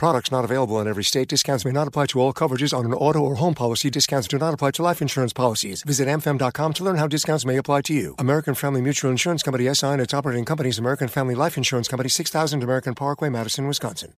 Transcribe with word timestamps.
Products 0.00 0.32
not 0.32 0.46
available 0.46 0.80
in 0.80 0.88
every 0.88 1.04
state. 1.04 1.28
Discounts 1.28 1.66
may 1.66 1.72
not 1.72 1.86
apply 1.86 2.06
to 2.06 2.20
all 2.20 2.32
coverages 2.32 2.72
on 2.72 2.86
an 2.86 2.94
auto 2.94 3.18
or 3.18 3.34
home 3.34 3.52
policy. 3.52 3.90
Discounts 3.90 4.26
do 4.28 4.38
not 4.38 4.54
apply 4.54 4.70
to 4.70 4.82
life 4.82 5.02
insurance 5.02 5.34
policies. 5.34 5.82
Visit 5.82 6.08
amfam.com 6.08 6.72
to 6.72 6.84
learn 6.84 6.96
how 6.96 7.06
discounts 7.06 7.44
may 7.44 7.58
apply 7.58 7.82
to 7.82 7.92
you. 7.92 8.14
American 8.18 8.54
Family 8.54 8.80
Mutual 8.80 9.10
Insurance 9.10 9.42
Company 9.42 9.68
SI 9.74 9.88
and 9.88 10.00
its 10.00 10.14
operating 10.14 10.46
companies 10.46 10.78
American 10.78 11.06
Family 11.06 11.34
Life 11.34 11.58
Insurance 11.58 11.86
Company 11.86 12.08
6000 12.08 12.62
American 12.62 12.94
Parkway, 12.94 13.28
Madison, 13.28 13.66
Wisconsin. 13.66 14.14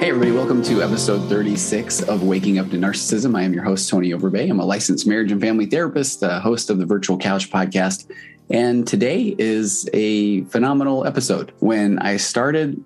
Hey, 0.00 0.08
everybody, 0.08 0.32
welcome 0.32 0.62
to 0.62 0.82
episode 0.82 1.28
36 1.28 2.00
of 2.04 2.22
Waking 2.22 2.58
Up 2.58 2.70
to 2.70 2.78
Narcissism. 2.78 3.36
I 3.36 3.42
am 3.42 3.52
your 3.52 3.64
host, 3.64 3.90
Tony 3.90 4.12
Overbay. 4.12 4.48
I'm 4.48 4.58
a 4.58 4.64
licensed 4.64 5.06
marriage 5.06 5.30
and 5.32 5.38
family 5.38 5.66
therapist, 5.66 6.22
uh, 6.22 6.40
host 6.40 6.70
of 6.70 6.78
the 6.78 6.86
Virtual 6.86 7.18
Couch 7.18 7.50
podcast. 7.50 8.10
And 8.50 8.84
today 8.86 9.36
is 9.38 9.88
a 9.92 10.42
phenomenal 10.44 11.06
episode. 11.06 11.52
When 11.60 12.00
I 12.00 12.16
started 12.16 12.82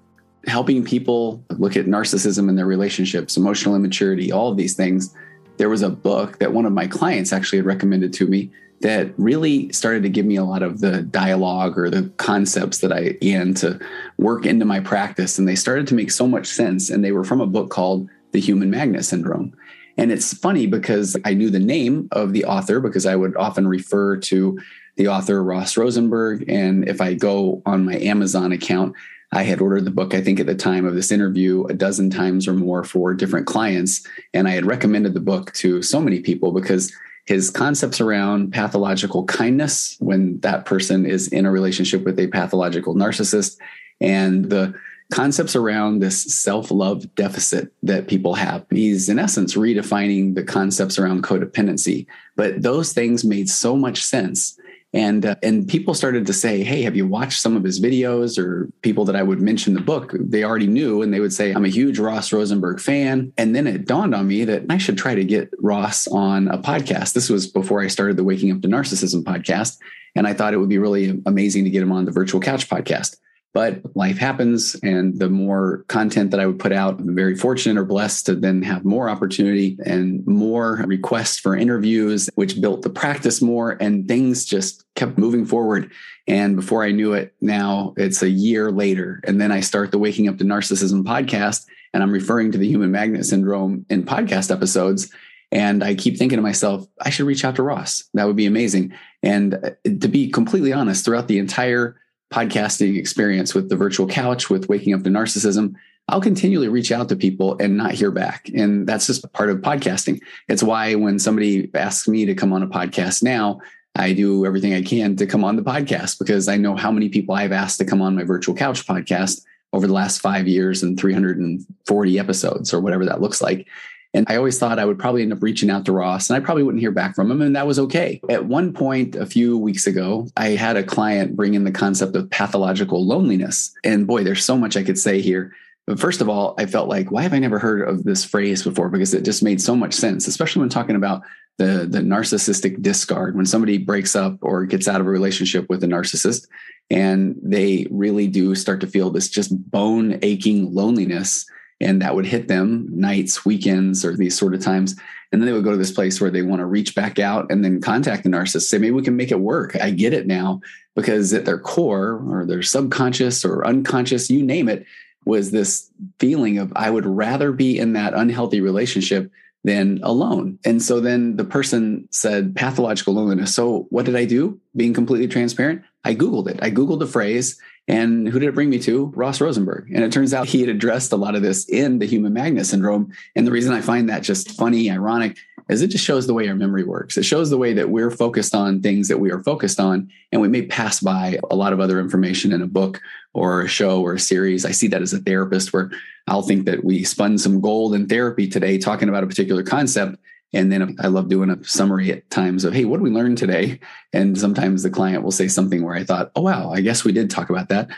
helping 0.47 0.85
people 0.85 1.43
look 1.57 1.75
at 1.75 1.87
narcissism 1.87 2.51
in 2.51 2.57
their 2.57 2.67
relationships, 2.67 3.39
emotional 3.39 3.75
immaturity, 3.75 4.31
all 4.31 4.51
of 4.51 4.59
these 4.59 4.75
things, 4.75 5.15
there 5.57 5.71
was 5.71 5.81
a 5.81 5.89
book 5.89 6.39
that 6.39 6.53
one 6.53 6.67
of 6.67 6.73
my 6.73 6.87
clients 6.87 7.33
actually 7.33 7.59
had 7.59 7.67
recommended 7.67 8.13
to 8.15 8.27
me 8.27 8.51
that 8.81 9.19
really 9.19 9.73
started 9.73 10.03
to 10.03 10.11
give 10.11 10.27
me 10.27 10.37
a 10.37 10.45
lot 10.45 10.63
of 10.63 10.81
the 10.81 11.01
dialogue 11.01 11.79
or 11.79 11.89
the 11.89 12.11
concepts 12.19 12.81
that 12.81 12.93
I 12.93 13.13
began 13.13 13.55
to 13.55 13.81
work 14.19 14.45
into 14.45 14.67
my 14.67 14.81
practice. 14.81 15.39
And 15.39 15.49
they 15.49 15.55
started 15.55 15.87
to 15.87 15.95
make 15.95 16.11
so 16.11 16.27
much 16.27 16.47
sense. 16.47 16.91
And 16.91 17.03
they 17.03 17.13
were 17.13 17.25
from 17.25 17.41
a 17.41 17.47
book 17.47 17.71
called 17.71 18.11
The 18.33 18.41
Human 18.41 18.69
Magnet 18.69 19.07
Syndrome. 19.07 19.57
And 19.97 20.13
it's 20.13 20.37
funny 20.37 20.67
because 20.67 21.17
I 21.25 21.33
knew 21.33 21.49
the 21.49 21.61
name 21.61 22.09
of 22.13 22.35
the 22.35 22.45
author 22.45 22.81
because 22.81 23.07
I 23.07 23.17
would 23.17 23.35
often 23.37 23.67
refer 23.67 24.19
to 24.19 24.59
the 24.97 25.09
author 25.09 25.43
Ross 25.43 25.77
Rosenberg. 25.77 26.45
And 26.49 26.89
if 26.89 27.01
I 27.01 27.15
go 27.15 27.63
on 27.67 27.85
my 27.85 27.97
Amazon 27.97 28.53
account, 28.53 28.95
I 29.33 29.43
had 29.43 29.61
ordered 29.61 29.85
the 29.85 29.91
book, 29.91 30.15
I 30.15 30.21
think 30.21 30.39
at 30.39 30.47
the 30.47 30.55
time 30.55 30.87
of 30.87 30.95
this 30.95 31.11
interview, 31.11 31.65
a 31.65 31.75
dozen 31.75 32.09
times 32.11 32.47
or 32.47 32.55
more 32.55 32.85
for 32.85 33.15
different 33.15 33.47
clients. 33.47 34.07
And 34.33 34.47
I 34.47 34.53
had 34.53 34.65
recommended 34.65 35.15
the 35.15 35.21
book 35.21 35.53
to 35.55 35.83
so 35.83 36.01
many 36.01 36.21
people 36.21 36.53
because 36.53 36.93
his 37.25 37.51
concepts 37.51 38.01
around 38.01 38.53
pathological 38.53 39.25
kindness 39.25 39.97
when 39.99 40.39
that 40.41 40.67
person 40.67 41.07
is 41.07 41.29
in 41.29 41.47
a 41.47 41.51
relationship 41.51 42.05
with 42.05 42.19
a 42.19 42.29
pathological 42.29 42.95
narcissist 42.95 43.57
and 44.01 44.51
the 44.51 44.75
concepts 45.13 45.55
around 45.57 45.99
this 45.99 46.23
self-love 46.35 47.15
deficit 47.15 47.71
that 47.83 48.09
people 48.09 48.35
have 48.35 48.65
he's 48.71 49.09
in 49.09 49.19
essence 49.19 49.55
redefining 49.55 50.35
the 50.35 50.43
concepts 50.43 50.99
around 50.99 51.23
codependency 51.23 52.07
but 52.37 52.63
those 52.63 52.93
things 52.95 53.23
made 53.23 53.49
so 53.49 53.77
much 53.77 54.03
sense 54.03 54.59
and 54.95 55.27
uh, 55.27 55.35
and 55.43 55.69
people 55.69 55.93
started 55.93 56.25
to 56.27 56.33
say 56.33 56.63
hey 56.63 56.83
have 56.83 56.97
you 56.97 57.07
watched 57.07 57.41
some 57.41 57.57
of 57.57 57.65
his 57.65 57.81
videos? 57.81 58.39
Or 58.39 58.71
people 58.83 59.05
that 59.05 59.17
i 59.17 59.23
would 59.23 59.41
mention 59.41 59.75
the 59.75 59.81
book 59.81 60.13
they 60.15 60.45
already 60.45 60.69
knew 60.69 61.03
and 61.03 61.13
they 61.13 61.21
would 61.21 61.33
say 61.33 61.53
i'm 61.53 61.65
a 61.65 61.69
huge 61.69 61.99
ross 61.99 62.33
rosenberg 62.33 62.81
fan. 62.81 63.33
And 63.37 63.55
then 63.55 63.67
it 63.67 63.87
dawned 63.87 64.15
on 64.15 64.29
me 64.29 64.45
that 64.45 64.65
i 64.71 64.79
should 64.79 64.97
try 64.97 65.15
to 65.15 65.25
get 65.25 65.51
ross 65.59 66.07
on 66.09 66.49
a 66.49 66.59
podcast. 66.59 67.13
This 67.13 67.29
was 67.29 67.47
before 67.47 67.83
i 67.83 67.89
started 67.89 68.17
the 68.17 68.25
waking 68.25 68.53
up 68.53 68.63
to 68.63 68.69
narcissism 68.69 69.25
podcast. 69.25 69.77
And 70.15 70.27
i 70.27 70.33
thought 70.33 70.55
it 70.55 70.59
would 70.59 70.69
be 70.69 70.79
really 70.79 71.21
amazing 71.27 71.65
to 71.65 71.71
get 71.71 71.83
him 71.83 71.93
on 71.93 72.05
the 72.05 72.13
virtual 72.13 72.41
couch 72.41 72.69
podcast 72.69 73.17
but 73.55 73.81
life 73.97 74.19
happens 74.19 74.75
and 74.83 75.19
the 75.19 75.31
more 75.31 75.85
content 75.89 76.31
that 76.31 76.41
i 76.41 76.47
would 76.47 76.59
put 76.59 76.73
out 76.73 76.99
i'm 76.99 77.15
very 77.15 77.35
fortunate 77.35 77.81
or 77.81 77.85
blessed 77.85 78.27
to 78.27 78.35
then 78.35 78.61
have 78.61 78.85
more 78.85 79.09
opportunity 79.09 79.79
and 79.87 80.27
more 80.27 80.85
requests 80.87 81.39
for 81.39 81.57
interviews 81.57 82.29
which 82.35 82.61
built 82.61 82.83
the 82.83 82.91
practice 82.91 83.41
more 83.41 83.79
and 83.81 84.07
things 84.07 84.45
just 84.45 84.85
kept 84.95 85.17
moving 85.17 85.47
forward 85.47 85.91
and 86.27 86.57
before 86.57 86.85
i 86.85 86.91
knew 86.91 87.15
it 87.15 87.35
now 87.41 87.95
it's 87.97 88.23
a 88.23 88.29
year 88.29 88.71
later 88.71 89.21
and 89.25 89.41
then 89.41 89.51
i 89.51 89.61
start 89.61 89.91
the 89.91 89.99
waking 89.99 90.29
up 90.29 90.37
to 90.37 90.45
narcissism 90.45 91.03
podcast 91.03 91.65
and 91.95 92.03
i'm 92.03 92.13
referring 92.13 92.53
to 92.53 92.59
the 92.59 92.69
human 92.69 92.91
magnet 92.91 93.25
syndrome 93.25 93.87
in 93.89 94.03
podcast 94.05 94.51
episodes 94.51 95.11
and 95.53 95.85
I 95.85 95.95
keep 95.95 96.19
thinking 96.19 96.39
to 96.39 96.43
myself, 96.43 96.85
I 97.01 97.11
should 97.11 97.27
reach 97.27 97.45
out 97.45 97.55
to 97.57 97.63
Ross. 97.63 98.09
That 98.15 98.27
would 98.27 98.35
be 98.35 98.47
amazing. 98.47 98.93
And 99.23 99.55
uh, 99.55 99.71
to 100.01 100.09
be 100.09 100.29
completely 100.29 100.73
honest, 100.73 101.05
throughout 101.05 101.29
the 101.29 101.39
entire 101.39 101.95
podcasting 102.35 102.99
experience 102.99 103.55
with 103.55 103.69
the 103.69 103.77
virtual 103.77 104.09
couch, 104.09 104.51
with 104.51 104.69
waking 104.69 104.93
up 104.93 105.05
to 105.05 105.11
narcissism, 105.11 105.75
I'll 106.09 106.21
continually 106.21 106.69
reach 106.69 106.91
out 106.91 107.09
to 107.09 107.17
people 107.17 107.57
and 107.61 107.77
not 107.77 107.93
hear 107.93 108.11
back. 108.11 108.51
And 108.55 108.87
that's 108.87 109.07
just 109.07 109.33
part 109.33 109.51
of 109.51 109.59
podcasting. 109.59 110.21
It's 110.49 110.63
why 110.63 110.97
when 110.97 111.21
somebody 111.21 111.71
asks 111.75 112.09
me 112.09 112.25
to 112.27 112.35
come 112.35 112.53
on 112.53 112.65
a 112.65 112.67
podcast 112.67 113.23
now, 113.23 113.61
I 113.95 114.13
do 114.13 114.45
everything 114.45 114.75
I 114.75 114.83
can 114.83 115.15
to 115.17 115.27
come 115.27 115.45
on 115.45 115.55
the 115.55 115.63
podcast 115.63 116.19
because 116.19 116.49
I 116.49 116.57
know 116.57 116.75
how 116.75 116.91
many 116.91 117.09
people 117.09 117.37
I've 117.37 117.53
asked 117.53 117.79
to 117.79 117.85
come 117.85 118.03
on 118.03 118.17
my 118.17 118.25
virtual 118.25 118.57
couch 118.57 118.85
podcast 118.85 119.43
over 119.73 119.87
the 119.87 119.93
last 119.93 120.21
five 120.21 120.49
years 120.49 120.83
and 120.83 120.99
340 120.99 122.19
episodes 122.19 122.75
or 122.75 122.81
whatever 122.81 123.05
that 123.05 123.21
looks 123.21 123.41
like. 123.41 123.69
And 124.15 124.25
I 124.29 124.37
always 124.37 124.59
thought 124.59 124.79
I 124.79 124.85
would 124.85 124.99
probably 124.99 125.23
end 125.23 125.33
up 125.33 125.43
reaching 125.43 125.71
out 125.71 125.85
to 125.87 125.93
Ross 125.93 126.31
and 126.31 126.37
I 126.37 126.41
probably 126.41 126.63
wouldn't 126.63 126.81
hear 126.81 126.93
back 126.93 127.17
from 127.17 127.31
him. 127.31 127.43
And 127.43 127.57
that 127.57 127.67
was 127.67 127.81
okay. 127.81 128.21
At 128.31 128.47
one 128.47 128.73
point, 128.73 129.17
a 129.17 129.27
few 129.27 129.59
weeks 129.59 129.87
ago, 129.89 130.29
I 130.37 130.51
had 130.51 130.77
a 130.77 130.85
client 130.85 131.37
bring 131.37 131.55
in 131.55 131.65
the 131.65 131.73
concept 131.73 132.15
of 132.15 132.31
pathological 132.31 133.05
loneliness. 133.05 133.75
And 133.83 134.07
boy, 134.07 134.23
there's 134.23 134.45
so 134.45 134.57
much 134.57 134.77
I 134.77 134.85
could 134.85 134.99
say 134.99 135.21
here. 135.21 135.53
But 135.87 136.01
first 136.01 136.21
of 136.21 136.29
all, 136.29 136.55
I 136.57 136.65
felt 136.65 136.89
like, 136.89 137.11
why 137.11 137.23
have 137.23 137.35
I 137.35 137.39
never 137.39 137.59
heard 137.59 137.87
of 137.87 138.05
this 138.05 138.25
phrase 138.25 138.63
before? 138.63 138.89
Because 138.89 139.13
it 139.13 139.25
just 139.25 139.43
made 139.43 139.61
so 139.61 139.77
much 139.77 139.93
sense, 139.93 140.27
especially 140.27 140.61
when 140.61 140.71
talking 140.71 140.97
about 140.97 141.23
the, 141.59 141.87
the 141.89 141.99
narcissistic 141.99 142.81
discard. 142.81 143.37
When 143.37 143.45
somebody 143.45 143.79
breaks 143.79 144.17
up 144.17 144.39
or 144.41 144.65
gets 144.65 144.89
out 144.89 145.01
of 145.01 145.07
a 145.07 145.11
relationship 145.11 145.69
with 145.69 145.85
a 145.85 145.87
narcissist 145.87 146.47
and 146.91 147.37
they 147.43 147.87
really 147.91 148.29
do 148.29 148.55
start 148.55 148.81
to 148.81 148.87
feel 148.87 149.11
this 149.11 149.29
just 149.29 149.71
bone 149.71 150.19
aching 150.23 150.73
loneliness 150.73 151.47
and 151.85 152.03
that 152.03 152.15
would 152.15 152.27
hit 152.27 152.49
them 152.49 152.89
nights, 152.91 153.45
weekends, 153.45 154.05
or 154.05 154.17
these 154.17 154.37
sort 154.37 154.55
of 154.55 154.61
times. 154.61 154.97
And 155.31 155.41
then 155.41 155.47
they 155.47 155.53
would 155.53 155.65
go 155.65 155.73
to 155.73 155.77
this 155.77 155.93
place 155.93 156.21
where 156.21 156.31
they 156.31 156.43
want 156.43 156.61
to 156.61 156.67
reach 156.67 156.95
back 156.95 157.19
out 157.19 157.51
and 157.51 157.65
then 157.65 157.81
contact 157.81 158.23
the 158.23 158.31
narcissist, 158.31 158.63
say, 158.63 158.79
maybe 158.79 158.93
we 158.93 159.03
can 159.03 159.17
make 159.17 159.33
it 159.33 159.41
work. 159.41 159.77
I 159.77 159.91
get 159.91 160.13
it 160.13 160.27
now. 160.27 160.61
Because 160.95 161.33
at 161.33 161.45
their 161.45 161.59
core 161.59 162.23
or 162.29 162.47
their 162.47 162.63
subconscious 162.63 163.45
or 163.45 163.67
unconscious, 163.67 164.31
you 164.31 164.45
name 164.45 164.69
it, 164.69 164.87
was 165.25 165.51
this 165.51 165.91
feeling 166.21 166.59
of 166.59 166.73
I 166.77 166.91
would 166.91 167.07
rather 167.07 167.51
be 167.51 167.79
in 167.79 167.95
that 167.95 168.15
unhealthy 168.15 168.61
relationship 168.61 169.31
than 169.65 169.99
alone. 170.03 170.59
And 170.65 170.83
so 170.83 171.01
then 171.01 171.37
the 171.37 171.45
person 171.45 172.07
said 172.11 172.55
pathological 172.55 173.15
loneliness. 173.15 173.55
So 173.55 173.87
what 173.91 174.05
did 174.05 174.15
I 174.15 174.27
do? 174.27 174.61
Being 174.77 174.93
completely 174.93 175.27
transparent, 175.27 175.83
I 176.05 176.15
Googled 176.15 176.49
it. 176.49 176.59
I 176.63 176.71
Googled 176.71 176.99
the 176.99 177.07
phrase 177.07 177.59
and 177.87 178.27
who 178.27 178.39
did 178.39 178.49
it 178.49 178.55
bring 178.55 178.71
me 178.71 178.79
to? 178.81 179.13
Ross 179.15 179.41
Rosenberg. 179.41 179.91
And 179.93 180.03
it 180.03 180.13
turns 180.13 180.33
out 180.33 180.47
he 180.47 180.61
had 180.61 180.71
addressed 180.71 181.13
a 181.13 181.17
lot 181.17 181.35
of 181.35 181.43
this 181.43 181.69
in 181.69 181.99
the 181.99 182.07
human 182.07 182.33
magnet 182.33 182.67
syndrome. 182.67 183.13
And 183.37 183.47
the 183.47 183.51
reason 183.51 183.75
I 183.75 183.83
find 183.83 184.09
that 184.09 184.23
just 184.23 184.53
funny, 184.53 184.91
ironic, 184.91 185.37
is 185.69 185.83
it 185.83 185.89
just 185.89 186.05
shows 186.05 186.27
the 186.27 186.35
way 186.35 186.49
our 186.49 186.55
memory 186.55 186.85
works. 186.85 187.17
It 187.17 187.25
shows 187.25 187.51
the 187.51 187.59
way 187.59 187.75
that 187.75 187.91
we're 187.91 188.11
focused 188.11 188.55
on 188.55 188.81
things 188.81 189.09
that 189.09 189.21
we 189.21 189.31
are 189.31 189.43
focused 189.43 189.81
on. 189.81 190.11
And 190.33 190.41
we 190.41 190.49
may 190.49 190.63
pass 190.63 191.01
by 191.01 191.39
a 191.51 191.57
lot 191.57 191.73
of 191.75 191.81
other 191.81 192.01
information 192.01 192.53
in 192.53 192.63
a 192.63 192.67
book 192.67 193.03
or 193.35 193.63
a 193.63 193.69
show 193.69 194.01
or 194.01 194.15
a 194.15 194.19
series. 194.19 194.65
I 194.65 194.71
see 194.71 194.89
that 194.89 195.03
as 195.03 195.13
a 195.13 195.19
therapist 195.19 195.73
where 195.73 195.91
I'll 196.27 196.43
think 196.43 196.65
that 196.65 196.85
we 196.85 197.05
spun 197.05 197.37
some 197.37 197.61
gold 197.61 197.95
in 197.95 198.07
therapy 198.07 198.49
today 198.49 198.79
talking 198.79 199.11
about 199.11 199.25
a 199.25 199.27
particular 199.27 199.63
concept. 199.63 200.17
And 200.55 200.71
then 200.71 200.97
I 201.01 201.09
love 201.09 201.29
doing 201.29 201.51
a 201.51 201.63
summary 201.65 202.13
at 202.13 202.31
times 202.31 202.65
of, 202.65 202.73
hey, 202.73 202.85
what 202.85 202.99
did 202.99 203.03
we 203.03 203.11
learn 203.11 203.35
today? 203.35 203.81
And 204.13 204.39
sometimes 204.39 204.83
the 204.83 204.91
client 204.91 205.25
will 205.25 205.33
say 205.33 205.49
something 205.49 205.83
where 205.83 205.97
I 205.97 206.05
thought, 206.05 206.31
oh, 206.37 206.43
wow, 206.43 206.71
I 206.73 206.81
guess 206.81 207.05
we 207.05 207.13
did 207.13 207.29
talk 207.29 207.51
about 207.51 207.69
that. 207.71 207.89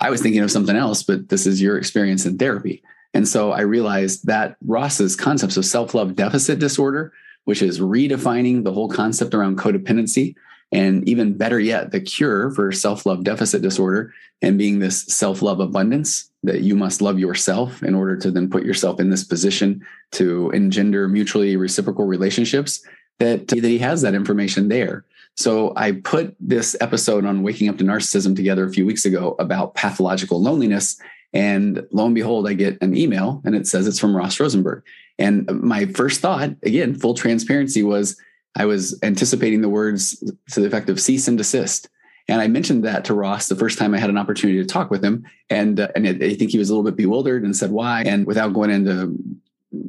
I 0.00 0.10
was 0.10 0.22
thinking 0.22 0.42
of 0.42 0.50
something 0.50 0.76
else, 0.76 1.02
but 1.02 1.28
this 1.28 1.46
is 1.46 1.60
your 1.60 1.76
experience 1.76 2.24
in 2.24 2.38
therapy. 2.38 2.82
And 3.14 3.26
so 3.26 3.52
I 3.52 3.62
realized 3.62 4.26
that 4.26 4.56
Ross's 4.64 5.16
concepts 5.16 5.56
of 5.56 5.64
self 5.64 5.94
love 5.94 6.16
deficit 6.16 6.58
disorder, 6.58 7.12
which 7.44 7.62
is 7.62 7.80
redefining 7.80 8.64
the 8.64 8.72
whole 8.72 8.88
concept 8.88 9.34
around 9.34 9.58
codependency, 9.58 10.34
and 10.72 11.08
even 11.08 11.36
better 11.36 11.60
yet, 11.60 11.92
the 11.92 12.00
cure 12.00 12.50
for 12.50 12.72
self 12.72 13.06
love 13.06 13.22
deficit 13.24 13.62
disorder 13.62 14.12
and 14.42 14.58
being 14.58 14.78
this 14.78 15.04
self 15.04 15.42
love 15.42 15.60
abundance 15.60 16.30
that 16.44 16.60
you 16.60 16.74
must 16.76 17.02
love 17.02 17.18
yourself 17.18 17.82
in 17.82 17.94
order 17.94 18.16
to 18.16 18.30
then 18.30 18.50
put 18.50 18.64
yourself 18.64 19.00
in 19.00 19.10
this 19.10 19.24
position 19.24 19.84
to 20.12 20.50
engender 20.50 21.08
mutually 21.08 21.56
reciprocal 21.56 22.06
relationships, 22.06 22.84
that, 23.18 23.48
that 23.48 23.64
he 23.64 23.78
has 23.78 24.02
that 24.02 24.14
information 24.14 24.68
there. 24.68 25.04
So 25.36 25.72
I 25.76 25.92
put 25.92 26.36
this 26.38 26.76
episode 26.80 27.24
on 27.24 27.42
waking 27.42 27.68
up 27.68 27.78
to 27.78 27.84
narcissism 27.84 28.36
together 28.36 28.64
a 28.64 28.70
few 28.70 28.86
weeks 28.86 29.04
ago 29.04 29.34
about 29.38 29.74
pathological 29.74 30.40
loneliness. 30.40 31.00
And 31.32 31.84
lo 31.90 32.06
and 32.06 32.14
behold, 32.14 32.48
I 32.48 32.52
get 32.52 32.80
an 32.80 32.96
email 32.96 33.42
and 33.44 33.56
it 33.56 33.66
says 33.66 33.86
it's 33.86 33.98
from 33.98 34.16
Ross 34.16 34.38
Rosenberg. 34.38 34.84
And 35.18 35.48
my 35.50 35.86
first 35.86 36.20
thought, 36.20 36.50
again, 36.62 36.94
full 36.94 37.14
transparency 37.14 37.82
was, 37.82 38.16
I 38.56 38.66
was 38.66 38.98
anticipating 39.02 39.60
the 39.60 39.68
words 39.68 40.22
to 40.52 40.60
the 40.60 40.66
effect 40.66 40.88
of 40.88 41.00
cease 41.00 41.26
and 41.26 41.36
desist. 41.36 41.88
And 42.28 42.40
I 42.40 42.48
mentioned 42.48 42.84
that 42.84 43.04
to 43.06 43.14
Ross 43.14 43.48
the 43.48 43.56
first 43.56 43.78
time 43.78 43.94
I 43.94 43.98
had 43.98 44.10
an 44.10 44.18
opportunity 44.18 44.58
to 44.58 44.66
talk 44.66 44.90
with 44.90 45.04
him. 45.04 45.26
And, 45.50 45.78
uh, 45.78 45.88
and 45.94 46.06
I 46.06 46.34
think 46.34 46.50
he 46.50 46.58
was 46.58 46.70
a 46.70 46.72
little 46.72 46.90
bit 46.90 46.96
bewildered 46.96 47.42
and 47.42 47.54
said, 47.54 47.70
why? 47.70 48.02
And 48.06 48.26
without 48.26 48.54
going 48.54 48.70
into 48.70 49.16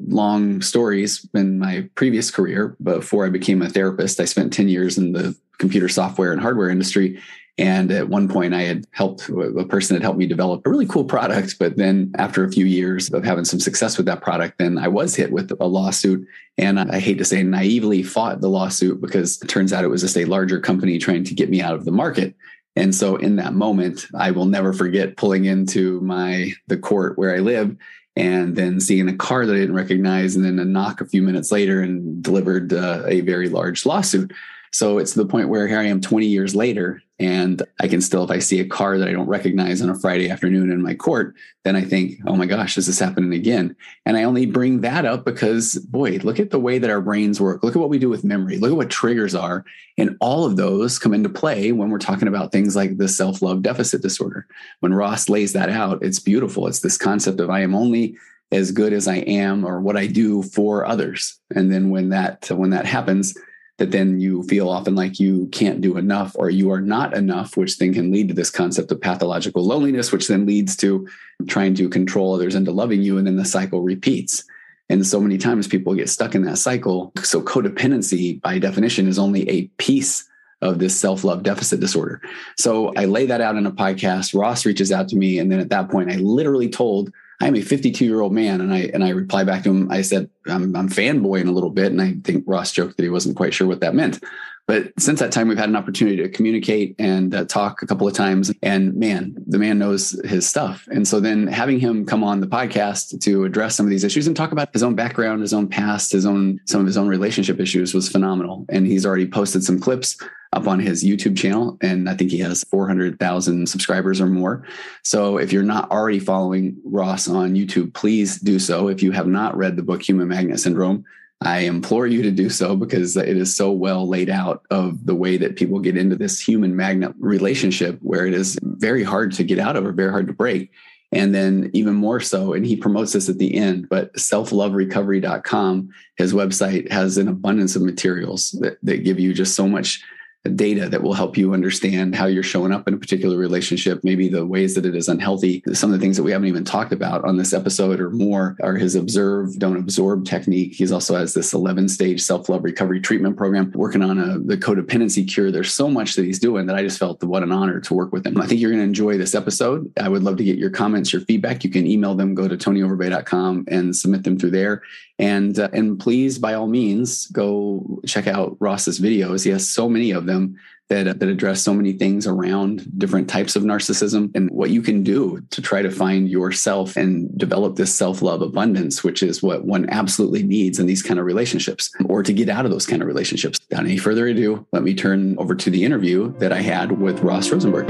long 0.07 0.61
stories 0.61 1.27
in 1.33 1.59
my 1.59 1.89
previous 1.95 2.31
career, 2.31 2.75
before 2.83 3.25
I 3.25 3.29
became 3.29 3.61
a 3.61 3.69
therapist, 3.69 4.19
I 4.19 4.25
spent 4.25 4.51
10 4.51 4.67
years 4.67 4.97
in 4.97 5.13
the 5.13 5.35
computer 5.57 5.87
software 5.87 6.33
and 6.33 6.41
hardware 6.41 6.69
industry. 6.69 7.21
And 7.57 7.89
at 7.89 8.09
one 8.09 8.27
point, 8.27 8.53
I 8.53 8.63
had 8.63 8.85
helped 8.91 9.29
a 9.29 9.65
person 9.65 9.95
had 9.95 10.03
helped 10.03 10.19
me 10.19 10.25
develop 10.25 10.65
a 10.65 10.69
really 10.69 10.85
cool 10.85 11.05
product. 11.05 11.57
But 11.57 11.77
then, 11.77 12.11
after 12.17 12.43
a 12.43 12.51
few 12.51 12.65
years 12.65 13.09
of 13.13 13.23
having 13.23 13.45
some 13.45 13.61
success 13.61 13.95
with 13.95 14.05
that 14.07 14.21
product, 14.21 14.57
then 14.57 14.77
I 14.77 14.89
was 14.89 15.15
hit 15.15 15.31
with 15.31 15.51
a 15.57 15.65
lawsuit. 15.65 16.27
And 16.57 16.79
I 16.79 16.99
hate 16.99 17.17
to 17.19 17.25
say, 17.25 17.43
naively 17.43 18.03
fought 18.03 18.41
the 18.41 18.49
lawsuit 18.49 18.99
because 18.99 19.41
it 19.41 19.47
turns 19.47 19.71
out 19.71 19.85
it 19.85 19.89
was 19.89 20.01
just 20.01 20.17
a 20.17 20.25
larger 20.25 20.59
company 20.59 20.97
trying 20.97 21.23
to 21.25 21.33
get 21.33 21.49
me 21.49 21.61
out 21.61 21.75
of 21.75 21.85
the 21.85 21.91
market. 21.91 22.35
And 22.75 22.93
so, 22.93 23.15
in 23.15 23.37
that 23.37 23.53
moment, 23.53 24.05
I 24.13 24.31
will 24.31 24.45
never 24.45 24.73
forget 24.73 25.15
pulling 25.15 25.45
into 25.45 26.01
my 26.01 26.51
the 26.67 26.77
court 26.77 27.17
where 27.17 27.33
I 27.33 27.39
live 27.39 27.77
and 28.17 28.55
then 28.55 28.79
seeing 28.79 29.07
a 29.09 29.15
car 29.15 29.45
that 29.45 29.53
I 29.53 29.59
didn't 29.59 29.75
recognize, 29.75 30.35
and 30.35 30.45
then 30.45 30.59
a 30.59 30.65
knock 30.65 31.01
a 31.01 31.05
few 31.05 31.21
minutes 31.21 31.51
later, 31.51 31.81
and 31.81 32.23
delivered 32.23 32.73
uh, 32.73 33.03
a 33.05 33.21
very 33.21 33.49
large 33.49 33.85
lawsuit. 33.85 34.33
So 34.71 34.97
it's 34.97 35.13
the 35.13 35.25
point 35.25 35.49
where 35.49 35.67
here 35.67 35.79
I 35.79 35.85
am 35.85 36.01
20 36.01 36.25
years 36.25 36.55
later, 36.55 37.01
and 37.17 37.63
I 37.79 37.87
can 37.87 38.01
still, 38.01 38.25
if 38.25 38.31
I 38.31 38.39
see 38.39 38.59
a 38.59 38.67
car 38.67 38.97
that 38.97 39.07
I 39.07 39.13
don't 39.13 39.27
recognize 39.27 39.81
on 39.81 39.89
a 39.89 39.97
Friday 39.97 40.29
afternoon 40.29 40.69
in 40.69 40.81
my 40.81 40.93
court, 40.93 41.33
then 41.63 41.75
I 41.75 41.81
think, 41.81 42.19
oh 42.27 42.35
my 42.35 42.45
gosh, 42.45 42.77
is 42.77 42.87
this 42.87 42.95
is 42.95 42.99
happening 42.99 43.33
again. 43.33 43.73
And 44.05 44.17
I 44.17 44.23
only 44.23 44.45
bring 44.45 44.81
that 44.81 45.05
up 45.05 45.23
because, 45.23 45.75
boy, 45.75 46.19
look 46.23 46.41
at 46.41 46.49
the 46.49 46.59
way 46.59 46.77
that 46.77 46.89
our 46.89 46.99
brains 46.99 47.39
work. 47.39 47.63
Look 47.63 47.73
at 47.73 47.79
what 47.79 47.89
we 47.89 47.99
do 47.99 48.09
with 48.09 48.25
memory. 48.25 48.57
Look 48.57 48.71
at 48.71 48.77
what 48.77 48.89
triggers 48.89 49.33
are. 49.33 49.63
And 49.97 50.17
all 50.19 50.43
of 50.43 50.57
those 50.57 50.99
come 50.99 51.13
into 51.13 51.29
play 51.29 51.71
when 51.71 51.89
we're 51.89 51.99
talking 51.99 52.27
about 52.27 52.51
things 52.51 52.75
like 52.75 52.97
the 52.97 53.07
self 53.07 53.41
love 53.41 53.61
deficit 53.61 54.01
disorder. 54.01 54.45
When 54.81 54.93
Ross 54.93 55.29
lays 55.29 55.53
that 55.53 55.69
out, 55.69 56.03
it's 56.03 56.19
beautiful. 56.19 56.67
It's 56.67 56.81
this 56.81 56.97
concept 56.97 57.39
of 57.39 57.49
I 57.49 57.61
am 57.61 57.73
only 57.73 58.17
as 58.51 58.71
good 58.71 58.91
as 58.91 59.07
I 59.07 59.17
am 59.17 59.65
or 59.65 59.79
what 59.79 59.95
I 59.95 60.07
do 60.07 60.43
for 60.43 60.85
others. 60.85 61.39
And 61.55 61.71
then 61.71 61.89
when 61.89 62.09
that 62.09 62.51
when 62.51 62.71
that 62.71 62.85
happens, 62.85 63.37
that 63.77 63.91
then 63.91 64.19
you 64.19 64.43
feel 64.43 64.69
often 64.69 64.95
like 64.95 65.19
you 65.19 65.47
can't 65.47 65.81
do 65.81 65.97
enough 65.97 66.33
or 66.35 66.49
you 66.49 66.71
are 66.71 66.79
not 66.79 67.15
enough, 67.15 67.57
which 67.57 67.77
then 67.77 67.93
can 67.93 68.11
lead 68.11 68.29
to 68.29 68.33
this 68.33 68.49
concept 68.49 68.91
of 68.91 69.01
pathological 69.01 69.65
loneliness, 69.65 70.11
which 70.11 70.27
then 70.27 70.45
leads 70.45 70.77
to 70.77 71.07
trying 71.47 71.75
to 71.75 71.89
control 71.89 72.33
others 72.33 72.55
into 72.55 72.71
loving 72.71 73.01
you. 73.01 73.17
And 73.17 73.27
then 73.27 73.35
the 73.35 73.45
cycle 73.45 73.81
repeats. 73.81 74.45
And 74.89 75.05
so 75.05 75.19
many 75.19 75.37
times 75.37 75.67
people 75.67 75.95
get 75.95 76.09
stuck 76.09 76.35
in 76.35 76.43
that 76.43 76.57
cycle. 76.57 77.11
So 77.21 77.41
codependency, 77.41 78.39
by 78.41 78.59
definition, 78.59 79.07
is 79.07 79.19
only 79.19 79.49
a 79.49 79.67
piece 79.77 80.29
of 80.61 80.79
this 80.79 80.97
self 80.97 81.23
love 81.23 81.43
deficit 81.43 81.79
disorder. 81.79 82.21
So 82.57 82.93
I 82.95 83.05
lay 83.05 83.25
that 83.25 83.41
out 83.41 83.55
in 83.55 83.65
a 83.65 83.71
podcast. 83.71 84.39
Ross 84.39 84.65
reaches 84.65 84.91
out 84.91 85.09
to 85.09 85.15
me. 85.15 85.39
And 85.39 85.51
then 85.51 85.59
at 85.59 85.69
that 85.69 85.89
point, 85.89 86.11
I 86.11 86.15
literally 86.15 86.69
told 86.69 87.11
I 87.41 87.47
am 87.47 87.55
a 87.55 87.61
52 87.61 88.05
year 88.05 88.21
old 88.21 88.33
man. 88.33 88.61
And 88.61 88.73
I, 88.73 88.89
and 88.93 89.03
I 89.03 89.09
replied 89.09 89.47
back 89.47 89.63
to 89.63 89.69
him, 89.69 89.91
I 89.91 90.01
said, 90.01 90.29
I'm, 90.47 90.75
I'm 90.75 90.89
fanboying 90.89 91.47
a 91.47 91.51
little 91.51 91.69
bit. 91.69 91.91
And 91.91 92.01
I 92.01 92.15
think 92.23 92.43
Ross 92.47 92.71
joked 92.71 92.97
that 92.97 93.03
he 93.03 93.09
wasn't 93.09 93.35
quite 93.35 93.53
sure 93.53 93.67
what 93.67 93.81
that 93.81 93.95
meant. 93.95 94.23
But 94.67 94.91
since 94.97 95.19
that 95.19 95.31
time, 95.31 95.47
we've 95.47 95.57
had 95.57 95.69
an 95.69 95.75
opportunity 95.75 96.17
to 96.17 96.29
communicate 96.29 96.95
and 96.97 97.35
uh, 97.35 97.45
talk 97.45 97.81
a 97.81 97.85
couple 97.85 98.07
of 98.07 98.13
times. 98.15 98.51
And 98.63 98.95
man, 98.95 99.35
the 99.45 99.59
man 99.59 99.77
knows 99.77 100.19
his 100.25 100.47
stuff. 100.47 100.87
And 100.91 101.07
so 101.07 101.19
then 101.19 101.45
having 101.45 101.79
him 101.79 102.05
come 102.05 102.23
on 102.23 102.39
the 102.39 102.47
podcast 102.47 103.21
to 103.21 103.45
address 103.45 103.75
some 103.75 103.85
of 103.85 103.91
these 103.91 104.03
issues 104.03 104.25
and 104.25 104.35
talk 104.35 104.51
about 104.51 104.69
his 104.73 104.81
own 104.81 104.95
background, 104.95 105.41
his 105.41 105.53
own 105.53 105.67
past, 105.67 106.11
his 106.11 106.25
own, 106.25 106.59
some 106.65 106.81
of 106.81 106.87
his 106.87 106.97
own 106.97 107.07
relationship 107.07 107.59
issues 107.59 107.93
was 107.93 108.09
phenomenal. 108.09 108.65
And 108.69 108.87
he's 108.87 109.05
already 109.05 109.27
posted 109.27 109.63
some 109.63 109.79
clips 109.79 110.17
up 110.51 110.67
on 110.67 110.79
his 110.79 111.03
YouTube 111.03 111.37
channel. 111.37 111.77
And 111.81 112.09
I 112.09 112.15
think 112.15 112.31
he 112.31 112.39
has 112.39 112.63
400,000 112.63 113.67
subscribers 113.69 114.19
or 114.19 114.27
more. 114.27 114.65
So 115.03 115.37
if 115.37 115.53
you're 115.53 115.63
not 115.63 115.91
already 115.91 116.19
following 116.19 116.77
Ross 116.83 117.27
on 117.27 117.53
YouTube, 117.53 117.93
please 117.93 118.39
do 118.39 118.57
so. 118.57 118.87
If 118.87 119.03
you 119.03 119.11
have 119.11 119.27
not 119.27 119.55
read 119.55 119.75
the 119.75 119.83
book 119.83 120.01
Human 120.01 120.27
Magnet 120.27 120.59
Syndrome, 120.59 121.05
I 121.41 121.59
implore 121.59 122.07
you 122.07 122.21
to 122.23 122.31
do 122.31 122.49
so 122.49 122.75
because 122.75 123.17
it 123.17 123.37
is 123.37 123.55
so 123.55 123.71
well 123.71 124.07
laid 124.07 124.29
out 124.29 124.65
of 124.71 125.05
the 125.05 125.15
way 125.15 125.37
that 125.37 125.57
people 125.57 125.79
get 125.79 125.97
into 125.97 126.15
this 126.15 126.39
human 126.39 126.75
magnet 126.75 127.13
relationship 127.19 127.99
where 128.01 128.25
it 128.25 128.33
is 128.33 128.57
very 128.61 129.03
hard 129.03 129.33
to 129.33 129.43
get 129.43 129.59
out 129.59 129.75
of 129.75 129.85
or 129.85 129.91
very 129.91 130.11
hard 130.11 130.27
to 130.27 130.33
break. 130.33 130.71
And 131.11 131.35
then 131.35 131.69
even 131.73 131.93
more 131.93 132.19
so, 132.19 132.53
and 132.53 132.65
he 132.65 132.75
promotes 132.75 133.13
this 133.13 133.29
at 133.29 133.37
the 133.37 133.55
end, 133.55 133.87
but 133.89 134.13
selfloverecovery.com, 134.15 135.89
his 136.17 136.33
website 136.33 136.91
has 136.91 137.17
an 137.17 137.27
abundance 137.27 137.75
of 137.75 137.83
materials 137.83 138.51
that, 138.61 138.77
that 138.83 139.03
give 139.03 139.19
you 139.19 139.33
just 139.33 139.55
so 139.55 139.67
much 139.67 140.01
data 140.49 140.89
that 140.89 141.01
will 141.01 141.13
help 141.13 141.37
you 141.37 141.53
understand 141.53 142.15
how 142.15 142.25
you're 142.25 142.43
showing 142.43 142.71
up 142.71 142.87
in 142.87 142.93
a 142.93 142.97
particular 142.97 143.37
relationship, 143.37 144.03
maybe 144.03 144.27
the 144.27 144.45
ways 144.45 144.75
that 144.75 144.85
it 144.85 144.95
is 144.95 145.07
unhealthy. 145.07 145.63
Some 145.73 145.91
of 145.91 145.99
the 145.99 146.03
things 146.03 146.17
that 146.17 146.23
we 146.23 146.31
haven't 146.31 146.47
even 146.47 146.63
talked 146.63 146.91
about 146.91 147.25
on 147.25 147.37
this 147.37 147.53
episode 147.53 147.99
or 147.99 148.09
more 148.11 148.55
are 148.61 148.75
his 148.75 148.95
observe, 148.95 149.57
don't 149.57 149.77
absorb 149.77 150.25
technique. 150.25 150.73
He's 150.75 150.91
also 150.91 151.15
has 151.15 151.33
this 151.33 151.53
11 151.53 151.89
stage 151.89 152.21
self 152.21 152.49
love 152.49 152.63
recovery 152.63 153.01
treatment 153.01 153.37
program, 153.37 153.71
working 153.75 154.01
on 154.01 154.17
a, 154.17 154.39
the 154.39 154.57
codependency 154.57 155.27
cure. 155.27 155.51
There's 155.51 155.73
so 155.73 155.89
much 155.89 156.15
that 156.15 156.25
he's 156.25 156.39
doing 156.39 156.67
that 156.67 156.75
I 156.75 156.83
just 156.83 156.99
felt 156.99 157.23
what 157.23 157.43
an 157.43 157.51
honor 157.51 157.79
to 157.79 157.93
work 157.93 158.11
with 158.11 158.25
him. 158.25 158.39
I 158.39 158.45
think 158.45 158.61
you're 158.61 158.71
going 158.71 158.81
to 158.81 158.87
enjoy 158.87 159.17
this 159.17 159.35
episode. 159.35 159.91
I 159.99 160.09
would 160.09 160.23
love 160.23 160.37
to 160.37 160.43
get 160.43 160.57
your 160.57 160.69
comments, 160.69 161.11
your 161.11 161.21
feedback. 161.21 161.63
You 161.63 161.69
can 161.69 161.87
email 161.87 162.15
them, 162.15 162.35
go 162.35 162.47
to 162.47 162.55
tonyoverbay.com 162.55 163.65
and 163.67 163.95
submit 163.95 164.23
them 164.23 164.37
through 164.37 164.51
there. 164.51 164.83
And 165.17 165.57
uh, 165.57 165.69
and 165.71 165.99
please, 165.99 166.37
by 166.37 166.53
all 166.53 166.67
means, 166.67 167.27
go 167.27 168.01
check 168.05 168.27
out 168.27 168.57
Ross's 168.59 168.99
videos. 168.99 169.45
He 169.45 169.51
has 169.51 169.69
so 169.69 169.87
many 169.87 170.11
of 170.11 170.25
them 170.25 170.57
that 170.89 171.19
that 171.19 171.29
address 171.29 171.61
so 171.61 171.73
many 171.73 171.93
things 171.93 172.27
around 172.27 172.85
different 172.97 173.29
types 173.29 173.55
of 173.55 173.63
narcissism 173.63 174.31
and 174.35 174.49
what 174.51 174.69
you 174.69 174.81
can 174.81 175.03
do 175.03 175.41
to 175.49 175.61
try 175.61 175.81
to 175.81 175.89
find 175.89 176.29
yourself 176.29 176.95
and 176.95 177.35
develop 177.37 177.75
this 177.75 177.93
self-love 177.93 178.41
abundance 178.41 179.03
which 179.03 179.23
is 179.23 179.41
what 179.41 179.65
one 179.65 179.89
absolutely 179.89 180.43
needs 180.43 180.79
in 180.79 180.85
these 180.85 181.01
kind 181.01 181.19
of 181.19 181.25
relationships 181.25 181.91
or 182.05 182.21
to 182.21 182.33
get 182.33 182.49
out 182.49 182.65
of 182.65 182.71
those 182.71 182.85
kind 182.85 183.01
of 183.01 183.07
relationships 183.07 183.59
without 183.69 183.85
any 183.85 183.97
further 183.97 184.27
ado 184.27 184.65
let 184.71 184.83
me 184.83 184.93
turn 184.93 185.35
over 185.39 185.55
to 185.55 185.69
the 185.69 185.83
interview 185.83 186.31
that 186.37 186.53
i 186.53 186.61
had 186.61 186.99
with 186.99 187.19
ross 187.21 187.49
rosenberg 187.49 187.89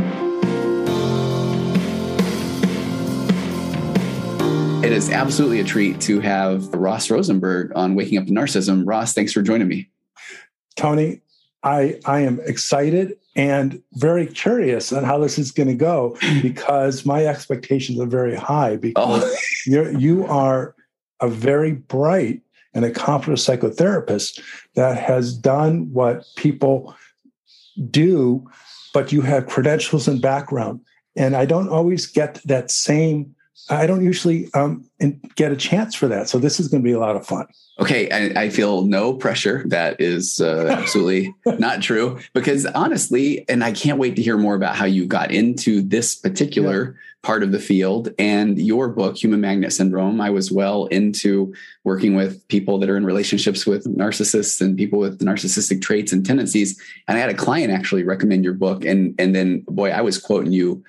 It 4.86 4.94
is 4.94 5.10
absolutely 5.10 5.60
a 5.62 5.64
treat 5.64 6.00
to 6.02 6.20
have 6.20 6.72
Ross 6.72 7.10
Rosenberg 7.10 7.72
on 7.76 7.96
Waking 7.96 8.20
Up 8.20 8.28
to 8.28 8.32
Narcissism. 8.32 8.84
Ross, 8.86 9.14
thanks 9.14 9.34
for 9.34 9.42
joining 9.42 9.68
me. 9.68 9.90
Tony, 10.76 11.22
I, 11.64 12.00
I 12.06 12.20
am 12.20 12.40
excited 12.46 13.18
and 13.36 13.82
very 13.94 14.28
curious 14.28 14.94
on 14.94 15.04
how 15.04 15.18
this 15.18 15.40
is 15.40 15.52
going 15.52 15.70
to 15.70 15.74
go 15.74 16.16
because 16.44 17.04
my 17.04 17.26
expectations 17.26 18.00
are 18.00 18.06
very 18.06 18.36
high 18.36 18.74
oh. 18.74 18.78
because 18.78 19.24
oh. 19.24 19.38
you're, 19.66 19.92
you 19.98 20.28
are 20.28 20.76
a 21.20 21.30
very 21.30 21.72
bright 21.72 22.44
and 22.76 22.86
accomplished 22.86 23.48
psychotherapist 23.50 24.40
that 24.76 25.00
has 25.00 25.36
done 25.36 25.92
what 25.94 26.28
people 26.36 26.96
do, 27.90 28.48
but 28.94 29.12
you 29.12 29.22
have 29.22 29.48
credentials 29.48 30.08
and 30.08 30.22
background. 30.22 30.80
And 31.16 31.36
I 31.36 31.46
don't 31.46 31.70
always 31.70 32.06
get 32.06 32.40
that 32.46 32.70
same 32.70 33.35
I 33.70 33.88
don't 33.88 34.04
usually 34.04 34.52
um, 34.54 34.86
get 35.36 35.52
a 35.52 35.56
chance 35.56 35.96
for 35.96 36.08
that. 36.08 36.30
So 36.30 36.38
this 36.38 36.60
is 36.60 36.68
going 36.68 36.84
to 36.84 36.88
be 36.88 36.94
a 36.94 37.00
lot 37.00 37.16
of 37.16 37.26
fun. 37.26 37.48
Okay, 37.80 38.10
I, 38.10 38.44
I 38.44 38.50
feel 38.50 38.84
no 38.84 39.14
pressure. 39.14 39.64
That 39.68 40.00
is 40.00 40.40
uh, 40.40 40.68
absolutely 40.80 41.34
not 41.46 41.82
true. 41.82 42.20
Because 42.34 42.66
honestly, 42.68 43.48
and 43.50 43.64
I 43.64 43.72
can't 43.72 43.98
wait 43.98 44.16
to 44.16 44.22
hear 44.22 44.38
more 44.38 44.56
about 44.56 44.76
how 44.76 44.86
you 44.86 45.06
got 45.06 45.32
into 45.32 45.82
this 45.82 46.16
particular 46.16 46.86
yeah. 46.86 46.92
part 47.22 47.44
of 47.44 47.52
the 47.52 47.60
field 47.60 48.10
and 48.18 48.58
your 48.60 48.88
book, 48.88 49.18
Human 49.18 49.42
Magnet 49.42 49.74
Syndrome. 49.74 50.22
I 50.22 50.30
was 50.30 50.52
well 50.52 50.86
into 50.86 51.54
working 51.84 52.16
with 52.16 52.48
people 52.48 52.78
that 52.80 52.90
are 52.90 52.98
in 52.98 53.06
relationships 53.06 53.66
with 53.66 53.86
narcissists 53.86 54.62
and 54.62 54.78
people 54.78 55.00
with 55.00 55.20
narcissistic 55.20 55.82
traits 55.82 56.14
and 56.14 56.26
tendencies. 56.26 56.80
And 57.08 57.18
I 57.18 57.22
had 57.22 57.30
a 57.30 57.36
client 57.36 57.74
actually 57.74 58.04
recommend 58.04 58.44
your 58.44 58.54
book, 58.54 58.86
and 58.86 59.16
and 59.20 59.36
then 59.36 59.66
boy, 59.68 59.90
I 59.90 60.02
was 60.02 60.18
quoting 60.18 60.54
you 60.54 60.84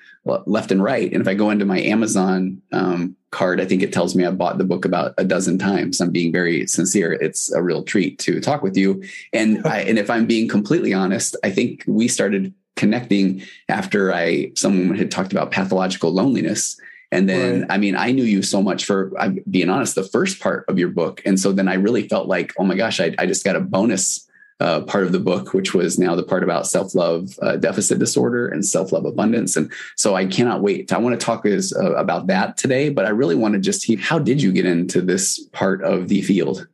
left 0.45 0.71
and 0.71 0.83
right. 0.83 1.11
And 1.11 1.21
if 1.21 1.27
I 1.27 1.33
go 1.33 1.49
into 1.49 1.65
my 1.65 1.79
Amazon 1.79 2.61
um, 2.71 3.15
card, 3.31 3.59
I 3.59 3.65
think 3.65 3.81
it 3.81 3.93
tells 3.93 4.15
me 4.15 4.25
I 4.25 4.31
bought 4.31 4.57
the 4.57 4.63
book 4.63 4.85
about 4.85 5.13
a 5.17 5.23
dozen 5.23 5.57
times. 5.57 5.99
I'm 5.99 6.11
being 6.11 6.31
very 6.31 6.67
sincere. 6.67 7.13
It's 7.13 7.51
a 7.51 7.61
real 7.61 7.83
treat 7.83 8.19
to 8.19 8.39
talk 8.39 8.61
with 8.61 8.77
you. 8.77 9.03
And 9.33 9.61
I, 9.67 9.81
and 9.81 9.97
if 9.97 10.09
I'm 10.09 10.25
being 10.25 10.47
completely 10.47 10.93
honest, 10.93 11.35
I 11.43 11.51
think 11.51 11.83
we 11.87 12.07
started 12.07 12.53
connecting 12.75 13.41
after 13.69 14.13
I 14.13 14.51
someone 14.55 14.97
had 14.97 15.11
talked 15.11 15.31
about 15.31 15.51
pathological 15.51 16.11
loneliness. 16.11 16.79
And 17.11 17.29
then, 17.29 17.61
right. 17.61 17.71
I 17.71 17.77
mean, 17.77 17.95
I 17.95 18.11
knew 18.11 18.25
you 18.25 18.43
so 18.43 18.61
much 18.61 18.83
for 18.83 19.13
I'm 19.17 19.39
being 19.49 19.69
honest, 19.69 19.95
the 19.95 20.03
first 20.03 20.41
part 20.41 20.65
of 20.67 20.77
your 20.77 20.89
book. 20.89 21.21
And 21.25 21.39
so 21.39 21.53
then 21.53 21.67
I 21.67 21.75
really 21.75 22.07
felt 22.07 22.27
like, 22.27 22.53
oh 22.59 22.65
my 22.65 22.75
gosh, 22.75 22.99
I, 22.99 23.15
I 23.17 23.25
just 23.25 23.45
got 23.45 23.55
a 23.55 23.61
bonus 23.61 24.26
uh, 24.59 24.81
part 24.81 25.03
of 25.03 25.11
the 25.11 25.19
book, 25.19 25.53
which 25.53 25.73
was 25.73 25.99
now 25.99 26.15
the 26.15 26.23
part 26.23 26.43
about 26.43 26.67
self 26.67 26.95
love 26.95 27.37
uh, 27.41 27.57
deficit 27.57 27.99
disorder 27.99 28.47
and 28.47 28.65
self 28.65 28.91
love 28.91 29.05
abundance. 29.05 29.55
And 29.55 29.71
so 29.95 30.15
I 30.15 30.25
cannot 30.25 30.61
wait. 30.61 30.91
I 30.91 30.97
want 30.97 31.19
to 31.19 31.23
talk 31.23 31.45
is, 31.45 31.73
uh, 31.73 31.93
about 31.93 32.27
that 32.27 32.57
today, 32.57 32.89
but 32.89 33.05
I 33.05 33.09
really 33.09 33.35
want 33.35 33.53
to 33.53 33.59
just 33.59 33.83
hear 33.83 33.99
how 33.99 34.19
did 34.19 34.41
you 34.41 34.51
get 34.51 34.65
into 34.65 35.01
this 35.01 35.39
part 35.51 35.83
of 35.83 36.07
the 36.07 36.21
field? 36.21 36.67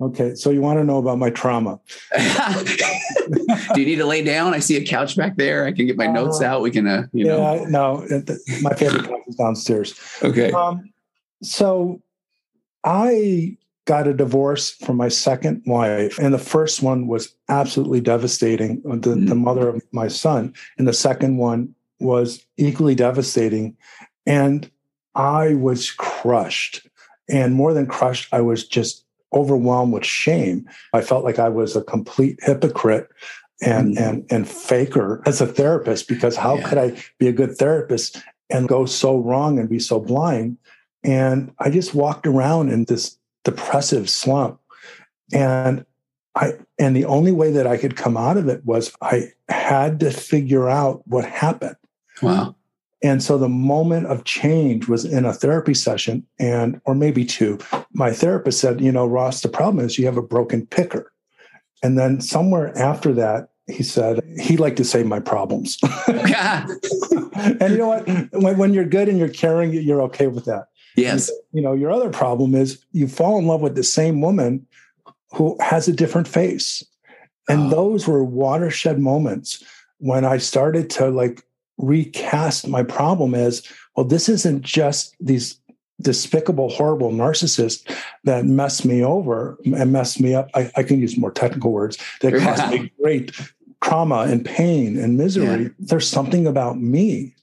Okay, 0.00 0.34
so 0.34 0.48
you 0.48 0.62
want 0.62 0.78
to 0.78 0.84
know 0.84 0.96
about 0.96 1.18
my 1.18 1.28
trauma? 1.28 1.78
Do 3.74 3.80
you 3.80 3.86
need 3.86 3.96
to 3.96 4.06
lay 4.06 4.24
down? 4.24 4.54
I 4.54 4.58
see 4.58 4.76
a 4.76 4.84
couch 4.84 5.14
back 5.14 5.36
there. 5.36 5.66
I 5.66 5.72
can 5.72 5.86
get 5.86 5.98
my 5.98 6.06
uh, 6.06 6.12
notes 6.12 6.40
out. 6.40 6.62
We 6.62 6.70
can, 6.70 6.86
uh, 6.86 7.06
you 7.12 7.26
yeah, 7.26 7.64
know. 7.66 8.06
no, 8.08 8.22
my 8.62 8.72
favorite 8.74 9.04
couch 9.04 9.20
is 9.26 9.36
downstairs. 9.36 10.00
Okay. 10.22 10.52
Um, 10.52 10.90
so 11.42 12.00
I 12.82 13.58
got 13.90 14.06
a 14.06 14.14
divorce 14.14 14.70
from 14.70 14.96
my 14.96 15.08
second 15.08 15.60
wife, 15.66 16.16
and 16.20 16.32
the 16.32 16.38
first 16.38 16.80
one 16.80 17.08
was 17.08 17.34
absolutely 17.48 18.00
devastating. 18.00 18.80
Uh, 18.88 18.94
the, 18.94 19.16
the 19.16 19.34
mother 19.34 19.68
of 19.68 19.82
my 19.90 20.06
son, 20.06 20.54
and 20.78 20.86
the 20.86 20.92
second 20.92 21.38
one 21.38 21.74
was 21.98 22.46
equally 22.56 22.94
devastating, 22.94 23.76
and 24.26 24.70
I 25.16 25.54
was 25.54 25.90
crushed. 25.90 26.86
And 27.28 27.56
more 27.56 27.74
than 27.74 27.88
crushed, 27.88 28.32
I 28.32 28.42
was 28.42 28.64
just 28.64 29.04
overwhelmed 29.32 29.92
with 29.92 30.04
shame. 30.04 30.68
I 30.92 31.00
felt 31.00 31.24
like 31.24 31.40
I 31.40 31.48
was 31.48 31.74
a 31.74 31.82
complete 31.82 32.38
hypocrite 32.42 33.08
and 33.60 33.96
mm. 33.96 34.00
and 34.00 34.24
and 34.30 34.48
faker 34.48 35.20
as 35.26 35.40
a 35.40 35.48
therapist 35.48 36.06
because 36.06 36.36
how 36.36 36.54
yeah. 36.58 36.68
could 36.68 36.78
I 36.78 37.02
be 37.18 37.26
a 37.26 37.32
good 37.32 37.56
therapist 37.56 38.22
and 38.50 38.68
go 38.68 38.86
so 38.86 39.18
wrong 39.18 39.58
and 39.58 39.68
be 39.68 39.80
so 39.80 39.98
blind? 39.98 40.58
And 41.02 41.52
I 41.58 41.70
just 41.70 41.92
walked 41.92 42.28
around 42.28 42.68
in 42.68 42.84
this 42.84 43.16
depressive 43.44 44.08
slump. 44.08 44.60
And 45.32 45.84
I 46.34 46.54
and 46.78 46.94
the 46.94 47.04
only 47.04 47.32
way 47.32 47.50
that 47.52 47.66
I 47.66 47.76
could 47.76 47.96
come 47.96 48.16
out 48.16 48.36
of 48.36 48.48
it 48.48 48.64
was 48.64 48.92
I 49.00 49.32
had 49.48 50.00
to 50.00 50.10
figure 50.10 50.68
out 50.68 51.02
what 51.06 51.24
happened. 51.24 51.76
Wow. 52.22 52.56
And 53.02 53.22
so 53.22 53.38
the 53.38 53.48
moment 53.48 54.06
of 54.06 54.24
change 54.24 54.86
was 54.86 55.04
in 55.04 55.24
a 55.24 55.32
therapy 55.32 55.72
session, 55.72 56.26
and 56.38 56.80
or 56.84 56.94
maybe 56.94 57.24
two. 57.24 57.58
My 57.92 58.12
therapist 58.12 58.60
said, 58.60 58.80
"You 58.80 58.92
know, 58.92 59.06
Ross, 59.06 59.40
the 59.40 59.48
problem 59.48 59.84
is 59.84 59.98
you 59.98 60.06
have 60.06 60.18
a 60.18 60.22
broken 60.22 60.66
picker." 60.66 61.12
And 61.82 61.98
then 61.98 62.20
somewhere 62.20 62.76
after 62.76 63.12
that, 63.14 63.48
he 63.66 63.82
said 63.82 64.20
he 64.38 64.56
liked 64.56 64.76
to 64.76 64.84
say 64.84 65.02
my 65.02 65.18
problems. 65.20 65.78
and 66.08 67.72
you 67.72 67.78
know 67.78 67.88
what? 67.88 68.06
When, 68.32 68.58
when, 68.58 68.74
you're 68.74 68.84
good 68.84 69.08
and 69.08 69.18
you're 69.18 69.28
caring, 69.28 69.72
you're 69.72 70.02
okay 70.02 70.26
with 70.26 70.44
that. 70.44 70.66
Yes. 70.96 71.30
You 71.52 71.62
know, 71.62 71.72
your 71.72 71.90
other 71.90 72.10
problem 72.10 72.54
is 72.54 72.84
you 72.92 73.08
fall 73.08 73.38
in 73.38 73.46
love 73.46 73.60
with 73.60 73.74
the 73.74 73.84
same 73.84 74.20
woman 74.20 74.66
who 75.32 75.56
has 75.60 75.88
a 75.88 75.92
different 75.92 76.28
face. 76.28 76.84
And 77.48 77.62
oh. 77.62 77.70
those 77.70 78.06
were 78.06 78.24
watershed 78.24 78.98
moments 78.98 79.62
when 79.98 80.24
I 80.24 80.38
started 80.38 80.90
to 80.90 81.10
like 81.10 81.42
recast 81.78 82.68
my 82.68 82.82
problem 82.82 83.34
as 83.34 83.62
well, 83.96 84.06
this 84.06 84.28
isn't 84.28 84.62
just 84.62 85.14
these 85.20 85.60
despicable, 86.00 86.70
horrible 86.70 87.12
narcissists 87.12 87.84
that 88.24 88.44
mess 88.44 88.84
me 88.84 89.04
over 89.04 89.58
and 89.64 89.92
mess 89.92 90.18
me 90.18 90.34
up. 90.34 90.48
I, 90.54 90.70
I 90.76 90.82
can 90.82 91.00
use 91.00 91.16
more 91.16 91.30
technical 91.30 91.72
words 91.72 91.98
that 92.20 92.32
cause 92.34 92.70
me 92.70 92.90
great 93.02 93.32
trauma 93.82 94.20
and 94.20 94.44
pain 94.44 94.98
and 94.98 95.18
misery. 95.18 95.64
Yeah. 95.64 95.68
There's 95.78 96.08
something 96.08 96.46
about 96.46 96.78
me 96.78 97.34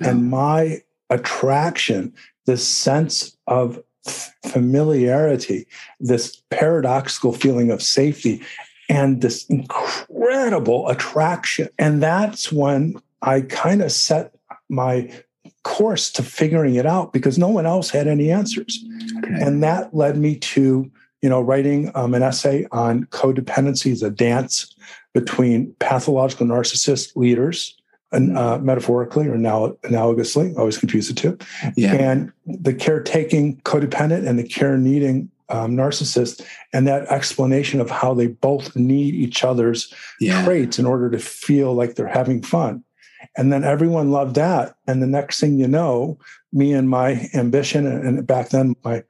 yeah. 0.00 0.10
and 0.10 0.30
my 0.30 0.82
attraction, 1.10 2.12
this 2.46 2.66
sense 2.66 3.36
of 3.46 3.82
familiarity, 4.46 5.66
this 6.00 6.42
paradoxical 6.50 7.32
feeling 7.32 7.70
of 7.70 7.82
safety, 7.82 8.42
and 8.88 9.22
this 9.22 9.46
incredible 9.46 10.88
attraction. 10.88 11.68
And 11.78 12.02
that's 12.02 12.52
when 12.52 13.00
I 13.22 13.42
kind 13.42 13.82
of 13.82 13.92
set 13.92 14.34
my 14.68 15.10
course 15.62 16.10
to 16.10 16.22
figuring 16.22 16.74
it 16.74 16.86
out 16.86 17.12
because 17.12 17.38
no 17.38 17.48
one 17.48 17.66
else 17.66 17.90
had 17.90 18.08
any 18.08 18.30
answers. 18.30 18.84
Okay. 19.18 19.34
And 19.40 19.62
that 19.62 19.94
led 19.94 20.16
me 20.16 20.36
to, 20.36 20.90
you 21.22 21.28
know, 21.28 21.40
writing 21.40 21.92
um, 21.94 22.14
an 22.14 22.22
essay 22.22 22.66
on 22.72 23.04
codependency 23.06 23.92
as 23.92 24.02
a 24.02 24.10
dance 24.10 24.74
between 25.14 25.72
pathological 25.78 26.46
narcissist 26.46 27.14
leaders 27.14 27.80
uh, 28.12 28.58
metaphorically 28.58 29.28
or 29.28 29.36
now 29.36 29.68
analogously, 29.82 30.54
I 30.54 30.58
always 30.58 30.78
confuse 30.78 31.08
the 31.08 31.14
two, 31.14 31.38
yeah. 31.76 31.94
and 31.94 32.32
the 32.46 32.74
caretaking 32.74 33.60
codependent 33.62 34.26
and 34.26 34.38
the 34.38 34.46
care 34.46 34.76
needing 34.76 35.30
um, 35.48 35.76
narcissist, 35.76 36.44
and 36.72 36.86
that 36.86 37.06
explanation 37.08 37.80
of 37.80 37.90
how 37.90 38.14
they 38.14 38.26
both 38.26 38.74
need 38.76 39.14
each 39.14 39.44
other's 39.44 39.92
yeah. 40.20 40.44
traits 40.44 40.78
in 40.78 40.86
order 40.86 41.10
to 41.10 41.18
feel 41.18 41.74
like 41.74 41.94
they're 41.94 42.06
having 42.06 42.42
fun. 42.42 42.84
And 43.36 43.52
then 43.52 43.64
everyone 43.64 44.10
loved 44.10 44.34
that. 44.36 44.74
And 44.86 45.02
the 45.02 45.06
next 45.06 45.40
thing 45.40 45.58
you 45.58 45.68
know, 45.68 46.18
me 46.52 46.72
and 46.72 46.88
my 46.88 47.28
ambition, 47.34 47.86
and 47.86 48.26
back 48.26 48.50
then 48.50 48.74
my 48.84 49.04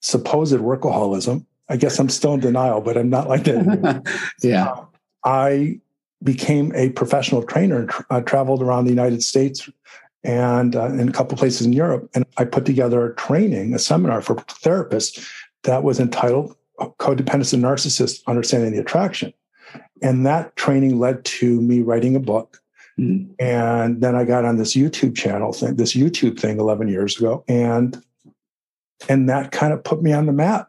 supposed 0.00 0.54
workaholism, 0.54 1.44
I 1.68 1.76
guess 1.76 1.98
I'm 1.98 2.08
still 2.08 2.34
in 2.34 2.40
denial, 2.40 2.80
but 2.80 2.96
I'm 2.96 3.10
not 3.10 3.28
like 3.28 3.44
that. 3.44 4.22
yeah. 4.42 4.68
Uh, 4.68 4.84
I 5.24 5.80
became 6.22 6.72
a 6.74 6.90
professional 6.90 7.42
trainer 7.42 7.80
and 7.80 7.88
tra- 7.88 8.22
traveled 8.24 8.62
around 8.62 8.84
the 8.84 8.90
United 8.90 9.22
States 9.22 9.68
and 10.24 10.74
uh, 10.74 10.86
in 10.86 11.08
a 11.08 11.12
couple 11.12 11.36
places 11.36 11.66
in 11.66 11.72
Europe. 11.72 12.10
And 12.14 12.24
I 12.36 12.44
put 12.44 12.66
together 12.66 13.06
a 13.06 13.14
training, 13.14 13.74
a 13.74 13.78
seminar 13.78 14.20
for 14.20 14.34
therapists 14.34 15.28
that 15.62 15.84
was 15.84 16.00
entitled 16.00 16.56
Codependence 16.80 17.52
and 17.52 17.62
Narcissist 17.62 18.20
Understanding 18.26 18.72
the 18.72 18.80
Attraction. 18.80 19.32
And 20.02 20.26
that 20.26 20.54
training 20.56 20.98
led 20.98 21.24
to 21.24 21.60
me 21.60 21.82
writing 21.82 22.16
a 22.16 22.20
book 22.20 22.60
Mm-hmm. 22.98 23.32
And 23.38 24.00
then 24.00 24.16
I 24.16 24.24
got 24.24 24.44
on 24.44 24.56
this 24.56 24.74
YouTube 24.74 25.16
channel 25.16 25.52
thing, 25.52 25.76
this 25.76 25.94
YouTube 25.94 26.38
thing 26.38 26.58
11 26.58 26.88
years 26.88 27.16
ago. 27.16 27.44
And 27.48 28.02
and 29.08 29.28
that 29.28 29.52
kind 29.52 29.72
of 29.72 29.84
put 29.84 30.02
me 30.02 30.12
on 30.12 30.26
the 30.26 30.32
map. 30.32 30.68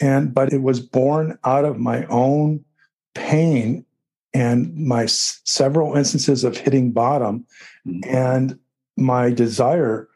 And 0.00 0.34
but 0.34 0.52
it 0.52 0.62
was 0.62 0.80
born 0.80 1.38
out 1.44 1.64
of 1.64 1.78
my 1.78 2.04
own 2.06 2.64
pain 3.14 3.84
and 4.32 4.74
my 4.76 5.04
s- 5.04 5.40
several 5.44 5.96
instances 5.96 6.44
of 6.44 6.56
hitting 6.56 6.92
bottom 6.92 7.46
mm-hmm. 7.86 8.14
and 8.14 8.58
my 8.96 9.30
desire 9.30 10.08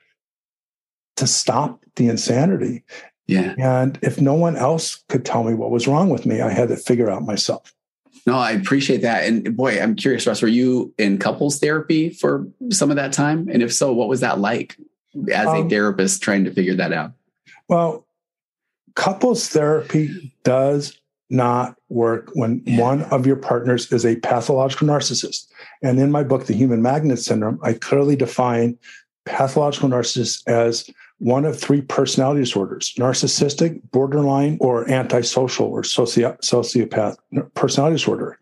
to 1.16 1.26
stop 1.26 1.84
the 1.96 2.08
insanity. 2.08 2.84
Yeah. 3.26 3.54
And 3.58 3.98
if 4.02 4.20
no 4.20 4.34
one 4.34 4.56
else 4.56 5.02
could 5.08 5.24
tell 5.24 5.44
me 5.44 5.54
what 5.54 5.70
was 5.70 5.88
wrong 5.88 6.10
with 6.10 6.26
me, 6.26 6.40
I 6.40 6.50
had 6.50 6.68
to 6.68 6.76
figure 6.76 7.10
out 7.10 7.22
myself. 7.22 7.74
No, 8.26 8.36
I 8.36 8.52
appreciate 8.52 9.02
that. 9.02 9.26
And 9.26 9.56
boy, 9.56 9.80
I'm 9.80 9.96
curious, 9.96 10.26
Russ, 10.26 10.42
were 10.42 10.48
you 10.48 10.94
in 10.98 11.18
couples 11.18 11.58
therapy 11.58 12.10
for 12.10 12.46
some 12.70 12.90
of 12.90 12.96
that 12.96 13.12
time? 13.12 13.48
And 13.52 13.62
if 13.62 13.72
so, 13.72 13.92
what 13.92 14.08
was 14.08 14.20
that 14.20 14.38
like 14.38 14.76
as 15.30 15.46
um, 15.46 15.66
a 15.66 15.68
therapist 15.68 16.22
trying 16.22 16.44
to 16.44 16.50
figure 16.50 16.74
that 16.74 16.92
out? 16.92 17.12
Well, 17.68 18.06
couples 18.94 19.48
therapy 19.48 20.32
does 20.42 20.98
not 21.30 21.76
work 21.88 22.30
when 22.34 22.62
yeah. 22.64 22.80
one 22.80 23.02
of 23.04 23.26
your 23.26 23.36
partners 23.36 23.90
is 23.92 24.04
a 24.04 24.16
pathological 24.16 24.86
narcissist. 24.86 25.46
And 25.82 25.98
in 25.98 26.12
my 26.12 26.22
book, 26.22 26.46
The 26.46 26.54
Human 26.54 26.82
Magnet 26.82 27.18
Syndrome, 27.18 27.58
I 27.62 27.74
clearly 27.74 28.16
define 28.16 28.78
pathological 29.24 29.88
narcissist 29.88 30.42
as 30.46 30.88
one 31.18 31.44
of 31.44 31.58
three 31.58 31.80
personality 31.80 32.40
disorders 32.40 32.92
narcissistic, 32.98 33.80
borderline, 33.90 34.58
or 34.60 34.88
antisocial 34.90 35.66
or 35.66 35.82
soci- 35.82 36.38
sociopath 36.40 37.16
personality 37.54 37.94
disorder. 37.96 38.38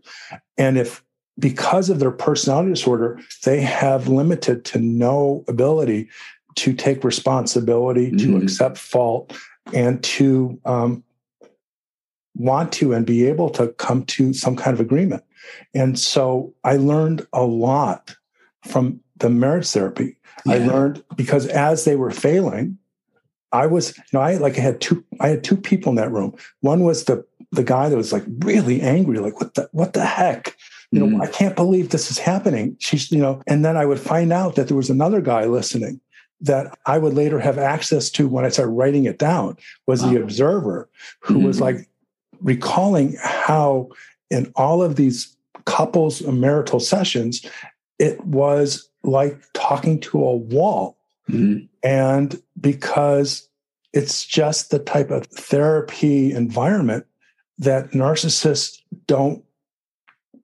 And 0.59 0.79
if 0.79 1.03
because 1.39 1.91
of 1.91 1.99
their 1.99 2.11
personality 2.11 2.71
disorder, 2.71 3.21
they 3.45 3.61
have 3.61 4.09
limited 4.09 4.65
to 4.67 4.79
no 4.79 5.45
ability 5.49 6.09
to 6.57 6.75
take 6.75 7.05
responsibility, 7.05 8.11
mm-hmm. 8.11 8.39
to 8.39 8.43
accept 8.43 8.79
fault, 8.79 9.33
and 9.73 10.03
to 10.05 10.61
um, 10.65 11.03
want 12.35 12.73
to 12.73 12.93
and 12.93 13.07
be 13.07 13.27
able 13.27 13.51
to 13.51 13.69
come 13.75 14.05
to 14.07 14.33
some 14.33 14.57
kind 14.57 14.75
of 14.75 14.81
agreement. 14.81 15.23
And 15.75 15.99
so 15.99 16.55
I 16.65 16.77
learned 16.77 17.27
a 17.33 17.43
lot 17.43 18.17
from 18.65 19.01
the 19.17 19.31
marriage 19.31 19.69
therapy. 19.69 20.17
Yeah. 20.47 20.55
I 20.55 20.59
learned 20.59 21.05
because 21.17 21.47
as 21.47 21.85
they 21.85 21.97
were 21.97 22.11
failing, 22.11 22.79
I 23.53 23.67
was, 23.67 23.97
you 23.97 24.05
know, 24.15 24.21
I 24.21 24.35
like 24.37 24.57
I 24.59 24.63
had 24.63 24.81
two, 24.81 25.05
I 25.21 25.29
had 25.29 25.45
two 25.45 25.57
people 25.57 25.91
in 25.91 25.97
that 25.97 26.11
room. 26.11 26.35
One 26.61 26.85
was 26.85 27.05
the 27.05 27.25
the 27.51 27.63
guy 27.63 27.91
that 27.91 27.97
was 27.97 28.13
like 28.13 28.25
really 28.39 28.81
angry, 28.81 29.19
like 29.19 29.39
what 29.41 29.55
the 29.55 29.69
what 29.73 29.93
the 29.93 30.05
heck, 30.05 30.57
you 30.91 31.01
know, 31.01 31.19
mm. 31.19 31.23
I 31.23 31.27
can't 31.27 31.55
believe 31.55 31.91
this 31.91 32.11
is 32.11 32.19
happening. 32.19 32.77
She's, 32.81 33.13
you 33.13 33.19
know, 33.19 33.43
and 33.47 33.65
then 33.65 33.77
I 33.77 33.85
would 33.85 34.01
find 34.01 34.33
out 34.33 34.55
that 34.55 34.69
there 34.69 34.77
was 34.77 34.91
another 34.91 35.21
guy 35.21 35.45
listening 35.45 36.01
that 36.41 36.77
I 36.87 36.99
would 36.99 37.15
later 37.15 37.39
have 37.39 37.57
access 37.57 38.11
to 38.11 38.27
when 38.27 38.45
I 38.45 38.49
started 38.49 38.73
writing 38.73 39.05
it 39.05 39.19
down 39.19 39.57
was 39.87 40.03
the 40.03 40.21
observer 40.21 40.89
who 41.21 41.39
mm. 41.39 41.47
was 41.47 41.61
like 41.61 41.89
recalling 42.43 43.17
how 43.21 43.89
in 44.31 44.53
all 44.57 44.83
of 44.83 44.97
these 44.97 45.37
couples 45.65 46.23
marital 46.23 46.81
sessions, 46.81 47.45
it 47.99 48.25
was 48.25 48.89
like 49.05 49.41
talking 49.53 50.01
to 50.01 50.23
a 50.23 50.37
wall. 50.37 50.97
Mm-hmm. 51.29 51.67
And 51.83 52.43
because 52.61 53.49
it's 53.93 54.25
just 54.25 54.71
the 54.71 54.79
type 54.79 55.11
of 55.11 55.27
therapy 55.27 56.33
environment 56.33 57.07
that 57.59 57.91
narcissists 57.91 58.81
don't, 59.07 59.45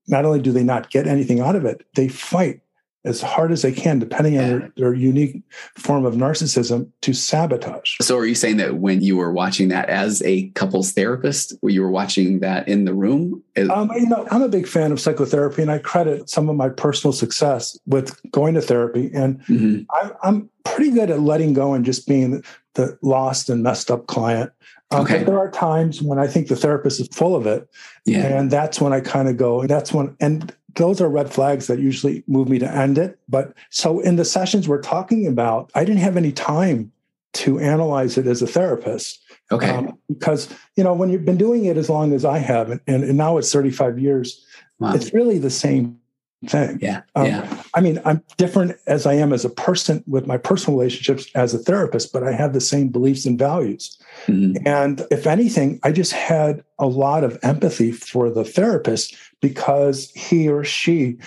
not 0.07 0.25
only 0.25 0.41
do 0.41 0.53
they 0.53 0.63
not 0.63 0.91
get 0.91 1.07
anything 1.07 1.41
out 1.41 1.57
of 1.57 1.65
it, 1.65 1.85
they 1.95 2.09
fight 2.09 2.61
as 3.09 3.21
hard 3.21 3.53
as 3.53 3.63
they 3.63 3.73
can, 3.73 3.99
depending 3.99 4.35
yeah. 4.35 4.43
on 4.43 4.49
their, 4.49 4.73
their, 4.77 4.95
unique 4.95 5.43
form 5.77 6.05
of 6.05 6.15
narcissism, 6.15 6.91
to 7.01 7.13
sabotage. 7.13 7.97
So, 8.03 8.17
are 8.19 8.27
you 8.27 8.35
saying 8.35 8.59
that 8.59 8.77
when 8.77 9.01
you 9.03 9.17
were 9.17 9.33
watching 9.33 9.69
that 9.69 9.89
as 9.89 10.23
a 10.23 10.49
couples 10.51 10.93
therapist, 10.93 11.55
you 11.63 11.83
were 11.83 11.91
watching 11.91 12.41
that 12.41 12.69
in 12.69 12.85
the 12.85 12.95
room? 12.95 13.43
Um, 13.71 13.91
you 13.93 14.07
know, 14.07 14.27
I'm 14.31 14.43
a 14.43 14.49
big 14.49 14.67
fan 14.67 14.93
of 14.93 15.01
psychotherapy, 15.01 15.63
and 15.63 15.71
I 15.71 15.79
credit 15.79 16.29
some 16.31 16.49
of 16.49 16.57
my 16.57 16.69
personal 16.69 17.13
success 17.13 17.79
with 17.87 18.21
going 18.31 18.55
to 18.55 18.61
therapy. 18.63 19.11
And 19.15 19.41
mm-hmm. 19.47 19.83
I'm, 19.93 20.13
I'm 20.23 20.51
pretty 20.65 20.91
good 20.91 21.11
at 21.11 21.21
letting 21.21 21.55
go 21.55 21.75
and 21.75 21.85
just 21.85 22.07
being 22.07 22.45
the 22.75 22.99
lost 23.03 23.49
and 23.49 23.63
messed 23.63 23.91
up 23.91 24.07
client. 24.07 24.53
Um, 24.91 25.03
okay. 25.03 25.19
But 25.19 25.27
there 25.27 25.39
are 25.39 25.51
times 25.51 26.01
when 26.01 26.19
I 26.19 26.27
think 26.27 26.49
the 26.49 26.57
therapist 26.57 27.01
is 27.01 27.09
full 27.09 27.37
of 27.37 27.47
it. 27.47 27.69
Yeah. 28.05 28.27
And 28.27 28.51
that's 28.51 28.81
when 28.81 28.93
I 28.93 29.01
kind 29.01 29.29
of 29.29 29.37
go, 29.37 29.67
that's 29.67 29.93
when, 29.93 30.17
and 30.21 30.55
those 30.75 31.01
are 31.01 31.09
red 31.09 31.33
flags 31.33 31.67
that 31.67 31.79
usually 31.79 32.23
move 32.27 32.49
me 32.49 32.59
to 32.59 32.71
end 32.71 32.99
it. 32.99 33.19
But 33.29 33.55
so 33.71 34.01
in 34.01 34.17
the 34.17 34.25
sessions 34.25 34.69
we're 34.69 34.83
talking 34.83 35.27
about, 35.27 35.71
I 35.75 35.85
didn't 35.85 36.01
have 36.01 36.17
any 36.17 36.33
time 36.33 36.93
to 37.35 37.59
analyze 37.59 38.19
it 38.19 38.27
as 38.27 38.43
a 38.43 38.47
therapist. 38.47 39.21
Okay. 39.51 39.71
Um, 39.71 39.99
because, 40.09 40.53
you 40.77 40.85
know, 40.85 40.93
when 40.93 41.11
you've 41.11 41.25
been 41.25 41.39
doing 41.39 41.65
it 41.65 41.77
as 41.77 41.89
long 41.89 42.13
as 42.13 42.25
I 42.25 42.39
have, 42.39 42.71
and, 42.71 42.81
and 42.87 43.17
now 43.17 43.39
it's 43.39 43.53
35 43.53 43.99
years, 43.99 44.45
wow. 44.79 44.95
it's 44.95 45.15
really 45.15 45.39
the 45.39 45.51
same 45.51 45.99
thing. 46.47 46.79
Yeah. 46.81 47.03
Um, 47.15 47.27
yeah. 47.27 47.63
I 47.75 47.81
mean, 47.81 48.01
I'm 48.05 48.23
different 48.37 48.77
as 48.87 49.07
I 49.07 49.15
am 49.15 49.33
as 49.33 49.45
a 49.45 49.51
person 49.51 50.05
with 50.07 50.27
my 50.27 50.37
personal 50.37 50.79
relationships 50.79 51.27
as 51.35 51.55
a 51.55 51.59
therapist, 51.59 52.13
but 52.13 52.23
I 52.23 52.33
have 52.33 52.53
the 52.53 52.61
same 52.61 52.89
beliefs 52.89 53.27
and 53.27 53.39
values. 53.39 53.99
Mm-hmm. 54.27 54.67
And 54.67 55.07
if 55.11 55.27
anything, 55.27 55.81
I 55.83 55.93
just 55.93 56.13
had 56.13 56.63
a 56.79 56.87
lot 56.87 57.25
of 57.25 57.39
empathy 57.43 57.91
for 57.91 58.31
the 58.31 58.45
therapist 58.45 59.17
because 59.41 60.11
he 60.13 60.49
or 60.49 60.65
she 60.65 61.19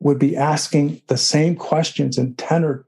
would 0.00 0.18
be 0.18 0.36
asking 0.36 1.00
the 1.06 1.16
same 1.16 1.56
questions 1.56 2.18
in 2.18 2.34
10 2.34 2.64
or 2.64 2.86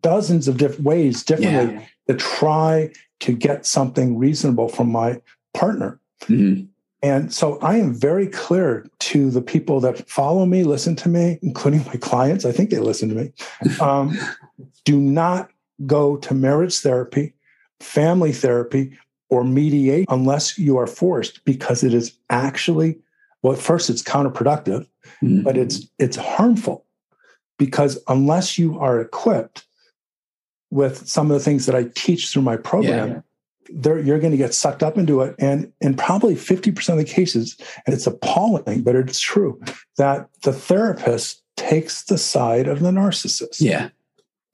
dozens 0.00 0.48
of 0.48 0.56
different 0.56 0.84
ways 0.84 1.22
differently 1.22 1.74
yeah. 1.74 1.86
to 2.08 2.14
try 2.14 2.90
to 3.20 3.32
get 3.32 3.66
something 3.66 4.16
reasonable 4.18 4.68
from 4.68 4.90
my 4.90 5.20
partner. 5.52 6.00
Mm-hmm. 6.22 6.64
And 7.04 7.34
so 7.34 7.58
I 7.58 7.76
am 7.76 7.92
very 7.92 8.26
clear 8.26 8.88
to 9.00 9.30
the 9.30 9.42
people 9.42 9.78
that 9.80 10.08
follow 10.08 10.46
me, 10.46 10.64
listen 10.64 10.96
to 10.96 11.10
me, 11.10 11.38
including 11.42 11.84
my 11.84 11.96
clients. 11.96 12.46
I 12.46 12.52
think 12.52 12.70
they 12.70 12.78
listen 12.78 13.10
to 13.10 13.14
me. 13.14 13.32
Um, 13.78 14.16
do 14.86 14.98
not 14.98 15.50
go 15.84 16.16
to 16.16 16.32
marriage 16.32 16.78
therapy, 16.78 17.34
family 17.78 18.32
therapy, 18.32 18.96
or 19.28 19.44
mediate 19.44 20.06
unless 20.08 20.56
you 20.56 20.78
are 20.78 20.86
forced, 20.86 21.44
because 21.44 21.84
it 21.84 21.92
is 21.92 22.14
actually, 22.30 22.98
well, 23.42 23.52
at 23.52 23.58
first 23.58 23.90
it's 23.90 24.02
counterproductive, 24.02 24.86
mm-hmm. 25.22 25.42
but 25.42 25.58
it's 25.58 25.86
it's 25.98 26.16
harmful 26.16 26.86
because 27.58 27.98
unless 28.08 28.58
you 28.58 28.78
are 28.78 28.98
equipped 28.98 29.66
with 30.70 31.06
some 31.06 31.30
of 31.30 31.36
the 31.36 31.44
things 31.44 31.66
that 31.66 31.74
I 31.74 31.84
teach 31.94 32.32
through 32.32 32.42
my 32.42 32.56
program, 32.56 33.08
yeah 33.10 33.20
you're 33.68 34.18
going 34.18 34.30
to 34.30 34.36
get 34.36 34.54
sucked 34.54 34.82
up 34.82 34.98
into 34.98 35.20
it. 35.22 35.34
And 35.38 35.72
in 35.80 35.94
probably 35.94 36.34
50% 36.34 36.88
of 36.90 36.98
the 36.98 37.04
cases, 37.04 37.56
and 37.86 37.94
it's 37.94 38.06
appalling, 38.06 38.82
but 38.82 38.96
it's 38.96 39.20
true, 39.20 39.60
that 39.96 40.28
the 40.42 40.52
therapist 40.52 41.42
takes 41.56 42.04
the 42.04 42.18
side 42.18 42.68
of 42.68 42.80
the 42.80 42.90
narcissist. 42.90 43.60
Yeah. 43.60 43.90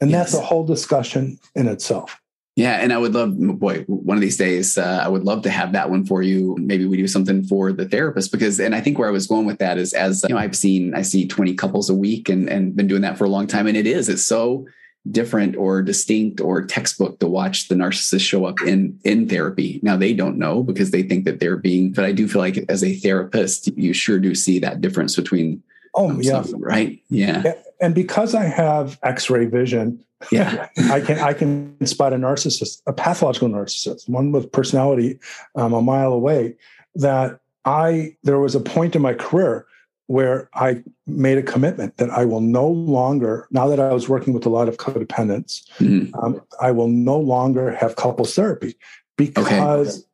And 0.00 0.10
yes. 0.10 0.32
that's 0.32 0.42
a 0.42 0.46
whole 0.46 0.64
discussion 0.64 1.38
in 1.54 1.68
itself. 1.68 2.20
Yeah, 2.56 2.80
and 2.80 2.92
I 2.92 2.98
would 2.98 3.14
love, 3.14 3.38
boy, 3.58 3.84
one 3.84 4.16
of 4.16 4.20
these 4.20 4.36
days, 4.36 4.76
uh, 4.76 5.00
I 5.02 5.08
would 5.08 5.24
love 5.24 5.42
to 5.42 5.50
have 5.50 5.72
that 5.72 5.88
one 5.88 6.04
for 6.04 6.20
you. 6.20 6.56
Maybe 6.58 6.84
we 6.84 6.96
do 6.96 7.06
something 7.06 7.44
for 7.44 7.72
the 7.72 7.88
therapist 7.88 8.32
because, 8.32 8.58
and 8.58 8.74
I 8.74 8.80
think 8.80 8.98
where 8.98 9.08
I 9.08 9.12
was 9.12 9.26
going 9.26 9.46
with 9.46 9.58
that 9.58 9.78
is, 9.78 9.94
as 9.94 10.24
you 10.28 10.34
know, 10.34 10.40
I've 10.40 10.56
seen, 10.56 10.94
I 10.94 11.02
see 11.02 11.26
twenty 11.26 11.54
couples 11.54 11.88
a 11.88 11.94
week, 11.94 12.28
and 12.28 12.50
and 12.50 12.76
been 12.76 12.88
doing 12.88 13.02
that 13.02 13.16
for 13.16 13.24
a 13.24 13.28
long 13.28 13.46
time, 13.46 13.66
and 13.66 13.76
it 13.76 13.86
is, 13.86 14.08
it's 14.08 14.24
so 14.24 14.66
different 15.10 15.56
or 15.56 15.82
distinct 15.82 16.40
or 16.40 16.62
textbook 16.62 17.18
to 17.20 17.26
watch 17.26 17.68
the 17.68 17.74
narcissist 17.74 18.20
show 18.20 18.44
up 18.44 18.56
in 18.66 18.98
in 19.04 19.28
therapy. 19.28 19.80
Now 19.82 19.96
they 19.96 20.12
don't 20.12 20.36
know 20.36 20.62
because 20.62 20.90
they 20.90 21.02
think 21.02 21.24
that 21.24 21.40
they're 21.40 21.56
being 21.56 21.92
but 21.92 22.04
i 22.04 22.12
do 22.12 22.28
feel 22.28 22.40
like 22.40 22.64
as 22.68 22.84
a 22.84 22.94
therapist 22.94 23.68
you 23.76 23.92
sure 23.92 24.18
do 24.18 24.34
see 24.34 24.58
that 24.58 24.80
difference 24.80 25.16
between 25.16 25.62
oh 25.94 26.10
um, 26.10 26.20
yeah. 26.22 26.44
right? 26.54 27.02
Yeah. 27.08 27.54
And 27.80 27.94
because 27.94 28.34
i 28.34 28.44
have 28.44 28.98
x-ray 29.02 29.46
vision 29.46 30.04
yeah. 30.30 30.68
I 30.90 31.00
can 31.00 31.18
i 31.18 31.32
can 31.32 31.86
spot 31.86 32.12
a 32.12 32.16
narcissist 32.16 32.82
a 32.86 32.92
pathological 32.92 33.48
narcissist 33.48 34.08
one 34.08 34.32
with 34.32 34.52
personality 34.52 35.18
um, 35.54 35.72
a 35.72 35.80
mile 35.80 36.12
away 36.12 36.56
that 36.94 37.40
i 37.64 38.16
there 38.22 38.38
was 38.38 38.54
a 38.54 38.60
point 38.60 38.94
in 38.94 39.02
my 39.02 39.14
career 39.14 39.66
where 40.10 40.50
I 40.54 40.82
made 41.06 41.38
a 41.38 41.42
commitment 41.42 41.98
that 41.98 42.10
I 42.10 42.24
will 42.24 42.40
no 42.40 42.66
longer, 42.66 43.46
now 43.52 43.68
that 43.68 43.78
I 43.78 43.92
was 43.92 44.08
working 44.08 44.34
with 44.34 44.44
a 44.44 44.48
lot 44.48 44.68
of 44.68 44.76
codependents, 44.76 45.62
mm-hmm. 45.78 46.12
um, 46.18 46.42
I 46.60 46.72
will 46.72 46.88
no 46.88 47.16
longer 47.16 47.70
have 47.76 47.94
couples 47.94 48.34
therapy 48.34 48.74
because 49.16 50.04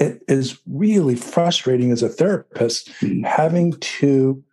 okay. 0.00 0.12
it 0.12 0.22
is 0.28 0.60
really 0.68 1.16
frustrating 1.16 1.90
as 1.90 2.04
a 2.04 2.08
therapist 2.08 2.88
mm-hmm. 3.00 3.24
having 3.24 3.72
to 3.80 4.44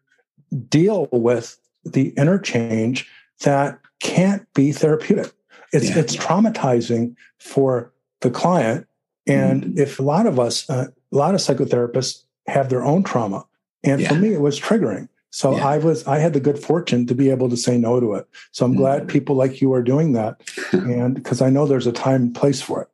deal 0.69 1.07
with 1.11 1.55
the 1.85 2.09
interchange 2.17 3.07
that 3.41 3.77
can't 3.99 4.51
be 4.55 4.71
therapeutic. 4.71 5.33
It's 5.71 5.91
yeah. 5.91 5.99
it's 5.99 6.15
traumatizing 6.15 7.15
for 7.37 7.93
the 8.21 8.31
client, 8.31 8.87
and 9.27 9.65
mm-hmm. 9.65 9.77
if 9.77 9.99
a 9.99 10.03
lot 10.03 10.25
of 10.25 10.39
us, 10.39 10.67
uh, 10.67 10.87
a 11.11 11.15
lot 11.15 11.35
of 11.35 11.41
psychotherapists 11.41 12.23
have 12.47 12.69
their 12.69 12.83
own 12.83 13.03
trauma 13.03 13.45
and 13.83 14.01
yeah. 14.01 14.09
for 14.09 14.15
me, 14.15 14.33
it 14.33 14.41
was 14.41 14.59
triggering. 14.59 15.09
So 15.31 15.55
yeah. 15.55 15.67
I 15.67 15.77
was, 15.79 16.05
I 16.05 16.19
had 16.19 16.33
the 16.33 16.39
good 16.39 16.59
fortune 16.59 17.07
to 17.07 17.15
be 17.15 17.31
able 17.31 17.49
to 17.49 17.57
say 17.57 17.77
no 17.77 17.99
to 17.99 18.13
it. 18.13 18.27
So 18.51 18.65
I'm 18.65 18.71
mm-hmm. 18.71 18.81
glad 18.81 19.09
people 19.09 19.35
like 19.35 19.61
you 19.61 19.73
are 19.73 19.81
doing 19.81 20.13
that. 20.13 20.41
and 20.71 21.15
because 21.15 21.41
I 21.41 21.49
know 21.49 21.65
there's 21.65 21.87
a 21.87 21.91
time 21.91 22.21
and 22.21 22.35
place 22.35 22.61
for 22.61 22.83
it. 22.83 22.89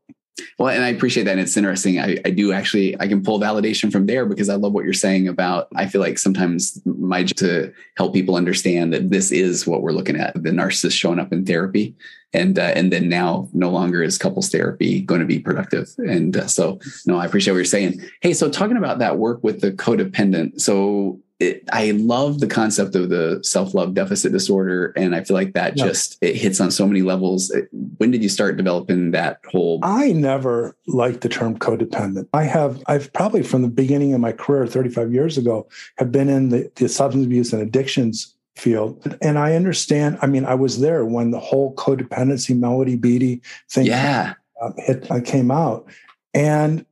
Well, 0.57 0.69
and 0.69 0.83
I 0.83 0.87
appreciate 0.87 1.23
that. 1.23 1.31
And 1.31 1.41
it's 1.41 1.57
interesting. 1.57 1.99
I, 1.99 2.17
I 2.25 2.29
do 2.29 2.53
actually, 2.53 2.99
I 2.99 3.07
can 3.07 3.23
pull 3.23 3.41
validation 3.41 3.91
from 3.91 4.05
there 4.05 4.25
because 4.25 4.47
I 4.47 4.55
love 4.55 4.71
what 4.71 4.85
you're 4.85 4.93
saying 4.93 5.27
about, 5.27 5.67
I 5.75 5.87
feel 5.87 5.99
like 5.99 6.17
sometimes 6.17 6.81
my 6.85 7.23
to 7.23 7.73
help 7.97 8.13
people 8.13 8.35
understand 8.35 8.93
that 8.93 9.09
this 9.09 9.31
is 9.31 9.67
what 9.67 9.81
we're 9.81 9.91
looking 9.91 10.15
at, 10.17 10.33
the 10.35 10.51
narcissist 10.51 10.93
showing 10.93 11.19
up 11.19 11.33
in 11.33 11.45
therapy. 11.45 11.95
And, 12.33 12.59
uh, 12.59 12.73
and 12.75 12.93
then 12.93 13.09
now 13.09 13.49
no 13.53 13.69
longer 13.69 14.03
is 14.03 14.17
couples 14.17 14.49
therapy 14.49 15.01
going 15.01 15.21
to 15.21 15.25
be 15.25 15.39
productive. 15.39 15.89
And 15.97 16.37
uh, 16.37 16.47
so, 16.47 16.79
no, 17.05 17.17
I 17.17 17.25
appreciate 17.25 17.53
what 17.53 17.57
you're 17.57 17.65
saying. 17.65 18.01
Hey, 18.21 18.33
so 18.33 18.49
talking 18.49 18.77
about 18.77 18.99
that 18.99 19.17
work 19.17 19.43
with 19.43 19.61
the 19.61 19.71
codependent. 19.71 20.61
So 20.61 21.19
it, 21.39 21.63
I 21.71 21.91
love 21.91 22.41
the 22.41 22.47
concept 22.47 22.95
of 22.95 23.09
the 23.09 23.39
self 23.43 23.73
love 23.73 23.93
deficit 23.93 24.33
disorder, 24.33 24.91
and 24.97 25.15
I 25.15 25.23
feel 25.23 25.35
like 25.35 25.53
that 25.53 25.77
yeah. 25.77 25.85
just 25.85 26.17
it 26.21 26.35
hits 26.35 26.59
on 26.59 26.69
so 26.69 26.85
many 26.85 27.01
levels. 27.01 27.53
When 27.97 28.11
did 28.11 28.21
you 28.21 28.27
start 28.27 28.57
developing 28.57 29.11
that 29.11 29.39
whole? 29.49 29.79
I 29.81 30.11
never 30.11 30.75
liked 30.87 31.21
the 31.21 31.29
term 31.29 31.57
codependent. 31.57 32.27
I 32.33 32.43
have 32.43 32.83
I've 32.87 33.11
probably 33.13 33.43
from 33.43 33.61
the 33.61 33.69
beginning 33.69 34.13
of 34.13 34.19
my 34.19 34.33
career, 34.33 34.67
thirty 34.67 34.89
five 34.89 35.13
years 35.13 35.37
ago, 35.37 35.69
have 35.97 36.11
been 36.11 36.27
in 36.27 36.49
the, 36.49 36.69
the 36.75 36.89
substance 36.89 37.25
abuse 37.25 37.53
and 37.53 37.61
addictions 37.61 38.35
field, 38.59 39.17
and 39.21 39.39
I 39.39 39.55
understand. 39.55 40.19
I 40.21 40.27
mean, 40.27 40.45
I 40.45 40.55
was 40.55 40.79
there 40.79 41.05
when 41.05 41.31
the 41.31 41.39
whole 41.39 41.75
codependency 41.75 42.57
Melody 42.57 42.95
Beattie 42.95 43.41
thing, 43.69 43.87
yeah, 43.87 44.33
hit, 44.77 45.09
uh, 45.09 45.21
came 45.21 45.51
out, 45.51 45.87
and 46.33 46.85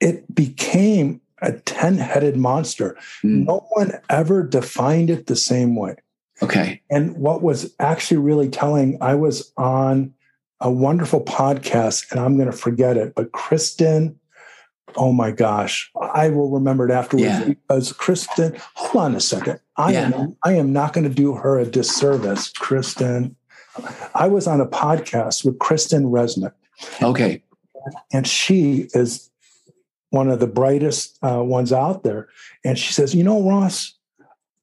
it 0.00 0.34
became 0.34 1.20
a 1.40 1.52
10 1.52 1.98
headed 1.98 2.36
monster. 2.36 2.96
Mm. 3.22 3.46
No 3.46 3.66
one 3.70 3.92
ever 4.08 4.42
defined 4.42 5.10
it 5.10 5.26
the 5.26 5.36
same 5.36 5.76
way. 5.76 5.96
Okay. 6.42 6.80
And 6.90 7.16
what 7.16 7.42
was 7.42 7.74
actually 7.78 8.16
really 8.18 8.48
telling, 8.48 8.98
I 9.00 9.14
was 9.14 9.52
on 9.56 10.14
a 10.60 10.70
wonderful 10.70 11.20
podcast, 11.24 12.10
and 12.10 12.20
I'm 12.20 12.36
going 12.36 12.50
to 12.50 12.56
forget 12.56 12.96
it, 12.96 13.14
but 13.14 13.32
Kristen, 13.32 14.18
oh 14.96 15.12
my 15.12 15.30
gosh, 15.30 15.90
I 16.00 16.28
will 16.28 16.50
remember 16.50 16.88
it 16.88 16.92
afterwards 16.92 17.26
yeah. 17.26 17.44
because 17.44 17.92
Kristen, 17.92 18.56
hold 18.74 19.04
on 19.04 19.14
a 19.14 19.20
second. 19.20 19.60
I 19.76 19.92
yeah. 19.92 20.10
am 20.14 20.36
I 20.44 20.54
am 20.54 20.72
not 20.72 20.92
going 20.92 21.08
to 21.08 21.14
do 21.14 21.34
her 21.34 21.58
a 21.58 21.66
disservice, 21.66 22.50
Kristen. 22.50 23.36
I 24.14 24.28
was 24.28 24.46
on 24.46 24.60
a 24.60 24.66
podcast 24.66 25.44
with 25.44 25.58
Kristen 25.58 26.04
Resnick. 26.04 26.52
Okay. 27.02 27.42
And 28.12 28.26
she 28.26 28.88
is 28.94 29.30
one 30.10 30.28
of 30.28 30.40
the 30.40 30.46
brightest 30.46 31.18
uh, 31.22 31.42
ones 31.42 31.72
out 31.72 32.04
there. 32.04 32.28
And 32.64 32.78
she 32.78 32.92
says, 32.92 33.14
You 33.14 33.24
know, 33.24 33.42
Ross, 33.42 33.94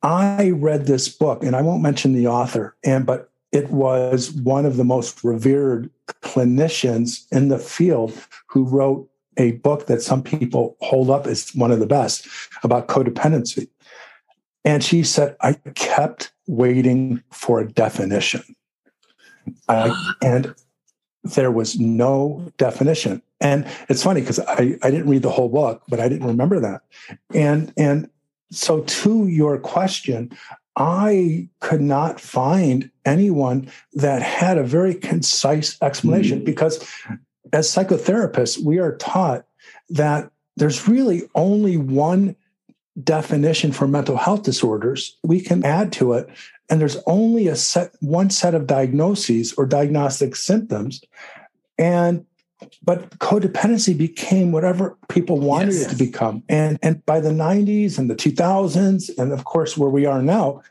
I 0.01 0.51
read 0.51 0.85
this 0.85 1.09
book, 1.09 1.43
and 1.43 1.55
I 1.55 1.61
won't 1.61 1.81
mention 1.81 2.13
the 2.13 2.27
author, 2.27 2.75
and 2.85 3.05
but 3.05 3.31
it 3.51 3.69
was 3.69 4.31
one 4.31 4.65
of 4.65 4.77
the 4.77 4.83
most 4.83 5.23
revered 5.23 5.89
clinicians 6.21 7.25
in 7.31 7.49
the 7.49 7.57
field 7.57 8.13
who 8.47 8.63
wrote 8.63 9.09
a 9.39 9.53
book 9.53 9.87
that 9.87 10.01
some 10.01 10.21
people 10.21 10.77
hold 10.81 11.09
up 11.09 11.25
as 11.25 11.49
one 11.55 11.71
of 11.71 11.79
the 11.79 11.87
best 11.87 12.27
about 12.61 12.87
codependency. 12.87 13.69
And 14.65 14.83
she 14.83 15.03
said, 15.03 15.35
I 15.41 15.53
kept 15.73 16.31
waiting 16.47 17.23
for 17.31 17.61
a 17.61 17.67
definition. 17.67 18.43
I, 19.67 20.13
and 20.21 20.53
there 21.23 21.51
was 21.51 21.79
no 21.79 22.51
definition. 22.57 23.21
And 23.41 23.65
it's 23.87 24.03
funny 24.03 24.21
because 24.21 24.39
I, 24.39 24.77
I 24.83 24.91
didn't 24.91 25.09
read 25.09 25.21
the 25.21 25.31
whole 25.31 25.49
book, 25.49 25.83
but 25.87 25.99
I 25.99 26.09
didn't 26.09 26.27
remember 26.27 26.59
that. 26.59 26.81
And 27.33 27.73
and 27.77 28.09
so 28.51 28.81
to 28.81 29.27
your 29.27 29.57
question, 29.57 30.37
I 30.75 31.49
could 31.61 31.81
not 31.81 32.19
find 32.19 32.91
anyone 33.05 33.69
that 33.93 34.21
had 34.21 34.57
a 34.57 34.63
very 34.63 34.93
concise 34.95 35.77
explanation 35.81 36.39
mm-hmm. 36.39 36.45
because 36.45 36.85
as 37.53 37.69
psychotherapists, 37.69 38.63
we 38.63 38.79
are 38.79 38.95
taught 38.97 39.45
that 39.89 40.31
there's 40.57 40.87
really 40.87 41.23
only 41.35 41.77
one 41.77 42.35
definition 43.03 43.71
for 43.71 43.87
mental 43.87 44.17
health 44.17 44.43
disorders. 44.43 45.17
We 45.23 45.41
can 45.41 45.63
add 45.63 45.93
to 45.93 46.13
it, 46.13 46.29
and 46.69 46.81
there's 46.81 46.97
only 47.07 47.47
a 47.47 47.55
set 47.55 47.95
one 48.01 48.29
set 48.29 48.53
of 48.53 48.67
diagnoses 48.67 49.53
or 49.53 49.65
diagnostic 49.65 50.35
symptoms. 50.35 51.01
And 51.77 52.25
but 52.83 53.17
codependency 53.19 53.97
became 53.97 54.51
whatever 54.51 54.97
people 55.07 55.39
wanted 55.39 55.73
yes. 55.73 55.85
it 55.85 55.89
to 55.89 55.95
become. 55.95 56.43
And 56.49 56.77
and 56.81 57.05
by 57.05 57.21
the 57.21 57.29
90s 57.29 57.97
and 57.97 58.09
the 58.09 58.15
2000s, 58.15 59.17
and 59.17 59.31
of 59.31 59.45
course 59.45 59.77
where 59.77 59.89
we 59.89 60.05
are 60.05 60.21
now, 60.21 60.61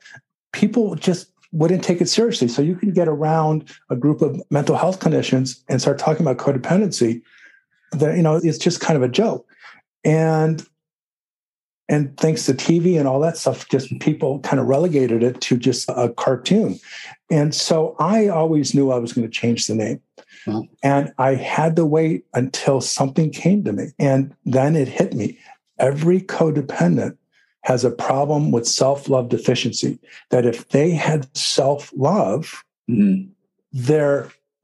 people 0.53 0.95
just 0.97 1.31
wouldn't 1.53 1.85
take 1.85 2.01
it 2.01 2.09
seriously. 2.09 2.49
So 2.49 2.63
you 2.63 2.77
can 2.77 2.93
get 2.93 3.09
around 3.09 3.71
a 3.91 3.97
group 3.97 4.23
of 4.23 4.41
mental 4.51 4.77
health 4.77 5.01
clinicians 5.01 5.63
and 5.69 5.81
start 5.81 5.99
talking 5.99 6.27
about 6.27 6.39
codependency. 6.39 7.23
That 7.93 8.17
you 8.17 8.23
know, 8.23 8.37
it's 8.37 8.59
just 8.59 8.81
kind 8.81 8.97
of 8.97 9.03
a 9.03 9.09
joke. 9.09 9.47
And 10.05 10.67
and 11.89 12.17
thanks 12.19 12.45
to 12.47 12.53
TV 12.53 12.99
and 12.99 13.09
all 13.09 13.21
that 13.21 13.39
stuff, 13.39 13.69
just 13.69 13.99
people 14.01 14.41
kind 14.41 14.61
of 14.61 14.67
relegated 14.67 15.23
it 15.23 15.41
to 15.43 15.57
just 15.57 15.89
a 15.89 16.11
cartoon. 16.11 16.79
And 17.31 17.55
so 17.55 17.97
I 17.99 18.29
always 18.29 18.75
knew 18.75 18.91
I 18.91 18.99
was 18.99 19.13
going 19.13 19.27
to 19.27 19.33
change 19.33 19.67
the 19.67 19.75
name. 19.75 20.01
And 20.83 21.13
I 21.19 21.35
had 21.35 21.77
to 21.77 21.85
wait 21.85 22.25
until 22.33 22.81
something 22.81 23.31
came 23.31 23.65
to 23.65 23.73
me. 23.73 23.89
And 23.99 24.35
then 24.47 24.77
it 24.77 24.89
hit 24.89 25.13
me. 25.13 25.39
Every 25.79 26.23
codependent 26.23 27.18
has 27.69 27.85
a 27.85 27.91
problem 27.91 28.51
with 28.51 28.67
self 28.67 29.11
love 29.11 29.29
deficiency. 29.29 29.99
That 30.31 30.47
if 30.47 30.71
they 30.71 30.91
had 30.91 31.37
self 31.37 31.93
love, 31.95 32.65
mm-hmm. 32.91 33.29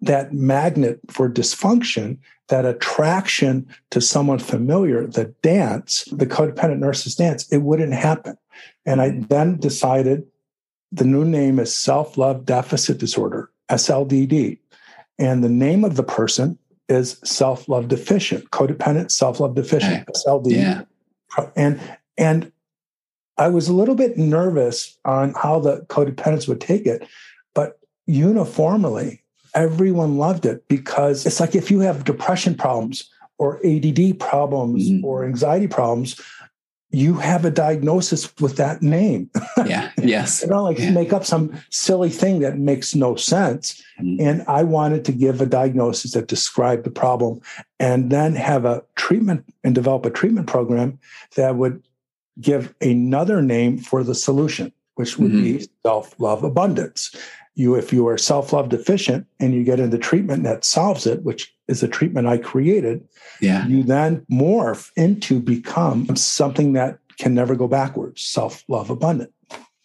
that 0.00 0.32
magnet 0.32 1.00
for 1.10 1.28
dysfunction, 1.28 2.16
that 2.48 2.64
attraction 2.64 3.68
to 3.90 4.00
someone 4.00 4.38
familiar, 4.38 5.06
the 5.06 5.26
dance, 5.42 6.04
the 6.12 6.24
codependent 6.24 6.78
nurses 6.78 7.14
dance, 7.14 7.46
it 7.52 7.58
wouldn't 7.58 7.92
happen. 7.92 8.38
And 8.86 9.02
I 9.02 9.20
then 9.28 9.58
decided 9.58 10.26
the 10.90 11.04
new 11.04 11.26
name 11.26 11.58
is 11.58 11.74
self 11.74 12.16
love 12.16 12.46
deficit 12.46 12.96
disorder, 12.96 13.50
SLDD. 13.68 14.58
And 15.18 15.44
the 15.44 15.50
name 15.50 15.84
of 15.84 15.96
the 15.96 16.02
person 16.02 16.58
is 16.88 17.20
self 17.22 17.68
love 17.68 17.88
deficient, 17.88 18.50
codependent 18.50 19.10
self 19.10 19.40
love 19.40 19.54
deficient, 19.54 20.06
SLD. 20.06 20.52
Yeah. 20.52 20.84
And, 21.54 21.78
and 22.16 22.50
I 23.36 23.48
was 23.48 23.68
a 23.68 23.74
little 23.74 23.94
bit 23.94 24.16
nervous 24.16 24.96
on 25.04 25.34
how 25.34 25.60
the 25.60 25.80
codependents 25.88 26.46
would 26.48 26.60
take 26.60 26.86
it, 26.86 27.06
but 27.54 27.78
uniformly, 28.06 29.22
everyone 29.54 30.18
loved 30.18 30.46
it 30.46 30.66
because 30.68 31.26
it's 31.26 31.40
like 31.40 31.54
if 31.54 31.70
you 31.70 31.80
have 31.80 32.04
depression 32.04 32.54
problems 32.54 33.10
or 33.38 33.64
ADD 33.66 34.18
problems 34.18 34.88
mm-hmm. 34.88 35.04
or 35.04 35.24
anxiety 35.24 35.66
problems, 35.66 36.20
you 36.90 37.14
have 37.14 37.44
a 37.44 37.50
diagnosis 37.50 38.32
with 38.40 38.56
that 38.56 38.80
name. 38.82 39.30
Yeah. 39.66 39.90
Yes. 40.04 40.42
you 40.42 40.48
don't 40.48 40.64
like 40.64 40.78
yeah. 40.78 40.90
make 40.90 41.12
up 41.12 41.24
some 41.24 41.58
silly 41.70 42.10
thing 42.10 42.40
that 42.40 42.58
makes 42.58 42.94
no 42.94 43.16
sense. 43.16 43.82
Mm-hmm. 43.98 44.26
And 44.26 44.44
I 44.46 44.62
wanted 44.64 45.04
to 45.06 45.12
give 45.12 45.40
a 45.40 45.46
diagnosis 45.46 46.12
that 46.12 46.28
described 46.28 46.84
the 46.84 46.90
problem 46.90 47.40
and 47.80 48.10
then 48.10 48.34
have 48.34 48.64
a 48.64 48.84
treatment 48.96 49.44
and 49.64 49.74
develop 49.74 50.04
a 50.04 50.10
treatment 50.10 50.46
program 50.46 50.98
that 51.36 51.56
would 51.56 51.82
give 52.40 52.74
another 52.80 53.42
name 53.42 53.78
for 53.78 54.02
the 54.02 54.14
solution, 54.14 54.72
which 54.94 55.18
would 55.18 55.32
mm-hmm. 55.32 55.58
be 55.58 55.68
self-love 55.84 56.42
abundance. 56.42 57.14
You, 57.56 57.76
if 57.76 57.92
you 57.92 58.08
are 58.08 58.18
self-love 58.18 58.68
deficient 58.68 59.26
and 59.38 59.54
you 59.54 59.62
get 59.62 59.78
into 59.78 59.98
treatment 59.98 60.42
that 60.42 60.64
solves 60.64 61.06
it, 61.06 61.22
which 61.22 61.54
is 61.68 61.82
a 61.82 61.88
treatment 61.88 62.26
I 62.26 62.38
created, 62.38 63.06
yeah. 63.40 63.66
you 63.66 63.82
then 63.84 64.26
morph 64.30 64.90
into 64.96 65.38
become 65.38 66.16
something 66.16 66.72
that 66.72 66.98
can 67.18 67.34
never 67.34 67.54
go 67.54 67.68
backwards, 67.68 68.22
self-love 68.22 68.90
abundant 68.90 69.33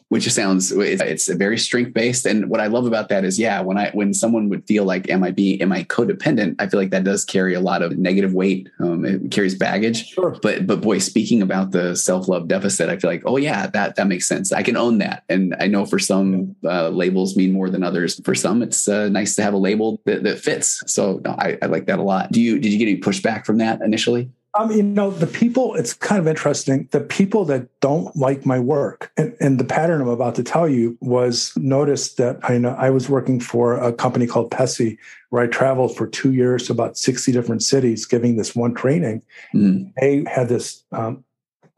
which 0.09 0.29
sounds 0.31 0.71
it's 0.71 1.27
very 1.27 1.57
strength 1.57 1.93
based. 1.93 2.25
And 2.25 2.49
what 2.49 2.59
I 2.59 2.67
love 2.67 2.85
about 2.85 3.09
that 3.09 3.23
is, 3.23 3.39
yeah, 3.39 3.61
when 3.61 3.77
I 3.77 3.91
when 3.91 4.13
someone 4.13 4.49
would 4.49 4.65
feel 4.67 4.83
like, 4.83 5.09
am 5.09 5.23
I 5.23 5.31
being 5.31 5.61
am 5.61 5.71
I 5.71 5.83
codependent? 5.83 6.55
I 6.59 6.67
feel 6.67 6.79
like 6.79 6.89
that 6.89 7.03
does 7.03 7.23
carry 7.23 7.53
a 7.53 7.59
lot 7.59 7.81
of 7.81 7.97
negative 7.97 8.33
weight. 8.33 8.69
Um, 8.79 9.05
it 9.05 9.31
carries 9.31 9.55
baggage. 9.55 10.07
Sure. 10.07 10.35
But 10.41 10.65
but 10.65 10.81
boy, 10.81 10.97
speaking 10.97 11.41
about 11.41 11.71
the 11.71 11.95
self 11.95 12.27
love 12.27 12.47
deficit, 12.47 12.89
I 12.89 12.97
feel 12.97 13.09
like, 13.09 13.23
oh 13.25 13.37
yeah, 13.37 13.67
that 13.67 13.95
that 13.95 14.07
makes 14.07 14.27
sense. 14.27 14.51
I 14.51 14.63
can 14.63 14.75
own 14.75 14.97
that. 14.97 15.23
And 15.29 15.55
I 15.59 15.67
know 15.67 15.85
for 15.85 15.99
some 15.99 16.55
uh, 16.63 16.89
labels 16.89 17.37
mean 17.37 17.53
more 17.53 17.69
than 17.69 17.83
others. 17.83 18.19
For 18.23 18.33
some, 18.33 18.63
it's 18.63 18.87
uh, 18.87 19.09
nice 19.09 19.35
to 19.35 19.43
have 19.43 19.53
a 19.53 19.57
label 19.57 20.01
that, 20.05 20.23
that 20.23 20.39
fits. 20.39 20.81
So 20.87 21.21
no, 21.23 21.35
I, 21.37 21.57
I 21.61 21.67
like 21.67 21.85
that 21.85 21.99
a 21.99 22.03
lot. 22.03 22.31
Do 22.31 22.41
you 22.41 22.59
did 22.59 22.71
you 22.73 22.79
get 22.79 22.87
any 22.87 22.99
pushback 22.99 23.45
from 23.45 23.59
that 23.59 23.81
initially? 23.81 24.31
Um, 24.55 24.71
you 24.71 24.81
know, 24.81 25.11
the 25.11 25.27
people, 25.27 25.75
it's 25.75 25.93
kind 25.93 26.19
of 26.19 26.27
interesting. 26.27 26.87
The 26.91 27.01
people 27.01 27.45
that 27.45 27.67
don't 27.81 28.15
like 28.15 28.45
my 28.45 28.59
work, 28.59 29.11
and, 29.15 29.35
and 29.39 29.59
the 29.59 29.63
pattern 29.63 30.01
I'm 30.01 30.07
about 30.07 30.35
to 30.35 30.43
tell 30.43 30.67
you 30.67 30.97
was 31.01 31.53
noticed 31.55 32.17
that 32.17 32.39
I 32.43 32.57
know 32.57 32.75
I 32.77 32.89
was 32.89 33.09
working 33.09 33.39
for 33.39 33.77
a 33.77 33.93
company 33.93 34.25
called 34.25 34.49
PESI, 34.49 34.97
where 35.29 35.43
I 35.43 35.47
traveled 35.47 35.95
for 35.95 36.07
two 36.07 36.33
years 36.33 36.65
to 36.67 36.73
about 36.73 36.97
60 36.97 37.31
different 37.31 37.61
cities 37.61 38.05
giving 38.05 38.37
this 38.37 38.55
one 38.55 38.73
training. 38.73 39.21
Mm. 39.53 39.93
They 39.99 40.25
had 40.27 40.49
this 40.49 40.83
um, 40.91 41.23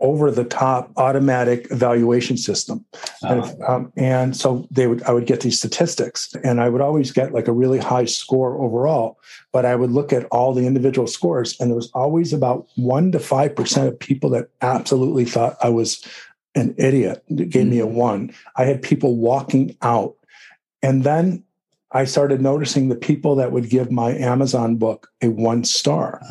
over 0.02 0.32
the 0.32 0.44
top 0.44 0.92
automatic 0.98 1.68
evaluation 1.72 2.36
system. 2.36 2.84
And, 3.22 3.44
ah. 3.62 3.76
um, 3.76 3.94
and, 3.96 4.36
so 4.36 4.68
they 4.72 4.88
would, 4.88 5.04
I 5.04 5.12
would 5.12 5.28
get 5.28 5.42
these 5.42 5.58
statistics 5.58 6.34
and 6.44 6.60
I 6.60 6.70
would 6.70 6.82
always 6.82 7.12
get 7.12 7.34
like 7.34 7.48
a 7.48 7.54
really 7.54 7.80
high 7.80 8.06
score 8.06 8.60
overall, 8.60 9.20
but 9.54 9.66
I 9.66 9.76
would 9.76 9.92
look 9.92 10.12
at 10.12 10.26
all 10.26 10.54
the 10.54 10.66
individual 10.66 11.08
scores 11.08 11.60
and 11.60 11.70
there 11.70 11.76
was 11.76 11.92
always 11.94 12.34
about 12.34 12.68
one 12.76 13.12
to 13.12 13.20
5% 13.20 13.88
of 13.88 14.00
people 14.00 14.30
that 14.32 14.50
absolutely 14.62 15.26
thought 15.26 15.58
I 15.62 15.70
was 15.70 16.06
an 16.56 16.74
idiot. 16.78 17.24
It 17.28 17.50
gave 17.50 17.64
mm-hmm. 17.64 17.72
me 17.72 17.80
a 17.80 17.86
mm. 17.86 17.94
one. 17.94 18.34
I 18.56 18.66
had 18.66 18.82
people 18.82 19.16
walking 19.16 19.78
out 19.82 20.16
and 20.82 21.04
then 21.04 21.44
I 21.92 22.06
started 22.06 22.42
noticing 22.42 22.90
the 22.90 22.96
people 22.96 23.36
that 23.36 23.52
would 23.52 23.70
give 23.70 23.92
my 23.92 24.12
Amazon 24.12 24.78
book 24.78 25.10
a 25.22 25.30
one 25.30 25.64
star 25.64 26.22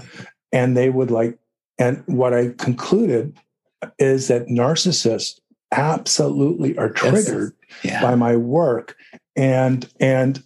and 0.52 0.76
they 0.76 0.90
would 0.90 1.10
like, 1.10 1.38
and 1.78 2.02
what 2.06 2.34
I 2.34 2.50
concluded 2.58 3.36
is 3.98 4.28
that 4.28 4.46
narcissists 4.46 5.40
absolutely 5.72 6.76
are 6.76 6.90
triggered 6.90 7.52
yes. 7.82 7.94
yeah. 7.94 8.02
by 8.02 8.14
my 8.14 8.36
work 8.36 8.96
and 9.36 9.88
and 10.00 10.42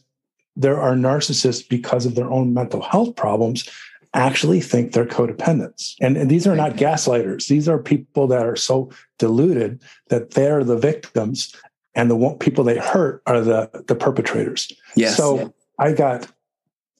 there 0.56 0.80
are 0.80 0.94
narcissists 0.94 1.66
because 1.68 2.06
of 2.06 2.14
their 2.14 2.30
own 2.30 2.52
mental 2.52 2.82
health 2.82 3.16
problems 3.16 3.68
actually 4.12 4.60
think 4.60 4.92
they're 4.92 5.06
codependents 5.06 5.94
and, 6.00 6.16
and 6.16 6.30
these 6.30 6.46
are 6.46 6.54
not 6.54 6.72
gaslighters 6.72 7.48
these 7.48 7.68
are 7.68 7.78
people 7.78 8.26
that 8.26 8.46
are 8.46 8.54
so 8.56 8.90
deluded 9.18 9.82
that 10.08 10.32
they're 10.32 10.62
the 10.62 10.76
victims 10.76 11.54
and 11.94 12.10
the 12.10 12.36
people 12.38 12.62
they 12.62 12.78
hurt 12.78 13.22
are 13.26 13.40
the 13.40 13.84
the 13.88 13.94
perpetrators 13.94 14.70
yes. 14.94 15.16
so 15.16 15.38
yeah. 15.38 15.48
i 15.78 15.92
got 15.92 16.30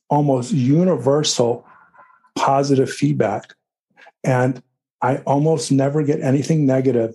almost 0.09 0.53
universal 0.53 1.67
positive 2.35 2.91
feedback 2.91 3.55
and 4.25 4.63
I 5.05 5.17
almost 5.27 5.71
never 5.71 6.03
get 6.03 6.23
anything 6.23 6.65
negative, 6.65 7.15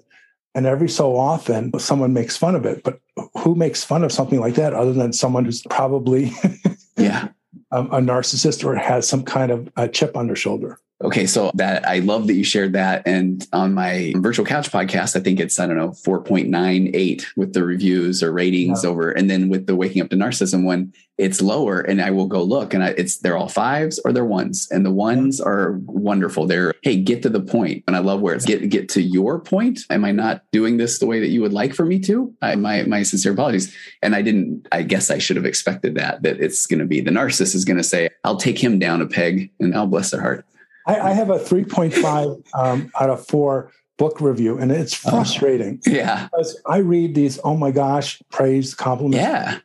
And 0.53 0.65
every 0.65 0.89
so 0.89 1.15
often, 1.15 1.71
someone 1.79 2.13
makes 2.13 2.37
fun 2.37 2.55
of 2.55 2.65
it. 2.65 2.83
But 2.83 2.99
who 3.39 3.55
makes 3.55 3.83
fun 3.83 4.03
of 4.03 4.11
something 4.11 4.39
like 4.39 4.55
that 4.55 4.73
other 4.73 4.93
than 4.93 5.11
someone 5.11 5.45
who's 5.45 5.63
probably 5.69 6.31
yeah. 6.97 7.29
a, 7.71 7.81
a 7.81 8.01
narcissist 8.01 8.63
or 8.63 8.75
has 8.75 9.07
some 9.07 9.23
kind 9.23 9.51
of 9.51 9.71
a 9.75 9.87
chip 9.87 10.15
on 10.15 10.27
their 10.27 10.35
shoulder? 10.35 10.79
Okay, 11.01 11.27
so 11.27 11.49
that 11.53 11.87
I 11.87 11.99
love 11.99 12.27
that 12.27 12.33
you 12.33 12.43
shared 12.43 12.73
that. 12.73 13.03
And 13.05 13.47
on 13.53 13.73
my 13.73 14.13
virtual 14.17 14.45
couch 14.45 14.69
podcast, 14.69 15.15
I 15.15 15.21
think 15.21 15.39
it's, 15.39 15.57
I 15.57 15.65
don't 15.65 15.77
know, 15.77 15.91
4.98 15.91 17.25
with 17.37 17.53
the 17.53 17.63
reviews 17.63 18.21
or 18.21 18.33
ratings 18.33 18.83
yeah. 18.83 18.89
over. 18.89 19.11
And 19.11 19.29
then 19.29 19.47
with 19.47 19.65
the 19.65 19.77
waking 19.77 20.01
up 20.01 20.09
to 20.09 20.17
narcissism 20.17 20.65
one, 20.65 20.93
it's 21.17 21.41
lower. 21.41 21.79
And 21.79 22.01
I 22.01 22.11
will 22.11 22.27
go 22.27 22.43
look 22.43 22.73
and 22.73 22.83
I, 22.83 22.89
it's, 22.89 23.19
they're 23.19 23.37
all 23.37 23.47
fives 23.47 23.97
or 24.03 24.11
they're 24.11 24.25
ones. 24.25 24.67
And 24.71 24.85
the 24.85 24.91
ones 24.91 25.39
are 25.39 25.79
wonderful. 25.85 26.47
They're, 26.47 26.73
hey, 26.83 26.97
get 26.97 27.23
to 27.23 27.29
the 27.29 27.41
point. 27.41 27.85
And 27.87 27.95
I 27.95 27.99
love 27.99 28.19
where 28.19 28.35
it's 28.35 28.45
get, 28.45 28.69
get 28.69 28.89
to 28.89 29.01
your 29.01 29.39
point. 29.39 29.79
Am 29.89 30.03
I 30.03 30.11
not 30.11 30.43
doing 30.51 30.75
this 30.75 30.99
the 30.99 31.05
way 31.05 31.21
that 31.21 31.27
you 31.27 31.41
would 31.41 31.53
like 31.53 31.73
for 31.73 31.85
me 31.85 31.99
to? 32.01 32.33
I, 32.41 32.55
my, 32.55 32.83
my 32.83 33.03
sincere 33.03 33.31
apologies. 33.31 33.73
And 34.01 34.15
I 34.15 34.21
didn't, 34.21 34.67
I 34.73 34.81
guess 34.81 35.09
I 35.09 35.17
should 35.17 35.37
have 35.37 35.45
expected 35.45 35.95
that, 35.95 36.23
that 36.23 36.41
it's 36.41 36.65
going 36.65 36.79
to 36.79 36.85
be 36.85 36.99
the 36.99 37.11
narcissist 37.11 37.55
is 37.55 37.63
going 37.63 37.77
to 37.77 37.83
say, 37.83 38.09
I'll 38.25 38.37
take 38.37 38.61
him 38.61 38.79
down 38.79 39.01
a 39.01 39.07
peg 39.07 39.49
and 39.61 39.73
I'll 39.73 39.87
bless 39.87 40.11
their 40.11 40.21
heart. 40.21 40.45
I, 40.89 41.09
I 41.09 41.13
have 41.13 41.29
a 41.29 41.37
3.5 41.37 42.43
um, 42.53 42.91
out 42.99 43.09
of 43.09 43.25
four 43.27 43.71
book 43.97 44.19
review, 44.21 44.57
and 44.57 44.71
it's 44.71 45.05
oh, 45.05 45.11
frustrating. 45.11 45.79
Uh, 45.87 45.91
yeah. 45.91 46.27
Because 46.31 46.59
I 46.65 46.77
read 46.77 47.13
these, 47.13 47.39
oh 47.43 47.55
my 47.55 47.71
gosh, 47.71 48.21
praise, 48.31 48.73
compliments. 48.73 49.17
Yeah. 49.17 49.59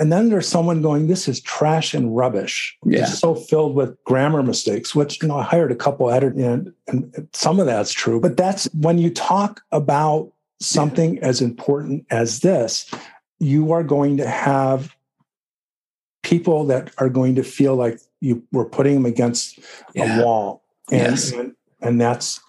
And 0.00 0.12
then 0.12 0.28
there's 0.28 0.46
someone 0.46 0.82
going, 0.82 1.08
this 1.08 1.26
is 1.26 1.40
trash 1.40 1.94
and 1.94 2.14
rubbish. 2.14 2.76
Yeah. 2.84 3.00
It's 3.00 3.18
so 3.18 3.34
filled 3.34 3.74
with 3.74 3.96
grammar 4.04 4.42
mistakes, 4.42 4.94
which, 4.94 5.20
you 5.22 5.28
know, 5.28 5.38
I 5.38 5.42
hired 5.42 5.72
a 5.72 5.76
couple 5.76 6.10
editors 6.10 6.38
and, 6.38 6.72
and 6.86 7.28
some 7.32 7.58
of 7.58 7.66
that's 7.66 7.92
true. 7.92 8.20
But 8.20 8.36
that's 8.36 8.66
when 8.74 8.98
you 8.98 9.10
talk 9.10 9.62
about 9.72 10.32
something 10.60 11.18
as 11.20 11.40
important 11.40 12.06
as 12.10 12.40
this, 12.40 12.88
you 13.40 13.72
are 13.72 13.82
going 13.82 14.18
to 14.18 14.28
have 14.28 14.94
people 16.22 16.66
that 16.66 16.92
are 16.98 17.08
going 17.08 17.34
to 17.36 17.42
feel 17.42 17.74
like 17.74 17.98
you 18.20 18.42
were 18.52 18.64
putting 18.64 18.94
them 18.94 19.06
against 19.06 19.58
yeah. 19.94 20.20
a 20.20 20.24
wall. 20.24 20.62
And, 20.90 21.00
yes. 21.00 21.32
and, 21.32 21.54
and 21.80 22.00
that's 22.00 22.40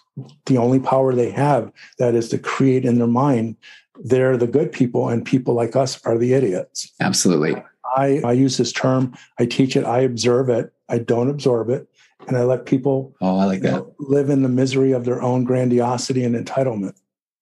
the 0.46 0.58
only 0.58 0.80
power 0.80 1.14
they 1.14 1.30
have 1.30 1.72
that 1.98 2.14
is 2.14 2.28
to 2.30 2.38
create 2.38 2.84
in 2.84 2.98
their 2.98 3.06
mind 3.06 3.56
they're 4.02 4.36
the 4.36 4.46
good 4.46 4.72
people 4.72 5.08
and 5.08 5.24
people 5.24 5.54
like 5.54 5.76
us 5.76 6.04
are 6.04 6.16
the 6.16 6.32
idiots 6.32 6.92
absolutely 7.00 7.54
i 7.96 8.20
i 8.24 8.32
use 8.32 8.56
this 8.56 8.72
term 8.72 9.14
i 9.38 9.46
teach 9.46 9.76
it 9.76 9.84
i 9.84 10.00
observe 10.00 10.48
it 10.48 10.72
i 10.88 10.98
don't 10.98 11.30
absorb 11.30 11.70
it 11.70 11.88
and 12.28 12.36
i 12.36 12.42
let 12.42 12.66
people 12.66 13.14
oh 13.20 13.38
i 13.38 13.44
like 13.44 13.60
that 13.60 13.72
know, 13.72 13.94
live 13.98 14.30
in 14.30 14.42
the 14.42 14.48
misery 14.48 14.92
of 14.92 15.04
their 15.04 15.22
own 15.22 15.44
grandiosity 15.44 16.24
and 16.24 16.34
entitlement 16.34 16.94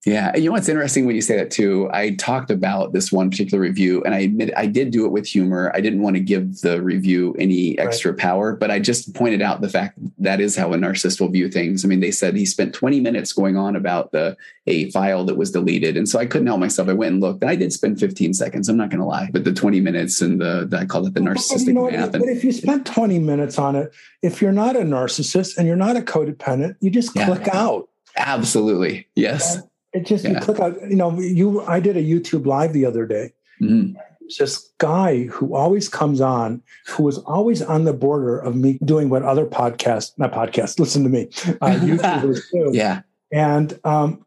yeah. 0.09 0.35
You 0.35 0.47
know 0.47 0.53
what's 0.53 0.71
interesting 0.71 1.05
when 1.05 1.15
you 1.15 1.21
say 1.21 1.37
that 1.37 1.51
too? 1.51 1.91
I 1.93 2.15
talked 2.15 2.51
about 2.51 2.95
this 2.95 3.13
one 3.13 3.31
particular 3.31 3.61
review 3.61 4.03
and 4.05 4.15
I 4.15 4.21
admit 4.21 4.51
I 4.57 4.65
did 4.65 4.91
do 4.91 5.05
it 5.05 5.13
with 5.13 5.27
humor. 5.27 5.71
I 5.75 5.83
didn't 5.83 6.01
want 6.01 6.17
to 6.17 6.21
give 6.21 6.63
the 6.63 6.81
review 6.81 7.37
any 7.39 7.79
extra 7.79 8.13
right. 8.13 8.21
power, 8.21 8.57
but 8.57 8.71
I 8.71 8.79
just 8.79 9.15
pointed 9.15 9.43
out 9.43 9.61
the 9.61 9.69
fact 9.69 9.99
that 10.17 10.41
is 10.41 10.57
how 10.57 10.73
a 10.73 10.77
narcissist 10.77 11.21
will 11.21 11.29
view 11.29 11.51
things. 11.51 11.85
I 11.85 11.89
mean, 11.89 12.01
they 12.01 12.11
said 12.11 12.35
he 12.37 12.47
spent 12.47 12.75
20 12.75 13.01
minutes 13.01 13.35
going 13.35 13.59
on 13.59 13.77
about 13.77 14.13
the 14.13 14.35
a 14.67 14.91
file 14.93 15.25
that 15.25 15.37
was 15.37 15.51
deleted. 15.51 15.97
And 15.97 16.09
so 16.09 16.19
I 16.19 16.25
couldn't 16.25 16.47
help 16.47 16.61
myself. 16.61 16.89
I 16.89 16.95
went 16.95 17.13
and 17.13 17.21
looked 17.21 17.43
and 17.43 17.51
I 17.51 17.57
did 17.57 17.73
spend 17.75 18.01
15 18.01 18.33
seconds. 18.33 18.69
I'm 18.71 18.79
not 18.79 18.89
going 18.89 19.01
to 19.01 19.07
lie, 19.07 19.29
but 19.31 19.45
the 19.45 19.53
20 19.53 19.81
minutes 19.81 20.23
and 20.23 20.41
the, 20.41 20.67
the 20.69 20.79
I 20.79 20.85
call 20.87 21.07
it 21.07 21.13
the 21.13 21.21
narcissistic 21.21 21.67
you 21.67 21.73
know 21.75 21.91
math. 21.91 22.13
But 22.13 22.23
if 22.23 22.45
you 22.45 22.53
spent 22.53 22.87
20 22.87 23.19
minutes 23.19 23.59
on 23.59 23.77
it, 23.77 23.93
if 24.23 24.41
you're 24.41 24.53
not 24.53 24.75
a 24.75 24.81
narcissist 24.81 25.59
and 25.59 25.67
you're 25.67 25.77
not 25.77 25.97
a 25.97 26.01
codependent, 26.01 26.77
you 26.81 26.91
just 26.91 27.15
yeah. 27.15 27.27
click 27.27 27.49
out. 27.49 27.89
Absolutely. 28.17 29.07
Yes. 29.15 29.57
And, 29.57 29.65
it 29.93 30.07
just 30.07 30.25
yeah. 30.25 30.33
you 30.33 30.41
click 30.41 30.61
out. 30.61 30.81
You 30.89 30.97
know, 30.97 31.19
you. 31.19 31.63
I 31.63 31.81
did 31.81 31.97
a 31.97 32.03
YouTube 32.03 32.47
live 32.47 32.73
the 32.73 32.85
other 32.85 33.07
day. 33.07 33.33
Mm-hmm. 33.61 33.99
This 34.39 34.71
guy 34.77 35.25
who 35.25 35.55
always 35.55 35.89
comes 35.89 36.21
on, 36.21 36.63
who 36.87 37.03
was 37.03 37.19
always 37.19 37.63
on 37.63 37.85
the 37.85 37.95
border 37.95 38.39
of 38.39 38.55
me 38.55 38.79
doing 38.85 39.09
what 39.09 39.23
other 39.23 39.47
podcasts, 39.47 40.13
not 40.19 40.33
podcasts, 40.33 40.79
listen 40.81 41.03
to 41.03 41.09
me, 41.09 41.29
uh, 41.63 41.77
YouTubers 41.81 42.43
do. 42.53 42.71
Yeah, 42.73 43.03
and 43.33 43.79
um, 43.85 44.25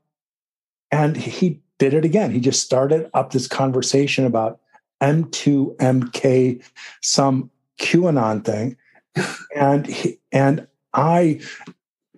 and 0.91 1.15
he 1.15 1.61
did 1.77 1.93
it 1.93 2.05
again. 2.05 2.31
He 2.31 2.39
just 2.39 2.61
started 2.61 3.09
up 3.13 3.31
this 3.31 3.47
conversation 3.47 4.25
about 4.25 4.59
M2MK, 5.01 6.63
some 7.01 7.51
QAnon 7.79 8.43
thing, 8.43 8.77
and 9.55 9.85
he, 9.85 10.19
and 10.31 10.67
I, 10.93 11.41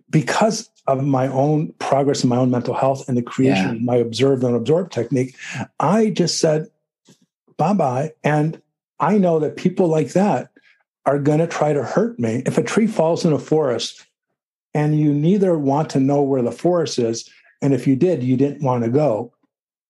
because 0.10 0.70
of 0.88 1.04
my 1.04 1.28
own 1.28 1.74
progress 1.80 2.24
in 2.24 2.30
my 2.30 2.38
own 2.38 2.52
mental 2.52 2.74
health 2.74 3.08
and 3.08 3.18
the 3.18 3.22
creation 3.22 3.66
yeah. 3.66 3.76
of 3.76 3.82
my 3.82 3.96
observed 3.96 4.44
and 4.44 4.56
absorbed 4.56 4.92
technique, 4.92 5.36
I 5.80 6.10
just 6.10 6.40
said 6.40 6.68
bye 7.58 7.74
bye. 7.74 8.12
And 8.24 8.62
I 9.00 9.18
know 9.18 9.40
that 9.40 9.58
people 9.58 9.88
like 9.88 10.14
that 10.14 10.50
are 11.06 11.20
going 11.20 11.40
to 11.40 11.48
try 11.48 11.74
to 11.74 11.84
hurt 11.84 12.20
me. 12.20 12.44
If 12.46 12.58
a 12.58 12.64
tree 12.64 12.88
falls 12.88 13.26
in 13.26 13.34
a 13.34 13.40
forest 13.40 14.06
and 14.74 15.00
you 15.00 15.14
neither 15.14 15.58
want 15.58 15.90
to 15.92 16.00
know 16.00 16.22
where 16.22 16.42
the 16.42 16.52
forest 16.52 17.00
is, 17.00 17.30
and 17.62 17.74
if 17.74 17.88
you 17.88 17.96
did, 17.96 18.24
you 18.24 18.38
didn't 18.38 18.64
want 18.64 18.84
to 18.84 18.90
go, 18.90 19.34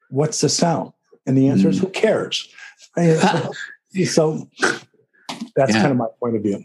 what's 0.09 0.41
the 0.41 0.49
sound? 0.49 0.93
And 1.25 1.37
the 1.37 1.47
answer 1.47 1.67
mm. 1.67 1.71
is 1.71 1.79
who 1.79 1.89
cares? 1.89 2.47
so 4.05 4.49
that's 5.55 5.73
yeah. 5.73 5.81
kind 5.81 5.91
of 5.91 5.97
my 5.97 6.07
point 6.19 6.35
of 6.35 6.43
view. 6.43 6.63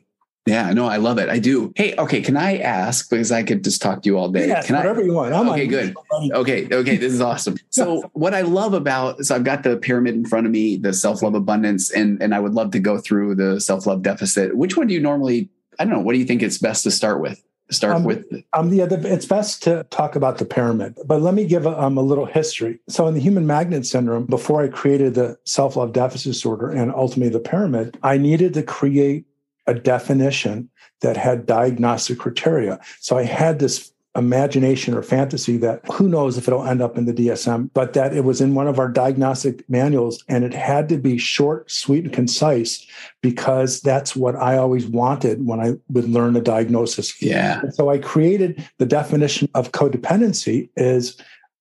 Yeah, 0.49 0.73
no, 0.73 0.87
I 0.87 0.97
love 0.97 1.19
it. 1.19 1.29
I 1.29 1.39
do. 1.39 1.73
Hey, 1.77 1.95
okay, 1.97 2.23
can 2.23 2.37
I 2.37 2.59
ask 2.59 3.11
because 3.11 3.31
I 3.31 3.43
could 3.43 3.63
just 3.63 3.83
talk 3.83 4.03
to 4.03 4.09
you 4.09 4.17
all 4.17 4.31
day? 4.31 4.49
Yeah, 4.49 4.63
can 4.63 4.77
whatever 4.77 5.03
I, 5.03 5.05
you 5.05 5.13
want. 5.13 5.35
I'm 5.35 5.49
okay, 5.51 5.67
good. 5.67 5.95
Okay, 6.33 6.67
okay, 6.73 6.97
this 6.97 7.13
is 7.13 7.21
awesome. 7.21 7.57
So, 7.71 8.03
what 8.15 8.35
I 8.35 8.41
love 8.41 8.75
about 8.75 9.25
so 9.25 9.35
I've 9.35 9.45
got 9.45 9.63
the 9.63 9.77
pyramid 9.77 10.15
in 10.15 10.25
front 10.25 10.47
of 10.47 10.53
me, 10.53 10.77
the 10.77 10.93
self 10.93 11.23
love 11.23 11.35
abundance, 11.35 11.91
and 11.91 12.21
and 12.23 12.35
I 12.35 12.41
would 12.41 12.55
love 12.55 12.71
to 12.73 12.79
go 12.79 12.99
through 12.99 13.35
the 13.35 13.61
self 13.61 13.87
love 13.87 14.03
deficit. 14.03 14.57
Which 14.57 14.77
one 14.77 14.87
do 14.87 14.95
you 14.95 15.01
normally? 15.01 15.51
I 15.79 15.85
don't 15.85 15.93
know. 15.93 16.01
What 16.01 16.15
do 16.15 16.19
you 16.19 16.25
think 16.25 16.43
it's 16.43 16.59
best 16.59 16.83
to 16.85 16.91
start 16.91 17.21
with? 17.21 17.43
Start 17.71 17.97
um, 17.97 18.05
with. 18.05 18.25
Um, 18.55 18.73
yeah, 18.73 18.87
the, 18.87 19.13
it's 19.13 19.27
best 19.27 19.63
to 19.65 19.87
talk 19.91 20.17
about 20.17 20.39
the 20.39 20.47
pyramid, 20.47 20.97
but 21.05 21.21
let 21.21 21.35
me 21.35 21.45
give 21.45 21.67
a, 21.67 21.81
um, 21.81 21.99
a 21.99 22.03
little 22.03 22.25
history. 22.25 22.81
So, 22.89 23.07
in 23.07 23.15
the 23.15 23.21
human 23.21 23.47
magnet 23.47 23.85
syndrome, 23.85 24.25
before 24.25 24.63
I 24.63 24.69
created 24.69 25.15
the 25.15 25.39
self 25.45 25.77
love 25.77 25.93
deficit 25.93 26.33
disorder 26.33 26.71
and 26.71 26.93
ultimately 26.95 27.29
the 27.29 27.41
pyramid, 27.41 27.99
I 28.03 28.17
needed 28.17 28.55
to 28.55 28.63
create 28.63 29.27
a 29.69 29.75
definition 29.75 30.69
that 31.01 31.17
had 31.17 31.47
diagnostic 31.47 32.19
criteria. 32.19 32.81
So 33.01 33.17
I 33.17 33.23
had 33.23 33.61
this 33.61 33.93
imagination 34.17 34.95
or 34.95 35.03
fantasy 35.03 35.57
that 35.59 35.81
who 35.93 36.09
knows 36.09 36.37
if 36.37 36.49
it'll 36.49 36.67
end 36.67 36.83
up 36.83 36.99
in 36.99 37.05
the 37.05 37.13
DSM, 37.13 37.71
but 37.73 37.93
that 37.93 38.13
it 38.13 38.25
was 38.25 38.41
in 38.41 38.55
one 38.55 38.67
of 38.67 38.79
our 38.79 38.89
diagnostic 38.89 39.69
manuals 39.69 40.25
and 40.29 40.45
it 40.45 40.53
had 40.53 40.89
to 40.89 40.99
be 40.99 41.19
short, 41.19 41.71
sweet, 41.71 42.05
and 42.05 42.13
concise 42.13 42.85
because 43.23 43.81
that's 43.81 44.17
what 44.17 44.35
I 44.35 44.57
always 44.57 44.87
wanted 44.87 45.47
when 45.47 45.61
I 45.61 45.75
would 45.91 46.09
learn 46.09 46.35
a 46.35 46.41
diagnosis. 46.41 47.21
Yeah. 47.23 47.61
And 47.61 47.73
so 47.73 47.91
I 47.91 47.99
created 47.99 48.67
the 48.79 48.87
definition 48.87 49.49
of 49.55 49.73
codependency 49.73 50.71
is 50.77 51.17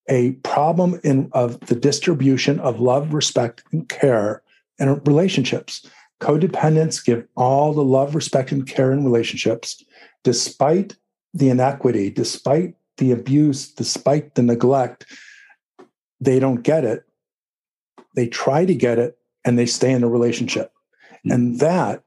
a 0.10 0.32
problem 0.44 1.00
in 1.04 1.30
of 1.34 1.60
the 1.62 1.76
distribution 1.76 2.60
of 2.62 2.80
love, 2.80 3.14
respect, 3.14 3.64
and 3.72 3.88
care 3.90 4.42
in 4.80 4.96
relationships. 5.04 5.88
Codependents 6.20 7.04
give 7.04 7.28
all 7.36 7.74
the 7.74 7.84
love, 7.84 8.16
respect, 8.16 8.52
and 8.52 8.68
care 8.68 8.92
in 8.92 9.06
relationships, 9.06 9.84
despite 10.24 10.96
the 11.34 11.50
inequity, 11.50 12.10
despite 12.10 12.76
the 12.98 13.12
abuse, 13.12 13.72
despite 13.72 14.36
the 14.36 14.42
neglect. 14.42 15.06
They 16.20 16.40
don't 16.40 16.64
get 16.64 16.84
it. 16.84 17.04
They 18.16 18.28
try 18.28 18.66
to 18.66 18.74
get 18.74 18.98
it 18.98 19.18
and 19.46 19.58
they 19.58 19.68
stay 19.68 19.92
in 19.92 20.04
a 20.04 20.10
relationship. 20.10 20.72
Mm-hmm. 21.10 21.32
And 21.32 21.60
that 21.60 22.04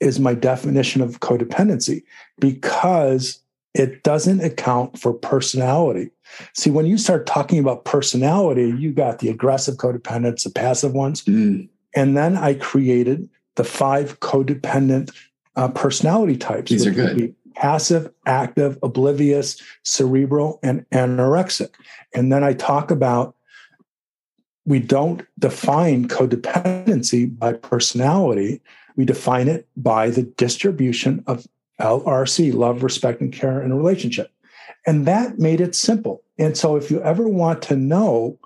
is 0.00 0.20
my 0.20 0.34
definition 0.34 1.00
of 1.00 1.20
codependency 1.20 2.02
because 2.38 3.40
it 3.74 4.02
doesn't 4.02 4.40
account 4.44 4.98
for 4.98 5.12
personality. 5.12 6.10
See, 6.54 6.70
when 6.70 6.86
you 6.86 6.98
start 6.98 7.26
talking 7.26 7.58
about 7.58 7.84
personality, 7.84 8.74
you 8.78 8.92
got 8.92 9.18
the 9.18 9.30
aggressive 9.30 9.76
codependents, 9.76 10.44
the 10.44 10.50
passive 10.50 10.92
ones. 10.92 11.24
Mm. 11.24 11.68
And 11.96 12.16
then 12.16 12.36
I 12.36 12.54
created 12.54 13.28
the 13.56 13.64
five 13.64 14.20
codependent 14.20 15.14
uh, 15.56 15.68
personality 15.68 16.36
types. 16.36 16.70
These 16.70 16.86
are 16.86 16.90
good. 16.90 17.34
Passive, 17.54 18.12
active, 18.26 18.78
oblivious, 18.82 19.62
cerebral, 19.84 20.58
and 20.62 20.84
anorexic. 20.90 21.70
And 22.12 22.32
then 22.32 22.42
I 22.42 22.52
talk 22.52 22.90
about 22.90 23.36
we 24.66 24.80
don't 24.80 25.22
define 25.38 26.08
codependency 26.08 27.38
by 27.38 27.52
personality. 27.52 28.60
We 28.96 29.04
define 29.04 29.48
it 29.48 29.68
by 29.76 30.10
the 30.10 30.22
distribution 30.22 31.22
of 31.26 31.46
LRC, 31.80 32.54
love, 32.54 32.82
respect, 32.82 33.20
and 33.20 33.32
care 33.32 33.62
in 33.62 33.70
a 33.70 33.76
relationship. 33.76 34.32
And 34.86 35.06
that 35.06 35.38
made 35.38 35.60
it 35.60 35.74
simple. 35.74 36.22
And 36.38 36.56
so 36.56 36.76
if 36.76 36.90
you 36.90 37.00
ever 37.02 37.28
want 37.28 37.62
to 37.62 37.76
know 37.76 38.38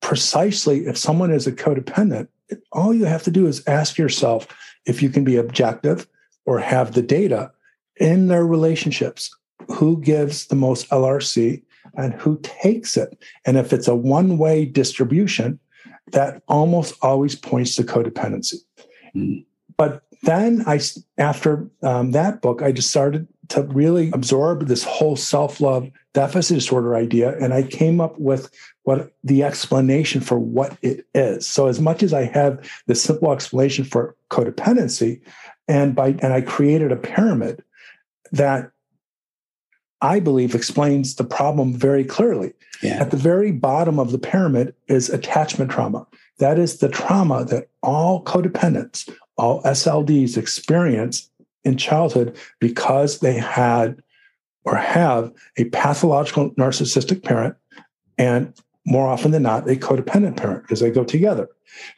precisely 0.00 0.86
if 0.86 0.96
someone 0.96 1.30
is 1.30 1.46
a 1.46 1.52
codependent, 1.52 2.28
all 2.72 2.94
you 2.94 3.04
have 3.04 3.22
to 3.24 3.30
do 3.30 3.46
is 3.46 3.66
ask 3.66 3.98
yourself 3.98 4.46
if 4.86 5.02
you 5.02 5.10
can 5.10 5.24
be 5.24 5.36
objective 5.36 6.06
or 6.46 6.58
have 6.58 6.92
the 6.92 7.02
data 7.02 7.50
in 7.96 8.28
their 8.28 8.46
relationships 8.46 9.30
who 9.72 10.00
gives 10.00 10.46
the 10.46 10.56
most 10.56 10.88
LRC 10.90 11.62
and 11.96 12.14
who 12.14 12.38
takes 12.42 12.96
it. 12.96 13.16
And 13.46 13.56
if 13.56 13.72
it's 13.72 13.88
a 13.88 13.94
one 13.94 14.36
way 14.38 14.64
distribution, 14.64 15.58
that 16.12 16.42
almost 16.48 16.94
always 17.02 17.34
points 17.34 17.76
to 17.76 17.82
codependency. 17.82 18.56
Mm. 19.16 19.44
But 19.76 20.02
then 20.22 20.64
I, 20.66 20.80
after 21.18 21.68
um, 21.82 22.12
that 22.12 22.42
book, 22.42 22.62
I 22.62 22.72
just 22.72 22.90
started 22.90 23.26
to 23.48 23.62
really 23.62 24.10
absorb 24.12 24.66
this 24.66 24.84
whole 24.84 25.16
self 25.16 25.60
love 25.60 25.90
deficit 26.12 26.56
disorder 26.56 26.96
idea. 26.96 27.36
And 27.38 27.52
I 27.52 27.62
came 27.62 28.00
up 28.00 28.18
with 28.18 28.50
what 28.84 29.12
the 29.22 29.42
explanation 29.42 30.20
for 30.20 30.38
what 30.38 30.76
it 30.82 31.06
is. 31.14 31.46
So 31.46 31.66
as 31.66 31.80
much 31.80 32.02
as 32.02 32.12
I 32.12 32.24
have 32.24 32.70
the 32.86 32.94
simple 32.94 33.32
explanation 33.32 33.84
for 33.84 34.16
codependency, 34.30 35.20
and 35.68 35.94
by 35.94 36.08
and 36.20 36.32
I 36.32 36.40
created 36.40 36.92
a 36.92 36.96
pyramid 36.96 37.62
that 38.32 38.70
I 40.00 40.20
believe 40.20 40.54
explains 40.54 41.14
the 41.14 41.24
problem 41.24 41.72
very 41.72 42.04
clearly. 42.04 42.52
Yeah. 42.82 43.00
At 43.00 43.10
the 43.10 43.16
very 43.16 43.52
bottom 43.52 43.98
of 43.98 44.12
the 44.12 44.18
pyramid 44.18 44.74
is 44.88 45.08
attachment 45.08 45.70
trauma. 45.70 46.06
That 46.38 46.58
is 46.58 46.78
the 46.78 46.90
trauma 46.90 47.44
that 47.46 47.68
all 47.82 48.22
codependents, 48.24 49.08
all 49.38 49.62
SLDs 49.62 50.36
experience 50.36 51.30
in 51.64 51.76
childhood 51.76 52.36
because 52.60 53.20
they 53.20 53.34
had 53.34 54.02
or 54.64 54.76
have 54.76 55.32
a 55.56 55.64
pathological 55.66 56.50
narcissistic 56.52 57.22
parent 57.22 57.54
and 58.18 58.54
more 58.86 59.08
often 59.08 59.30
than 59.30 59.42
not 59.42 59.68
a 59.68 59.76
codependent 59.76 60.36
parent 60.36 60.62
because 60.62 60.80
they 60.80 60.90
go 60.90 61.04
together 61.04 61.48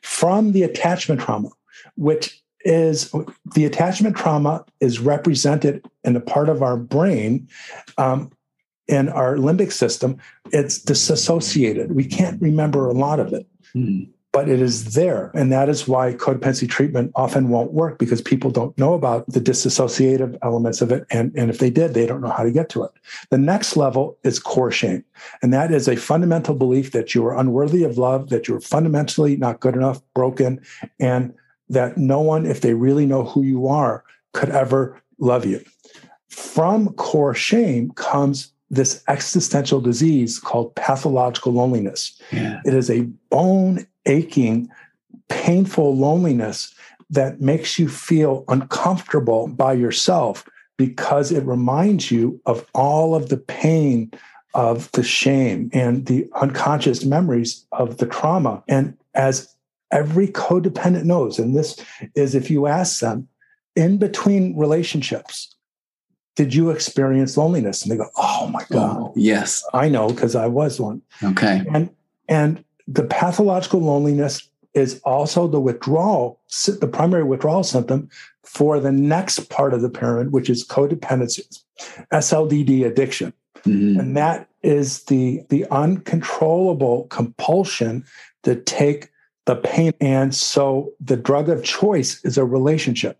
from 0.02 0.52
the 0.52 0.62
attachment 0.62 1.20
trauma 1.20 1.48
which 1.96 2.42
is 2.60 3.12
the 3.54 3.64
attachment 3.64 4.16
trauma 4.16 4.64
is 4.80 4.98
represented 4.98 5.84
in 6.04 6.16
a 6.16 6.20
part 6.20 6.48
of 6.48 6.62
our 6.62 6.76
brain 6.76 7.48
um, 7.98 8.30
in 8.88 9.08
our 9.08 9.36
limbic 9.36 9.72
system, 9.72 10.16
it's 10.52 10.78
disassociated. 10.78 11.94
We 11.94 12.04
can't 12.04 12.40
remember 12.40 12.88
a 12.88 12.92
lot 12.92 13.18
of 13.20 13.32
it. 13.32 13.46
Mm 13.74 14.08
but 14.36 14.50
it 14.50 14.60
is 14.60 14.92
there. 14.92 15.30
And 15.32 15.50
that 15.50 15.70
is 15.70 15.88
why 15.88 16.12
codependency 16.12 16.68
treatment 16.68 17.10
often 17.14 17.48
won't 17.48 17.72
work 17.72 17.96
because 17.96 18.20
people 18.20 18.50
don't 18.50 18.76
know 18.76 18.92
about 18.92 19.26
the 19.26 19.40
disassociative 19.40 20.36
elements 20.42 20.82
of 20.82 20.92
it. 20.92 21.06
And, 21.08 21.32
and 21.34 21.48
if 21.48 21.58
they 21.58 21.70
did, 21.70 21.94
they 21.94 22.04
don't 22.04 22.20
know 22.20 22.28
how 22.28 22.42
to 22.42 22.50
get 22.50 22.68
to 22.70 22.84
it. 22.84 22.90
The 23.30 23.38
next 23.38 23.78
level 23.78 24.18
is 24.24 24.38
core 24.38 24.70
shame. 24.70 25.02
And 25.40 25.54
that 25.54 25.72
is 25.72 25.88
a 25.88 25.96
fundamental 25.96 26.54
belief 26.54 26.92
that 26.92 27.14
you 27.14 27.24
are 27.24 27.34
unworthy 27.34 27.82
of 27.82 27.96
love, 27.96 28.28
that 28.28 28.46
you're 28.46 28.60
fundamentally 28.60 29.38
not 29.38 29.60
good 29.60 29.74
enough, 29.74 30.02
broken, 30.12 30.60
and 31.00 31.32
that 31.70 31.96
no 31.96 32.20
one, 32.20 32.44
if 32.44 32.60
they 32.60 32.74
really 32.74 33.06
know 33.06 33.24
who 33.24 33.42
you 33.42 33.66
are, 33.66 34.04
could 34.34 34.50
ever 34.50 35.00
love 35.18 35.46
you. 35.46 35.64
From 36.28 36.90
core 36.92 37.34
shame 37.34 37.90
comes 37.92 38.52
this 38.68 39.02
existential 39.08 39.80
disease 39.80 40.38
called 40.38 40.74
pathological 40.74 41.52
loneliness. 41.52 42.20
Yeah. 42.32 42.60
It 42.66 42.74
is 42.74 42.90
a 42.90 43.02
bone 43.30 43.86
aching, 44.06 44.68
painful 45.28 45.96
loneliness 45.96 46.74
that 47.10 47.40
makes 47.40 47.78
you 47.78 47.88
feel 47.88 48.44
uncomfortable 48.48 49.48
by 49.48 49.72
yourself 49.72 50.44
because 50.76 51.32
it 51.32 51.44
reminds 51.44 52.10
you 52.10 52.40
of 52.46 52.66
all 52.74 53.14
of 53.14 53.28
the 53.28 53.36
pain 53.36 54.10
of 54.54 54.90
the 54.92 55.02
shame 55.02 55.70
and 55.72 56.06
the 56.06 56.28
unconscious 56.34 57.04
memories 57.04 57.66
of 57.72 57.98
the 57.98 58.06
trauma. 58.06 58.62
And 58.68 58.96
as 59.14 59.54
every 59.90 60.28
codependent 60.28 61.04
knows, 61.04 61.38
and 61.38 61.54
this 61.54 61.78
is 62.14 62.34
if 62.34 62.50
you 62.50 62.66
ask 62.66 63.00
them 63.00 63.28
in 63.74 63.98
between 63.98 64.56
relationships, 64.56 65.54
did 66.34 66.54
you 66.54 66.70
experience 66.70 67.36
loneliness? 67.36 67.82
And 67.82 67.92
they 67.92 67.96
go, 67.96 68.08
Oh 68.16 68.48
my 68.48 68.64
God. 68.70 68.96
Oh, 68.98 69.12
yes. 69.16 69.64
I 69.72 69.88
know 69.88 70.08
because 70.08 70.34
I 70.34 70.46
was 70.46 70.80
one. 70.80 71.02
Okay. 71.22 71.62
And 71.72 71.90
and 72.28 72.64
the 72.86 73.04
pathological 73.04 73.80
loneliness 73.80 74.48
is 74.74 75.00
also 75.04 75.48
the 75.48 75.60
withdrawal, 75.60 76.40
the 76.66 76.88
primary 76.88 77.24
withdrawal 77.24 77.62
symptom 77.62 78.08
for 78.44 78.78
the 78.78 78.92
next 78.92 79.48
part 79.48 79.72
of 79.72 79.80
the 79.80 79.88
pyramid, 79.88 80.32
which 80.32 80.50
is 80.50 80.66
codependency, 80.66 81.62
SLDD 82.12 82.86
addiction. 82.86 83.32
Mm-hmm. 83.64 83.98
And 83.98 84.16
that 84.16 84.48
is 84.62 85.04
the, 85.04 85.42
the 85.48 85.66
uncontrollable 85.70 87.04
compulsion 87.04 88.04
to 88.42 88.56
take 88.56 89.10
the 89.46 89.56
pain. 89.56 89.92
And 90.00 90.34
so 90.34 90.92
the 91.00 91.16
drug 91.16 91.48
of 91.48 91.64
choice 91.64 92.22
is 92.24 92.36
a 92.36 92.44
relationship. 92.44 93.18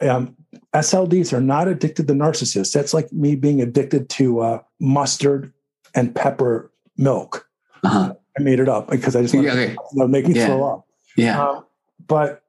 Um, 0.00 0.36
SLDs 0.74 1.32
are 1.32 1.40
not 1.40 1.68
addicted 1.68 2.08
to 2.08 2.14
narcissists. 2.14 2.72
That's 2.72 2.94
like 2.94 3.12
me 3.12 3.36
being 3.36 3.60
addicted 3.60 4.08
to 4.10 4.40
uh, 4.40 4.62
mustard 4.80 5.52
and 5.94 6.14
pepper 6.14 6.70
milk. 6.96 7.48
Uh-huh. 7.84 8.14
I 8.38 8.42
made 8.42 8.60
it 8.60 8.68
up 8.68 8.90
because 8.90 9.16
I 9.16 9.22
just 9.22 9.34
want 9.34 9.48
okay. 9.48 9.76
to 9.98 10.08
make 10.08 10.26
me 10.26 10.34
yeah. 10.34 10.46
throw 10.46 10.64
up. 10.64 10.86
Yeah. 11.16 11.42
Um, 11.42 11.64
but 12.06 12.42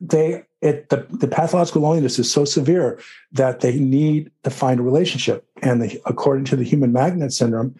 they 0.00 0.44
it 0.60 0.88
the, 0.88 1.06
the 1.10 1.28
pathological 1.28 1.82
loneliness 1.82 2.18
is 2.18 2.32
so 2.32 2.44
severe 2.44 3.00
that 3.32 3.60
they 3.60 3.78
need 3.78 4.30
to 4.44 4.50
find 4.50 4.80
a 4.80 4.82
relationship. 4.82 5.46
And 5.62 5.82
the, 5.82 6.00
according 6.04 6.46
to 6.46 6.56
the 6.56 6.64
human 6.64 6.92
magnet 6.92 7.32
syndrome, 7.32 7.76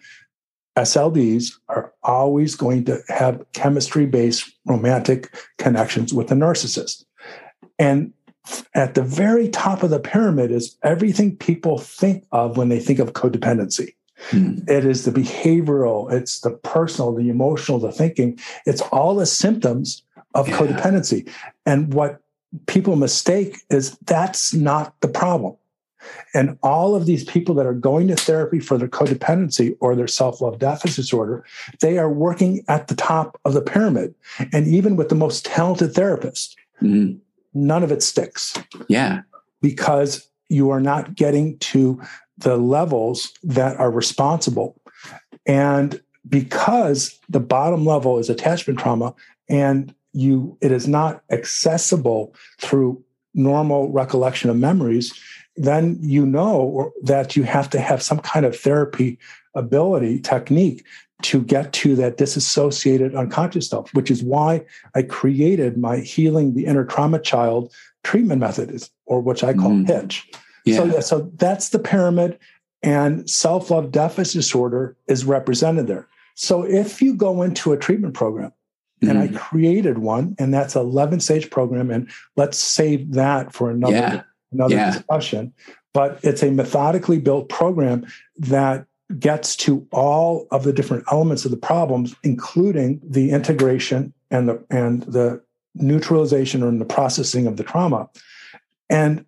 SLDs 0.77 1.51
are 1.67 1.93
always 2.03 2.55
going 2.55 2.85
to 2.85 3.01
have 3.09 3.43
chemistry 3.53 4.05
based 4.05 4.49
romantic 4.65 5.35
connections 5.57 6.13
with 6.13 6.27
the 6.27 6.35
narcissist. 6.35 7.03
And 7.77 8.13
at 8.73 8.95
the 8.95 9.03
very 9.03 9.49
top 9.49 9.83
of 9.83 9.89
the 9.89 9.99
pyramid 9.99 10.51
is 10.51 10.77
everything 10.83 11.35
people 11.35 11.77
think 11.77 12.25
of 12.31 12.57
when 12.57 12.69
they 12.69 12.79
think 12.79 12.99
of 12.99 13.13
codependency. 13.13 13.93
Hmm. 14.29 14.59
It 14.67 14.85
is 14.85 15.05
the 15.05 15.11
behavioral, 15.11 16.11
it's 16.11 16.41
the 16.41 16.51
personal, 16.51 17.13
the 17.13 17.29
emotional, 17.29 17.79
the 17.79 17.91
thinking. 17.91 18.39
It's 18.65 18.81
all 18.81 19.15
the 19.15 19.25
symptoms 19.25 20.03
of 20.35 20.47
yeah. 20.47 20.57
codependency. 20.57 21.31
And 21.65 21.93
what 21.93 22.21
people 22.67 22.95
mistake 22.95 23.57
is 23.69 23.97
that's 24.05 24.53
not 24.53 24.99
the 25.01 25.07
problem. 25.07 25.55
And 26.33 26.57
all 26.63 26.95
of 26.95 27.05
these 27.05 27.25
people 27.25 27.53
that 27.55 27.65
are 27.65 27.73
going 27.73 28.07
to 28.07 28.15
therapy 28.15 28.59
for 28.59 28.77
their 28.77 28.87
codependency 28.87 29.75
or 29.81 29.95
their 29.95 30.07
self 30.07 30.39
love 30.41 30.59
deficit 30.59 30.95
disorder, 30.95 31.43
they 31.81 31.97
are 31.97 32.09
working 32.09 32.63
at 32.67 32.87
the 32.87 32.95
top 32.95 33.39
of 33.43 33.53
the 33.53 33.61
pyramid. 33.61 34.15
And 34.53 34.67
even 34.67 34.95
with 34.95 35.09
the 35.09 35.15
most 35.15 35.45
talented 35.45 35.93
therapist, 35.93 36.55
mm-hmm. 36.81 37.17
none 37.53 37.83
of 37.83 37.91
it 37.91 38.01
sticks. 38.01 38.57
Yeah. 38.87 39.21
Because 39.61 40.29
you 40.47 40.69
are 40.69 40.79
not 40.79 41.15
getting 41.15 41.57
to 41.59 42.01
the 42.39 42.57
levels 42.57 43.31
that 43.43 43.77
are 43.77 43.91
responsible. 43.91 44.79
And 45.45 46.01
because 46.27 47.19
the 47.29 47.39
bottom 47.39 47.85
level 47.85 48.19
is 48.19 48.29
attachment 48.29 48.79
trauma 48.79 49.13
and 49.49 49.93
you 50.13 50.57
it 50.61 50.71
is 50.71 50.87
not 50.87 51.21
accessible 51.31 52.33
through 52.59 53.03
normal 53.33 53.91
recollection 53.91 54.49
of 54.49 54.57
memories, 54.57 55.13
then 55.55 55.97
you 56.01 56.25
know 56.25 56.91
that 57.03 57.35
you 57.35 57.43
have 57.43 57.69
to 57.69 57.79
have 57.79 58.01
some 58.01 58.19
kind 58.19 58.45
of 58.45 58.57
therapy 58.57 59.19
ability 59.55 60.19
technique 60.19 60.85
to 61.21 61.41
get 61.41 61.73
to 61.73 61.95
that 61.95 62.17
disassociated 62.17 63.13
unconscious 63.13 63.65
stuff, 63.65 63.93
which 63.93 64.09
is 64.09 64.23
why 64.23 64.63
I 64.95 65.01
created 65.03 65.77
my 65.77 65.97
healing 65.97 66.53
the 66.53 66.65
inner 66.65 66.85
trauma 66.85 67.19
child 67.19 67.73
treatment 68.03 68.39
method, 68.39 68.81
or 69.05 69.21
which 69.21 69.43
I 69.43 69.53
call 69.53 69.71
mm. 69.71 69.87
Hitch. 69.87 70.29
Yeah. 70.69 70.77
So, 70.77 70.85
yeah, 70.85 70.99
so 70.99 71.31
that's 71.35 71.69
the 71.69 71.79
pyramid, 71.79 72.39
and 72.81 73.29
self 73.29 73.71
love 73.71 73.91
deficit 73.91 74.33
disorder 74.33 74.95
is 75.07 75.25
represented 75.25 75.87
there. 75.87 76.07
So, 76.35 76.63
if 76.63 77.01
you 77.01 77.15
go 77.15 77.41
into 77.41 77.71
a 77.71 77.77
treatment 77.77 78.13
program, 78.13 78.51
mm-hmm. 79.01 79.09
and 79.09 79.19
I 79.19 79.27
mm-hmm. 79.27 79.37
created 79.37 79.99
one, 79.99 80.35
and 80.39 80.53
that's 80.53 80.75
an 80.75 80.81
11 80.81 81.19
stage 81.19 81.49
program, 81.49 81.91
and 81.91 82.09
let's 82.35 82.57
save 82.57 83.13
that 83.13 83.53
for 83.53 83.69
another, 83.69 83.93
yeah. 83.93 84.21
another 84.51 84.75
yeah. 84.75 84.91
discussion. 84.91 85.53
But 85.93 86.19
it's 86.23 86.43
a 86.43 86.51
methodically 86.51 87.19
built 87.19 87.49
program 87.49 88.05
that 88.37 88.85
gets 89.17 89.55
to 89.55 89.87
all 89.91 90.47
of 90.51 90.63
the 90.63 90.71
different 90.71 91.03
elements 91.11 91.45
of 91.45 91.51
the 91.51 91.57
problems, 91.57 92.15
including 92.23 93.01
the 93.03 93.31
integration 93.31 94.13
and 94.29 94.47
the 94.47 94.63
and 94.69 95.01
the 95.03 95.41
neutralization 95.75 96.63
or 96.63 96.71
the 96.71 96.85
processing 96.85 97.47
of 97.47 97.57
the 97.57 97.63
trauma. 97.63 98.09
And 98.89 99.25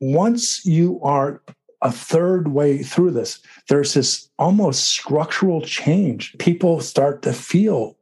once 0.00 0.64
you 0.64 1.00
are 1.02 1.42
a 1.82 1.92
third 1.92 2.48
way 2.48 2.82
through 2.82 3.12
this, 3.12 3.38
there's 3.68 3.94
this 3.94 4.28
almost 4.38 4.84
structural 4.84 5.60
change. 5.60 6.36
People 6.38 6.80
start 6.80 7.22
to 7.22 7.32
feel 7.32 7.96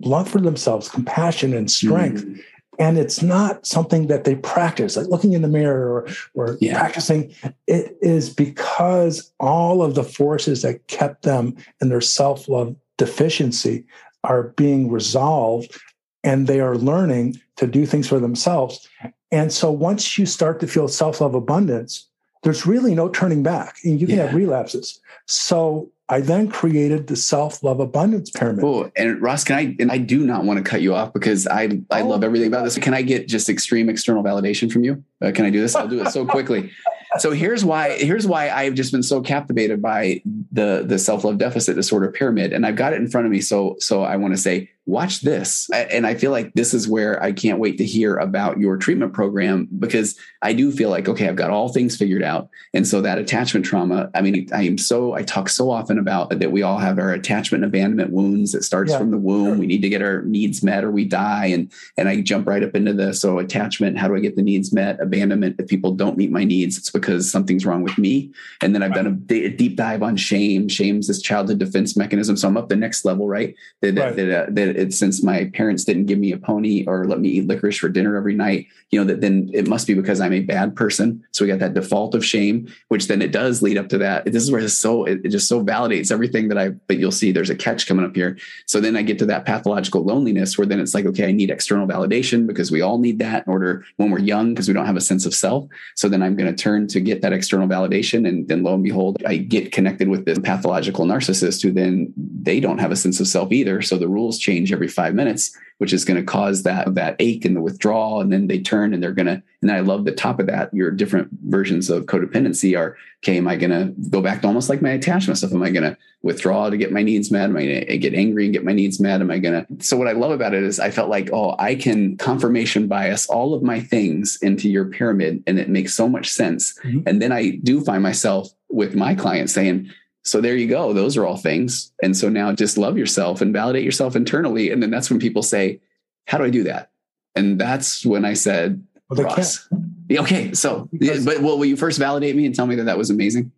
love 0.00 0.28
for 0.28 0.40
themselves, 0.40 0.88
compassion, 0.88 1.54
and 1.54 1.70
strength. 1.70 2.24
Mm. 2.24 2.40
And 2.78 2.98
it's 2.98 3.22
not 3.22 3.66
something 3.66 4.08
that 4.08 4.24
they 4.24 4.34
practice, 4.34 4.98
like 4.98 5.06
looking 5.06 5.32
in 5.32 5.40
the 5.40 5.48
mirror 5.48 5.90
or, 5.94 6.08
or 6.34 6.58
yeah. 6.60 6.78
practicing. 6.78 7.34
It 7.66 7.96
is 8.02 8.28
because 8.28 9.32
all 9.40 9.82
of 9.82 9.94
the 9.94 10.04
forces 10.04 10.60
that 10.60 10.86
kept 10.86 11.22
them 11.22 11.56
in 11.80 11.88
their 11.88 12.02
self 12.02 12.50
love 12.50 12.76
deficiency 12.98 13.86
are 14.24 14.48
being 14.56 14.90
resolved 14.90 15.78
and 16.26 16.48
they 16.48 16.60
are 16.60 16.76
learning 16.76 17.40
to 17.56 17.66
do 17.66 17.86
things 17.86 18.06
for 18.06 18.18
themselves. 18.18 18.86
And 19.32 19.50
so 19.52 19.70
once 19.70 20.18
you 20.18 20.26
start 20.26 20.60
to 20.60 20.66
feel 20.66 20.88
self 20.88 21.20
love 21.22 21.34
abundance, 21.34 22.06
there's 22.42 22.66
really 22.66 22.94
no 22.94 23.08
turning 23.08 23.42
back. 23.42 23.76
And 23.84 23.98
you 23.98 24.06
can 24.06 24.16
yeah. 24.16 24.26
have 24.26 24.34
relapses. 24.34 25.00
So 25.26 25.90
I 26.08 26.20
then 26.20 26.48
created 26.48 27.06
the 27.06 27.16
self 27.16 27.62
love 27.62 27.80
abundance 27.80 28.30
pyramid. 28.30 28.64
Oh, 28.64 28.90
and 28.96 29.20
Ross, 29.22 29.44
can 29.44 29.56
I? 29.56 29.76
And 29.78 29.90
I 29.90 29.98
do 29.98 30.24
not 30.24 30.44
want 30.44 30.58
to 30.58 30.68
cut 30.68 30.82
you 30.82 30.94
off 30.94 31.12
because 31.12 31.46
I 31.46 31.80
I 31.90 32.02
oh. 32.02 32.08
love 32.08 32.22
everything 32.22 32.48
about 32.48 32.64
this. 32.64 32.76
Can 32.76 32.92
I 32.92 33.02
get 33.02 33.28
just 33.28 33.48
extreme 33.48 33.88
external 33.88 34.22
validation 34.22 34.70
from 34.70 34.84
you? 34.84 35.02
Uh, 35.22 35.32
can 35.32 35.44
I 35.44 35.50
do 35.50 35.60
this? 35.60 35.74
I'll 35.74 35.88
do 35.88 36.00
it 36.00 36.10
so 36.10 36.26
quickly. 36.26 36.70
so 37.18 37.30
here's 37.30 37.64
why 37.64 37.98
here's 37.98 38.26
why 38.26 38.50
I've 38.50 38.74
just 38.74 38.92
been 38.92 39.02
so 39.02 39.20
captivated 39.20 39.80
by 39.80 40.22
the 40.52 40.84
the 40.86 40.98
self 40.98 41.24
love 41.24 41.38
deficit 41.38 41.76
disorder 41.76 42.10
pyramid, 42.10 42.52
and 42.52 42.66
I've 42.66 42.76
got 42.76 42.92
it 42.92 42.96
in 42.96 43.08
front 43.08 43.26
of 43.26 43.32
me. 43.32 43.40
So 43.40 43.76
so 43.80 44.02
I 44.02 44.16
want 44.16 44.34
to 44.34 44.38
say 44.40 44.70
watch 44.86 45.22
this. 45.22 45.68
And 45.70 46.06
I 46.06 46.14
feel 46.14 46.30
like 46.30 46.52
this 46.54 46.72
is 46.72 46.86
where 46.86 47.20
I 47.20 47.32
can't 47.32 47.58
wait 47.58 47.76
to 47.78 47.84
hear 47.84 48.16
about 48.16 48.58
your 48.58 48.76
treatment 48.76 49.12
program 49.12 49.68
because 49.78 50.16
I 50.42 50.52
do 50.52 50.70
feel 50.70 50.90
like, 50.90 51.08
okay, 51.08 51.28
I've 51.28 51.34
got 51.34 51.50
all 51.50 51.68
things 51.68 51.96
figured 51.96 52.22
out. 52.22 52.48
And 52.72 52.86
so 52.86 53.00
that 53.00 53.18
attachment 53.18 53.66
trauma, 53.66 54.10
I 54.14 54.22
mean, 54.22 54.48
I 54.54 54.62
am 54.62 54.78
so, 54.78 55.14
I 55.14 55.24
talk 55.24 55.48
so 55.48 55.70
often 55.70 55.98
about 55.98 56.30
that 56.38 56.52
we 56.52 56.62
all 56.62 56.78
have 56.78 57.00
our 57.00 57.10
attachment 57.10 57.64
and 57.64 57.70
abandonment 57.74 58.12
wounds. 58.12 58.54
It 58.54 58.62
starts 58.62 58.92
yeah. 58.92 58.98
from 58.98 59.10
the 59.10 59.18
womb. 59.18 59.58
We 59.58 59.66
need 59.66 59.82
to 59.82 59.88
get 59.88 60.02
our 60.02 60.22
needs 60.22 60.62
met 60.62 60.84
or 60.84 60.92
we 60.92 61.04
die. 61.04 61.46
And, 61.46 61.72
and 61.98 62.08
I 62.08 62.20
jump 62.20 62.46
right 62.46 62.62
up 62.62 62.76
into 62.76 62.92
the, 62.92 63.12
so 63.12 63.40
attachment, 63.40 63.98
how 63.98 64.06
do 64.06 64.14
I 64.14 64.20
get 64.20 64.36
the 64.36 64.42
needs 64.42 64.72
met? 64.72 65.00
Abandonment, 65.00 65.56
if 65.58 65.66
people 65.66 65.94
don't 65.94 66.16
meet 66.16 66.30
my 66.30 66.44
needs, 66.44 66.78
it's 66.78 66.90
because 66.90 67.28
something's 67.28 67.66
wrong 67.66 67.82
with 67.82 67.98
me. 67.98 68.32
And 68.62 68.72
then 68.72 68.84
I've 68.84 68.94
done 68.94 69.26
a, 69.30 69.34
a 69.34 69.48
deep 69.48 69.74
dive 69.74 70.04
on 70.04 70.16
shame. 70.16 70.68
Shame's 70.68 71.08
this 71.08 71.20
childhood 71.20 71.58
defense 71.58 71.96
mechanism. 71.96 72.36
So 72.36 72.46
I'm 72.46 72.56
up 72.56 72.68
the 72.68 72.76
next 72.76 73.04
level, 73.04 73.26
right? 73.26 73.56
That, 73.82 73.96
right. 73.96 74.14
that, 74.14 74.30
uh, 74.30 74.46
that 74.50 74.75
it's 74.76 74.98
since 74.98 75.22
my 75.22 75.50
parents 75.54 75.84
didn't 75.84 76.06
give 76.06 76.18
me 76.18 76.32
a 76.32 76.38
pony 76.38 76.84
or 76.86 77.06
let 77.06 77.20
me 77.20 77.28
eat 77.28 77.46
licorice 77.46 77.78
for 77.78 77.88
dinner 77.88 78.16
every 78.16 78.34
night, 78.34 78.66
you 78.90 78.98
know, 78.98 79.04
that 79.04 79.20
then 79.20 79.50
it 79.52 79.66
must 79.66 79.86
be 79.86 79.94
because 79.94 80.20
I'm 80.20 80.32
a 80.32 80.40
bad 80.40 80.76
person. 80.76 81.24
So 81.32 81.44
we 81.44 81.50
got 81.50 81.58
that 81.58 81.74
default 81.74 82.14
of 82.14 82.24
shame, 82.24 82.68
which 82.88 83.08
then 83.08 83.22
it 83.22 83.32
does 83.32 83.62
lead 83.62 83.78
up 83.78 83.88
to 83.88 83.98
that. 83.98 84.24
This 84.24 84.42
is 84.42 84.50
where 84.50 84.60
it's 84.60 84.74
so, 84.74 85.04
it, 85.04 85.20
it 85.24 85.28
just 85.30 85.48
so 85.48 85.64
validates 85.64 86.12
everything 86.12 86.48
that 86.48 86.58
I, 86.58 86.70
but 86.70 86.98
you'll 86.98 87.12
see 87.12 87.32
there's 87.32 87.50
a 87.50 87.56
catch 87.56 87.86
coming 87.86 88.04
up 88.04 88.14
here. 88.14 88.38
So 88.66 88.80
then 88.80 88.96
I 88.96 89.02
get 89.02 89.18
to 89.20 89.26
that 89.26 89.44
pathological 89.44 90.04
loneliness 90.04 90.56
where 90.56 90.66
then 90.66 90.80
it's 90.80 90.94
like, 90.94 91.06
okay, 91.06 91.28
I 91.28 91.32
need 91.32 91.50
external 91.50 91.86
validation 91.86 92.46
because 92.46 92.70
we 92.70 92.82
all 92.82 92.98
need 92.98 93.18
that 93.18 93.46
in 93.46 93.52
order 93.52 93.84
when 93.96 94.10
we're 94.10 94.18
young 94.18 94.54
because 94.54 94.68
we 94.68 94.74
don't 94.74 94.86
have 94.86 94.96
a 94.96 95.00
sense 95.00 95.26
of 95.26 95.34
self. 95.34 95.66
So 95.94 96.08
then 96.08 96.22
I'm 96.22 96.36
going 96.36 96.54
to 96.54 96.62
turn 96.62 96.86
to 96.88 97.00
get 97.00 97.22
that 97.22 97.32
external 97.32 97.66
validation. 97.66 98.28
And 98.28 98.46
then 98.48 98.62
lo 98.62 98.74
and 98.74 98.84
behold, 98.84 99.22
I 99.26 99.36
get 99.36 99.72
connected 99.72 100.08
with 100.08 100.24
this 100.24 100.38
pathological 100.38 101.06
narcissist 101.06 101.62
who 101.62 101.72
then 101.72 102.12
they 102.16 102.60
don't 102.60 102.78
have 102.78 102.92
a 102.92 102.96
sense 102.96 103.20
of 103.20 103.26
self 103.26 103.52
either. 103.52 103.82
So 103.82 103.96
the 103.96 104.08
rules 104.08 104.38
change 104.38 104.65
every 104.72 104.88
five 104.88 105.14
minutes 105.14 105.56
which 105.78 105.92
is 105.92 106.06
going 106.06 106.18
to 106.18 106.24
cause 106.24 106.62
that 106.62 106.94
that 106.94 107.16
ache 107.18 107.44
and 107.44 107.54
the 107.54 107.60
withdrawal 107.60 108.20
and 108.20 108.32
then 108.32 108.46
they 108.46 108.58
turn 108.58 108.94
and 108.94 109.02
they're 109.02 109.12
going 109.12 109.26
to 109.26 109.42
and 109.62 109.70
i 109.70 109.80
love 109.80 110.04
the 110.04 110.12
top 110.12 110.40
of 110.40 110.46
that 110.46 110.72
your 110.72 110.90
different 110.90 111.28
versions 111.44 111.90
of 111.90 112.06
codependency 112.06 112.78
are 112.78 112.96
okay 113.22 113.36
am 113.36 113.48
i 113.48 113.56
going 113.56 113.70
to 113.70 113.92
go 114.08 114.22
back 114.22 114.40
to 114.40 114.46
almost 114.46 114.68
like 114.68 114.82
my 114.82 114.90
attachment 114.90 115.38
stuff? 115.38 115.52
Am 115.52 115.62
i 115.62 115.70
going 115.70 115.82
to 115.82 115.96
withdraw 116.22 116.70
to 116.70 116.76
get 116.76 116.92
my 116.92 117.02
needs 117.02 117.30
met? 117.30 117.50
Am 117.50 117.56
i 117.56 117.64
going 117.64 117.86
to 117.86 117.98
get 117.98 118.14
angry 118.14 118.44
and 118.44 118.52
get 118.52 118.64
my 118.64 118.72
needs 118.72 118.98
met? 118.98 119.20
Am 119.20 119.30
i 119.30 119.38
going 119.38 119.66
to 119.66 119.84
so 119.84 119.96
what 119.96 120.08
i 120.08 120.12
love 120.12 120.30
about 120.30 120.54
it 120.54 120.62
is 120.62 120.80
i 120.80 120.90
felt 120.90 121.10
like 121.10 121.30
oh 121.32 121.54
i 121.58 121.74
can 121.74 122.16
confirmation 122.16 122.86
bias 122.86 123.26
all 123.26 123.54
of 123.54 123.62
my 123.62 123.80
things 123.80 124.38
into 124.42 124.68
your 124.68 124.86
pyramid 124.86 125.42
and 125.46 125.58
it 125.58 125.68
makes 125.68 125.94
so 125.94 126.08
much 126.08 126.30
sense. 126.30 126.78
Mm-hmm. 126.84 127.00
and 127.06 127.20
then 127.20 127.32
i 127.32 127.50
do 127.62 127.82
find 127.82 128.02
myself 128.02 128.48
with 128.68 128.94
my 128.94 129.14
clients 129.14 129.52
saying 129.52 129.90
so 130.26 130.40
there 130.40 130.56
you 130.56 130.66
go. 130.66 130.92
Those 130.92 131.16
are 131.16 131.24
all 131.24 131.36
things. 131.36 131.92
And 132.02 132.16
so 132.16 132.28
now 132.28 132.52
just 132.52 132.76
love 132.76 132.98
yourself 132.98 133.40
and 133.40 133.52
validate 133.52 133.84
yourself 133.84 134.16
internally. 134.16 134.70
And 134.70 134.82
then 134.82 134.90
that's 134.90 135.08
when 135.08 135.20
people 135.20 135.42
say, 135.42 135.80
How 136.26 136.38
do 136.38 136.44
I 136.44 136.50
do 136.50 136.64
that? 136.64 136.90
And 137.36 137.60
that's 137.60 138.04
when 138.04 138.24
I 138.24 138.32
said, 138.32 138.84
well, 139.08 139.22
Ross. 139.22 139.68
Okay. 140.10 140.52
So, 140.54 140.88
because, 140.92 141.24
but 141.24 141.40
well, 141.40 141.58
will 141.58 141.66
you 141.66 141.76
first 141.76 141.98
validate 141.98 142.34
me 142.34 142.46
and 142.46 142.54
tell 142.54 142.66
me 142.66 142.74
that 142.76 142.84
that 142.84 142.98
was 142.98 143.10
amazing? 143.10 143.52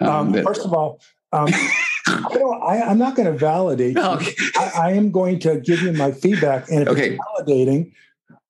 Um, 0.00 0.08
um, 0.08 0.32
that, 0.32 0.44
first 0.44 0.64
of 0.64 0.74
all, 0.74 1.00
um, 1.32 1.48
I 2.06 2.82
am 2.84 2.98
not 2.98 3.14
going 3.14 3.32
to 3.32 3.38
validate. 3.38 3.96
Okay. 3.96 4.32
I, 4.56 4.72
I, 4.76 4.92
am 4.92 5.10
going 5.10 5.38
to 5.40 5.60
give 5.60 5.80
you 5.82 5.92
my 5.92 6.10
feedback. 6.12 6.68
And 6.70 6.82
if 6.82 6.88
okay. 6.88 7.14
it's 7.14 7.24
validating, 7.24 7.92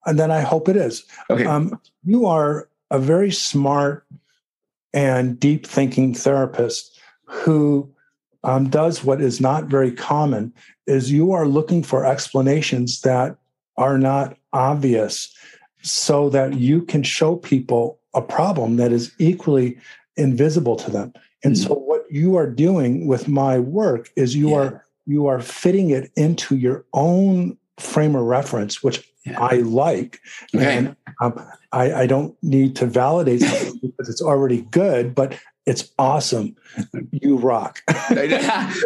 and 0.06 0.18
then 0.18 0.30
I 0.30 0.40
hope 0.40 0.68
it 0.68 0.76
is. 0.76 1.04
Okay. 1.28 1.44
Um, 1.44 1.78
you 2.04 2.26
are 2.26 2.68
a 2.90 2.98
very 2.98 3.30
smart 3.30 4.06
and 4.92 5.38
deep 5.38 5.66
thinking 5.66 6.14
therapist 6.14 6.99
who 7.30 7.88
um, 8.42 8.68
does 8.68 9.04
what 9.04 9.20
is 9.20 9.40
not 9.40 9.64
very 9.64 9.92
common 9.92 10.52
is 10.86 11.12
you 11.12 11.32
are 11.32 11.46
looking 11.46 11.82
for 11.82 12.04
explanations 12.04 13.02
that 13.02 13.36
are 13.76 13.98
not 13.98 14.36
obvious 14.52 15.34
so 15.82 16.28
that 16.30 16.54
you 16.54 16.82
can 16.82 17.02
show 17.02 17.36
people 17.36 17.98
a 18.14 18.20
problem 18.20 18.76
that 18.76 18.92
is 18.92 19.12
equally 19.18 19.78
invisible 20.16 20.76
to 20.76 20.90
them 20.90 21.12
and 21.44 21.54
mm-hmm. 21.54 21.68
so 21.68 21.74
what 21.74 22.04
you 22.10 22.36
are 22.36 22.50
doing 22.50 23.06
with 23.06 23.28
my 23.28 23.58
work 23.58 24.10
is 24.16 24.34
you 24.34 24.50
yeah. 24.50 24.56
are 24.56 24.84
you 25.06 25.26
are 25.26 25.40
fitting 25.40 25.90
it 25.90 26.10
into 26.16 26.56
your 26.56 26.84
own 26.92 27.56
frame 27.78 28.14
of 28.16 28.22
reference 28.22 28.82
which 28.82 29.08
yeah. 29.24 29.40
i 29.40 29.56
like 29.56 30.20
okay. 30.54 30.78
and 30.78 30.96
um, 31.20 31.40
I, 31.72 31.92
I, 31.92 32.06
don't 32.06 32.36
need 32.42 32.74
to 32.76 32.86
validate 32.86 33.40
something 33.42 33.78
because 33.82 34.08
it's 34.08 34.20
already 34.20 34.62
good 34.62 35.14
but 35.14 35.38
it's 35.70 35.92
awesome. 36.00 36.56
You 37.12 37.36
rock. 37.36 37.80
oh, 37.88 37.94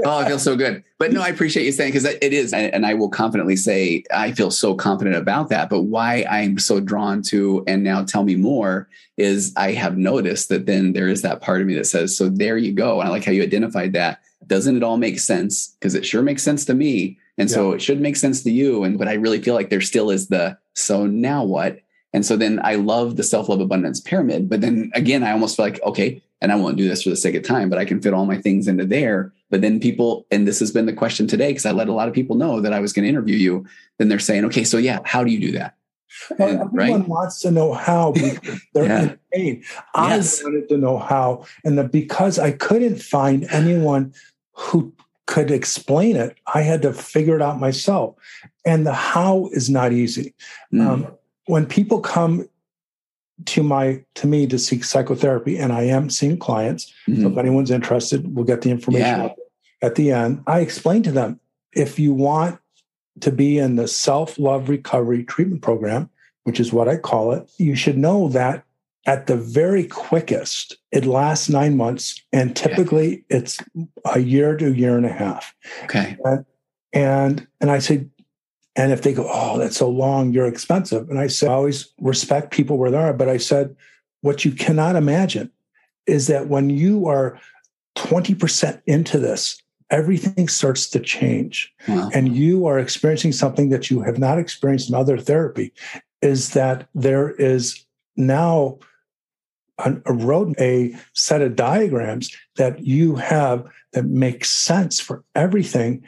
I 0.05 0.27
feel 0.27 0.39
so 0.39 0.55
good. 0.55 0.85
But 0.99 1.13
no, 1.13 1.23
I 1.23 1.29
appreciate 1.29 1.65
you 1.65 1.73
saying 1.73 1.93
because 1.93 2.05
it 2.05 2.35
is, 2.35 2.53
and 2.53 2.85
I 2.85 2.93
will 2.93 3.09
confidently 3.09 3.57
say 3.57 4.05
I 4.13 4.33
feel 4.33 4.51
so 4.51 4.75
confident 4.75 5.17
about 5.17 5.49
that. 5.49 5.71
But 5.71 5.85
why 5.85 6.27
I'm 6.29 6.59
so 6.59 6.81
drawn 6.81 7.23
to, 7.23 7.65
and 7.67 7.83
now 7.83 8.05
tell 8.05 8.23
me 8.23 8.37
more, 8.37 8.87
is 9.17 9.55
I 9.57 9.73
have 9.73 9.97
noticed 9.97 10.51
that 10.51 10.67
then 10.67 10.93
there 10.93 11.09
is 11.09 11.23
that 11.23 11.41
part 11.41 11.63
of 11.63 11.67
me 11.67 11.75
that 11.75 11.87
says, 11.87 12.15
"So 12.15 12.29
there 12.29 12.59
you 12.59 12.73
go." 12.73 13.01
And 13.01 13.09
I 13.09 13.11
like 13.11 13.25
how 13.25 13.33
you 13.33 13.43
identified 13.43 13.95
that. 13.95 14.21
Doesn't 14.47 14.77
it 14.77 14.83
all 14.83 14.99
make 14.99 15.19
sense? 15.19 15.69
Because 15.81 15.95
it 15.95 16.05
sure 16.05 16.21
makes 16.21 16.43
sense 16.43 16.67
to 16.67 16.75
me, 16.75 17.17
and 17.39 17.49
yeah. 17.49 17.55
so 17.55 17.73
it 17.73 17.81
should 17.81 18.03
make 18.03 18.17
sense 18.17 18.43
to 18.43 18.51
you. 18.51 18.85
And 18.85 18.99
but 18.99 19.09
I 19.09 19.15
really 19.15 19.41
feel 19.41 19.55
like 19.55 19.71
there 19.71 19.81
still 19.81 20.11
is 20.11 20.29
the 20.29 20.59
so 20.75 21.07
now 21.07 21.45
what? 21.45 21.79
And 22.13 22.25
so 22.25 22.37
then 22.37 22.61
I 22.63 22.77
love 22.77 23.17
the 23.17 23.25
self 23.25 23.49
love 23.49 23.61
abundance 23.61 24.01
pyramid. 24.01 24.51
But 24.51 24.61
then 24.61 24.93
again, 24.95 25.25
I 25.25 25.33
almost 25.33 25.57
feel 25.57 25.67
like, 25.67 25.83
okay, 25.83 26.23
and 26.45 26.53
I 26.53 26.57
won't 26.57 26.77
do 26.77 26.87
this 26.87 27.03
for 27.03 27.09
the 27.09 27.17
sake 27.17 27.35
of 27.37 27.43
time, 27.43 27.71
but 27.71 27.79
I 27.79 27.87
can 27.87 28.03
fit 28.03 28.13
all 28.13 28.27
my 28.27 28.37
things 28.37 28.69
into 28.69 28.85
there. 28.85 29.33
But 29.49 29.63
then 29.63 29.81
people, 29.81 30.27
and 30.31 30.47
this 30.47 30.61
has 30.61 30.71
been 30.71 30.85
the 30.85 30.93
question 30.93 31.27
today, 31.27 31.49
because 31.49 31.65
I 31.65 31.71
let 31.71 31.89
a 31.89 31.95
lot 31.95 32.07
of 32.07 32.13
people 32.13 32.37
know 32.37 32.61
that 32.61 32.75
I 32.75 32.81
was 32.81 32.93
going 32.93 33.05
to 33.05 33.09
interview 33.09 33.35
you. 33.35 33.65
Then 33.97 34.11
they're 34.11 34.19
saying, 34.19 34.45
okay, 34.45 34.63
so 34.63 34.77
yeah, 34.77 34.99
how 35.07 35.25
do 35.25 35.31
you 35.31 35.41
do 35.41 35.53
that? 35.53 35.75
Well, 36.39 36.49
and, 36.51 36.61
everyone 36.61 37.01
right? 37.01 37.09
wants 37.09 37.41
to 37.41 37.51
know 37.51 37.73
how 37.73 38.13
because 38.13 38.61
they're 38.75 38.85
yeah. 38.85 39.03
in 39.03 39.19
pain. 39.33 39.65
I 39.95 40.17
yes. 40.17 40.45
wanted 40.45 40.69
to 40.69 40.77
know 40.77 40.99
how. 40.99 41.47
And 41.65 41.79
the, 41.79 41.85
because 41.85 42.39
I 42.39 42.53
couldn't 42.53 43.01
find 43.01 43.47
anyone 43.51 44.13
who 44.53 44.93
could 45.25 45.51
explain 45.51 46.15
it, 46.15 46.37
I 46.55 46.61
had 46.61 46.83
to 46.83 46.93
figure 46.93 47.37
it 47.37 47.41
out 47.43 47.59
myself. 47.59 48.17
And 48.67 48.87
the 48.87 48.93
how 48.93 49.49
is 49.53 49.71
not 49.71 49.95
easy. 49.95 50.35
Mm. 50.75 50.87
Um, 50.87 51.07
when 51.47 51.65
people 51.65 52.01
come 52.01 52.47
to 53.47 53.63
my 53.63 54.03
to 54.15 54.27
me 54.27 54.47
to 54.47 54.59
seek 54.59 54.85
psychotherapy 54.85 55.59
and 55.59 55.73
i 55.73 55.83
am 55.83 56.09
seeing 56.09 56.39
clients 56.39 56.93
mm-hmm. 57.09 57.23
so 57.23 57.29
if 57.29 57.37
anyone's 57.37 57.71
interested 57.71 58.35
we'll 58.35 58.45
get 58.45 58.63
the 58.63 58.71
information 58.71 59.23
yeah. 59.23 59.29
at 59.83 59.97
the 59.97 60.13
end 60.13 60.43
i 60.47 60.61
explain 60.61 61.03
to 61.03 61.11
them 61.11 61.41
if 61.73 61.99
you 61.99 62.15
want 62.15 62.59
to 63.21 63.33
be 63.33 63.59
in 63.59 63.77
the 63.77 63.89
self-love 63.89 64.69
recovery 64.69 65.25
treatment 65.25 65.63
program 65.63 66.09
which 66.45 66.61
is 66.61 66.73
what 66.73 66.89
i 66.89 66.97
call 66.97 67.33
it 67.33 67.51
you 67.59 67.75
should 67.75 67.99
know 67.99 68.29
that 68.29 68.65
at 69.07 69.27
the 69.27 69.37
very 69.37 69.85
quickest 69.85 70.77
it 70.93 71.05
lasts 71.05 71.49
nine 71.49 71.77
months 71.77 72.23
and 72.33 72.55
typically 72.55 73.25
yeah. 73.29 73.39
it's 73.39 73.59
a 74.15 74.21
year 74.21 74.57
to 74.57 74.67
a 74.67 74.71
year 74.71 74.97
and 74.97 75.07
a 75.07 75.13
half 75.13 75.55
okay 75.83 76.17
and 76.25 76.45
and, 76.93 77.47
and 77.61 77.71
i 77.73 77.81
say 77.81 78.07
and 78.77 78.93
if 78.93 79.03
they 79.03 79.13
go, 79.13 79.29
oh, 79.31 79.59
that's 79.59 79.77
so 79.77 79.89
long, 79.89 80.33
you're 80.33 80.47
expensive. 80.47 81.09
And 81.09 81.19
I 81.19 81.29
said, 81.29 81.51
I 81.51 81.55
always 81.55 81.93
respect 82.01 82.51
people 82.51 82.77
where 82.77 82.91
they 82.91 82.97
are. 82.97 83.13
But 83.13 83.29
I 83.29 83.37
said, 83.37 83.77
what 84.21 84.45
you 84.45 84.53
cannot 84.53 84.97
imagine 84.97 85.51
is 86.07 86.27
that 86.27 86.49
when 86.49 86.71
you 86.71 87.07
are 87.07 87.39
20% 87.97 88.83
into 88.87 89.19
this, 89.19 89.63
everything 89.91 90.49
starts 90.49 90.89
to 90.91 91.01
change. 91.01 91.73
Wow. 91.87 92.11
And 92.13 92.35
you 92.35 92.67
are 92.67 92.79
experiencing 92.79 93.33
something 93.33 93.69
that 93.69 93.91
you 93.91 94.01
have 94.03 94.19
not 94.19 94.39
experienced 94.39 94.89
in 94.89 94.95
other 94.95 95.19
therapy, 95.19 95.73
is 96.21 96.51
that 96.55 96.89
there 96.95 97.31
is 97.31 97.85
now 98.17 98.79
a, 99.79 99.97
a 100.07 100.13
road, 100.13 100.55
a 100.59 100.97
set 101.13 101.43
of 101.43 101.57
diagrams 101.57 102.35
that 102.57 102.81
you 102.81 103.17
have 103.17 103.67
that 103.93 104.07
makes 104.07 104.51
sense 104.51 105.01
for 105.01 105.25
everything. 105.35 106.05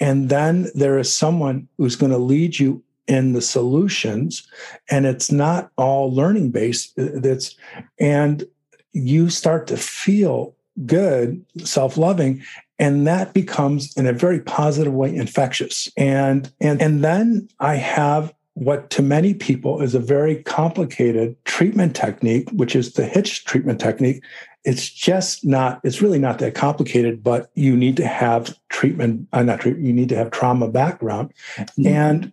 And 0.00 0.28
then 0.30 0.68
there 0.74 0.98
is 0.98 1.14
someone 1.14 1.68
who's 1.76 1.96
going 1.96 2.12
to 2.12 2.18
lead 2.18 2.58
you 2.58 2.82
in 3.06 3.32
the 3.32 3.42
solutions. 3.42 4.46
And 4.90 5.04
it's 5.04 5.30
not 5.30 5.70
all 5.76 6.12
learning 6.12 6.50
based. 6.50 6.98
Uh, 6.98 7.08
that's, 7.16 7.56
and 7.98 8.44
you 8.92 9.30
start 9.30 9.66
to 9.68 9.76
feel 9.76 10.54
good, 10.86 11.44
self 11.64 11.96
loving, 11.96 12.42
and 12.78 13.06
that 13.06 13.34
becomes 13.34 13.94
in 13.96 14.06
a 14.06 14.12
very 14.12 14.40
positive 14.40 14.92
way 14.92 15.14
infectious. 15.14 15.88
And, 15.96 16.50
and, 16.60 16.80
and 16.80 17.04
then 17.04 17.48
I 17.58 17.74
have 17.74 18.32
what 18.54 18.90
to 18.90 19.02
many 19.02 19.34
people 19.34 19.80
is 19.80 19.94
a 19.94 20.00
very 20.00 20.42
complicated 20.42 21.36
treatment 21.44 21.94
technique, 21.94 22.48
which 22.50 22.74
is 22.74 22.94
the 22.94 23.06
Hitch 23.06 23.44
treatment 23.44 23.80
technique, 23.80 24.22
it's 24.64 24.88
just 24.88 25.44
not 25.44 25.80
it's 25.84 26.02
really 26.02 26.18
not 26.18 26.38
that 26.38 26.54
complicated 26.54 27.22
but 27.22 27.50
you 27.54 27.76
need 27.76 27.96
to 27.96 28.06
have 28.06 28.56
treatment 28.68 29.26
uh, 29.32 29.42
not 29.42 29.60
treatment 29.60 29.86
you 29.86 29.92
need 29.92 30.08
to 30.08 30.16
have 30.16 30.30
trauma 30.30 30.68
background 30.68 31.32
mm-hmm. 31.56 31.86
and 31.86 32.32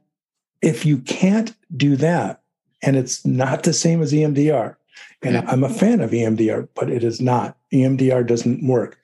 if 0.62 0.86
you 0.86 0.98
can't 1.00 1.56
do 1.76 1.96
that 1.96 2.42
and 2.82 2.96
it's 2.96 3.26
not 3.26 3.64
the 3.64 3.74
same 3.74 4.02
as 4.02 4.12
emdr 4.14 4.76
and 5.22 5.38
i'm 5.38 5.64
a 5.64 5.70
fan 5.70 6.02
of 6.02 6.12
emdr 6.12 6.68
but 6.76 6.90
it 6.90 7.04
is 7.04 7.22
not 7.22 7.58
emdr 7.74 8.26
doesn't 8.26 8.66
work 8.68 9.00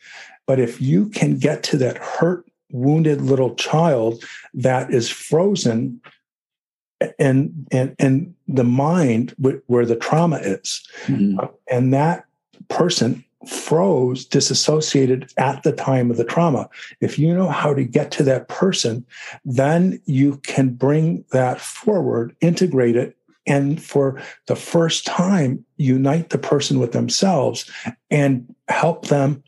but 0.46 0.60
if 0.60 0.82
you 0.82 1.08
can 1.10 1.38
get 1.38 1.64
to 1.64 1.78
that 1.78 1.98
hurt 1.98 2.46
wounded 2.72 3.22
little 3.22 3.56
child 3.56 4.24
that 4.54 4.92
is 4.92 5.10
frozen 5.10 6.02
and 7.20 7.68
and 7.72 7.96
and 8.00 8.34
the 8.48 8.64
mind 8.64 9.36
where 9.68 9.86
the 9.86 9.96
trauma 9.96 10.38
is 10.38 10.86
mm-hmm. 11.06 11.38
and 11.70 11.94
that 11.94 12.26
person 12.70 13.24
froze 13.48 14.26
disassociated 14.26 15.32
at 15.38 15.64
the 15.64 15.74
time 15.74 16.10
of 16.10 16.18
the 16.18 16.24
trauma. 16.24 16.70
If 17.02 17.20
you 17.20 17.34
know 17.34 17.50
how 17.50 17.74
to 17.74 17.84
get 17.84 18.12
to 18.12 18.24
that 18.24 18.48
person, 18.48 19.06
then 19.44 20.02
you 20.06 20.38
can 20.38 20.70
bring 20.70 21.26
that 21.32 21.60
forward, 21.60 22.36
integrate 22.42 22.96
it, 22.96 23.18
and 23.46 23.82
for 23.82 24.22
the 24.48 24.56
first 24.56 25.06
time, 25.06 25.66
unite 25.78 26.30
the 26.30 26.38
person 26.38 26.80
with 26.80 26.94
themselves 26.94 27.70
and 28.10 28.54
help 28.70 29.08
them 29.08 29.44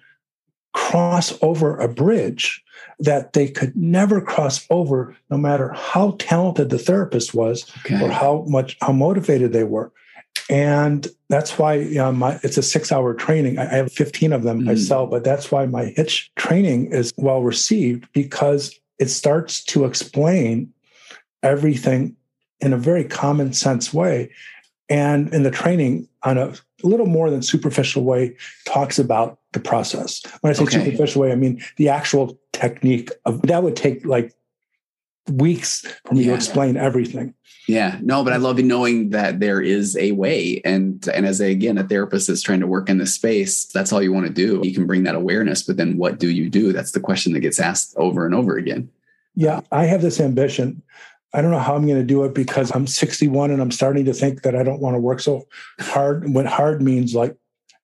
cross 0.73 1.33
over 1.41 1.77
a 1.77 1.87
bridge 1.87 2.61
that 2.99 3.33
they 3.33 3.47
could 3.47 3.75
never 3.75 4.19
cross 4.19 4.65
over 4.69 5.15
no 5.29 5.37
matter 5.37 5.71
how 5.73 6.11
talented 6.19 6.69
the 6.69 6.77
therapist 6.77 7.33
was 7.33 7.71
okay. 7.85 8.01
or 8.01 8.09
how 8.09 8.45
much 8.47 8.77
how 8.81 8.91
motivated 8.91 9.53
they 9.53 9.63
were 9.63 9.91
and 10.49 11.07
that's 11.29 11.57
why 11.57 11.77
my, 12.13 12.39
it's 12.43 12.57
a 12.57 12.63
six 12.63 12.91
hour 12.91 13.13
training. 13.13 13.57
I, 13.57 13.63
I 13.63 13.75
have 13.75 13.91
15 13.91 14.33
of 14.33 14.43
them 14.43 14.61
mm. 14.61 14.65
myself, 14.65 15.09
but 15.09 15.23
that's 15.23 15.51
why 15.51 15.65
my 15.65 15.85
hitch 15.85 16.31
training 16.35 16.91
is 16.91 17.13
well 17.17 17.41
received 17.41 18.07
because 18.13 18.79
it 18.99 19.09
starts 19.09 19.63
to 19.65 19.85
explain 19.85 20.71
everything 21.41 22.15
in 22.59 22.73
a 22.73 22.77
very 22.77 23.03
common 23.03 23.53
sense 23.53 23.93
way. 23.93 24.31
And 24.87 25.33
in 25.33 25.43
the 25.43 25.51
training, 25.51 26.07
on 26.23 26.37
a 26.37 26.53
little 26.83 27.07
more 27.07 27.29
than 27.31 27.41
superficial 27.41 28.03
way, 28.03 28.35
talks 28.65 28.99
about 28.99 29.39
the 29.53 29.59
process. 29.59 30.21
When 30.41 30.51
I 30.51 30.53
say 30.53 30.63
okay. 30.63 30.85
superficial 30.85 31.23
way, 31.23 31.31
I 31.31 31.35
mean 31.35 31.63
the 31.77 31.89
actual 31.89 32.37
technique 32.53 33.09
of 33.25 33.41
that 33.43 33.63
would 33.63 33.75
take 33.75 34.05
like 34.05 34.33
weeks 35.31 35.85
for 36.05 36.13
me 36.13 36.23
yeah. 36.23 36.31
to 36.31 36.35
explain 36.35 36.77
everything. 36.77 37.33
Yeah, 37.67 37.97
no, 38.01 38.23
but 38.23 38.33
I 38.33 38.37
love 38.37 38.59
knowing 38.59 39.09
that 39.09 39.39
there 39.39 39.59
is 39.59 39.97
a 39.97 40.11
way, 40.11 40.61
and 40.63 41.07
and 41.07 41.25
as 41.25 41.41
a, 41.41 41.51
again 41.51 41.77
a 41.77 41.83
therapist 41.83 42.27
that's 42.27 42.43
trying 42.43 42.59
to 42.59 42.67
work 42.67 42.89
in 42.89 42.99
this 42.99 43.15
space, 43.15 43.65
that's 43.65 43.91
all 43.91 44.03
you 44.03 44.13
want 44.13 44.27
to 44.27 44.33
do. 44.33 44.61
You 44.63 44.73
can 44.73 44.85
bring 44.85 45.03
that 45.03 45.15
awareness, 45.15 45.63
but 45.63 45.77
then 45.77 45.97
what 45.97 46.19
do 46.19 46.29
you 46.29 46.49
do? 46.49 46.73
That's 46.73 46.91
the 46.91 46.99
question 46.99 47.33
that 47.33 47.39
gets 47.39 47.59
asked 47.59 47.95
over 47.97 48.25
and 48.25 48.35
over 48.35 48.55
again. 48.55 48.89
Yeah, 49.33 49.61
I 49.71 49.85
have 49.85 50.01
this 50.01 50.19
ambition. 50.19 50.81
I 51.33 51.41
don't 51.41 51.51
know 51.51 51.59
how 51.59 51.75
I'm 51.75 51.85
going 51.85 51.99
to 51.99 52.05
do 52.05 52.23
it 52.23 52.33
because 52.33 52.73
I'm 52.73 52.87
61 52.87 53.51
and 53.51 53.61
I'm 53.61 53.71
starting 53.71 54.05
to 54.05 54.13
think 54.13 54.43
that 54.43 54.55
I 54.55 54.63
don't 54.63 54.79
want 54.79 54.95
to 54.95 54.99
work 54.99 55.19
so 55.19 55.47
hard. 55.81 56.33
When 56.33 56.45
hard 56.45 56.81
means 56.81 57.13
like 57.13 57.35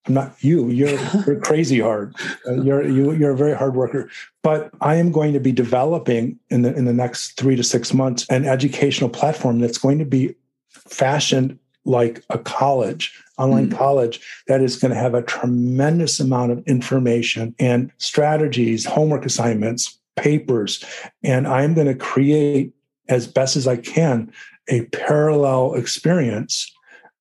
I'm 0.08 0.14
not 0.14 0.36
you. 0.44 0.70
You're 0.70 1.00
you're 1.28 1.40
crazy 1.40 1.80
hard. 1.80 2.16
Uh, 2.48 2.62
you're 2.62 2.88
you 2.88 3.12
you're 3.14 3.32
a 3.32 3.38
very 3.38 3.56
hard 3.56 3.76
worker. 3.76 4.10
But 4.44 4.72
I 4.82 4.96
am 4.96 5.12
going 5.12 5.34
to 5.34 5.40
be 5.40 5.52
developing 5.52 6.40
in 6.50 6.64
the 6.64 6.76
in 6.76 6.86
the 6.86 6.94
next 6.94 7.38
three 7.38 7.56
to 7.56 7.64
six 7.64 7.94
months 7.94 8.26
an 8.30 8.46
educational 8.46 9.10
platform 9.10 9.60
that's 9.60 9.78
going 9.78 10.00
to 10.00 10.06
be 10.06 10.36
fashioned 10.70 11.58
like 11.84 12.24
a 12.30 12.38
college, 12.38 13.20
online 13.38 13.70
mm. 13.70 13.78
college 13.78 14.22
that 14.48 14.62
is 14.62 14.78
going 14.78 14.92
to 14.92 15.00
have 15.00 15.16
a 15.16 15.24
tremendous 15.24 16.20
amount 16.20 16.52
of 16.52 16.64
information 16.68 17.56
and 17.58 17.92
strategies, 17.98 18.86
homework 18.86 19.26
assignments, 19.26 19.98
papers, 20.16 20.84
and 21.24 21.48
I'm 21.48 21.74
going 21.74 21.88
to 21.88 21.96
create 21.96 22.74
as 23.10 23.28
best 23.28 23.56
as 23.56 23.68
I 23.68 23.78
can 23.78 24.32
a 24.68 24.86
parallel 24.86 25.74
experience 25.74 26.72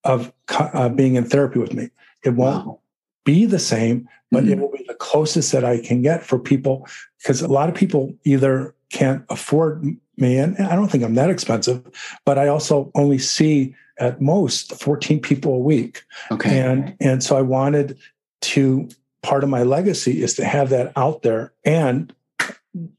of 0.05 0.33
uh, 0.49 0.89
being 0.89 1.16
in 1.16 1.24
therapy 1.24 1.59
with 1.59 1.72
me. 1.72 1.91
It 2.25 2.31
won't 2.31 2.66
wow. 2.66 2.81
be 3.25 3.47
the 3.47 3.59
same, 3.59 4.09
but 4.31 4.45
mm-hmm. 4.45 4.53
it 4.53 4.59
will 4.59 4.71
be 4.71 4.85
the 4.87 4.95
closest 4.95 5.53
that 5.53 5.64
I 5.64 5.81
can 5.81 6.03
get 6.03 6.25
for 6.25 6.39
people 6.39 6.87
because 7.18 7.43
a 7.43 7.49
lot 7.49 7.68
of 7.68 7.75
people 7.75 8.14
either 8.25 8.75
can't 8.91 9.25
afford 9.29 9.85
me, 10.16 10.37
and 10.37 10.59
I 10.59 10.75
don't 10.75 10.89
think 10.91 11.05
I'm 11.05 11.14
that 11.14 11.31
expensive, 11.31 11.83
but 12.25 12.39
I 12.39 12.49
also 12.49 12.91
only 12.95 13.18
see 13.18 13.75
at 13.99 14.21
most 14.21 14.81
14 14.81 15.21
people 15.21 15.55
a 15.55 15.59
week. 15.59 16.03
Okay. 16.31 16.59
And 16.59 16.97
and 17.01 17.23
so 17.23 17.37
I 17.37 17.43
wanted 17.43 17.99
to 18.43 18.89
part 19.23 19.45
of 19.45 19.51
my 19.51 19.62
legacy 19.62 20.23
is 20.23 20.35
to 20.35 20.45
have 20.45 20.71
that 20.71 20.93
out 20.97 21.23
there. 21.23 21.53
And 21.64 22.12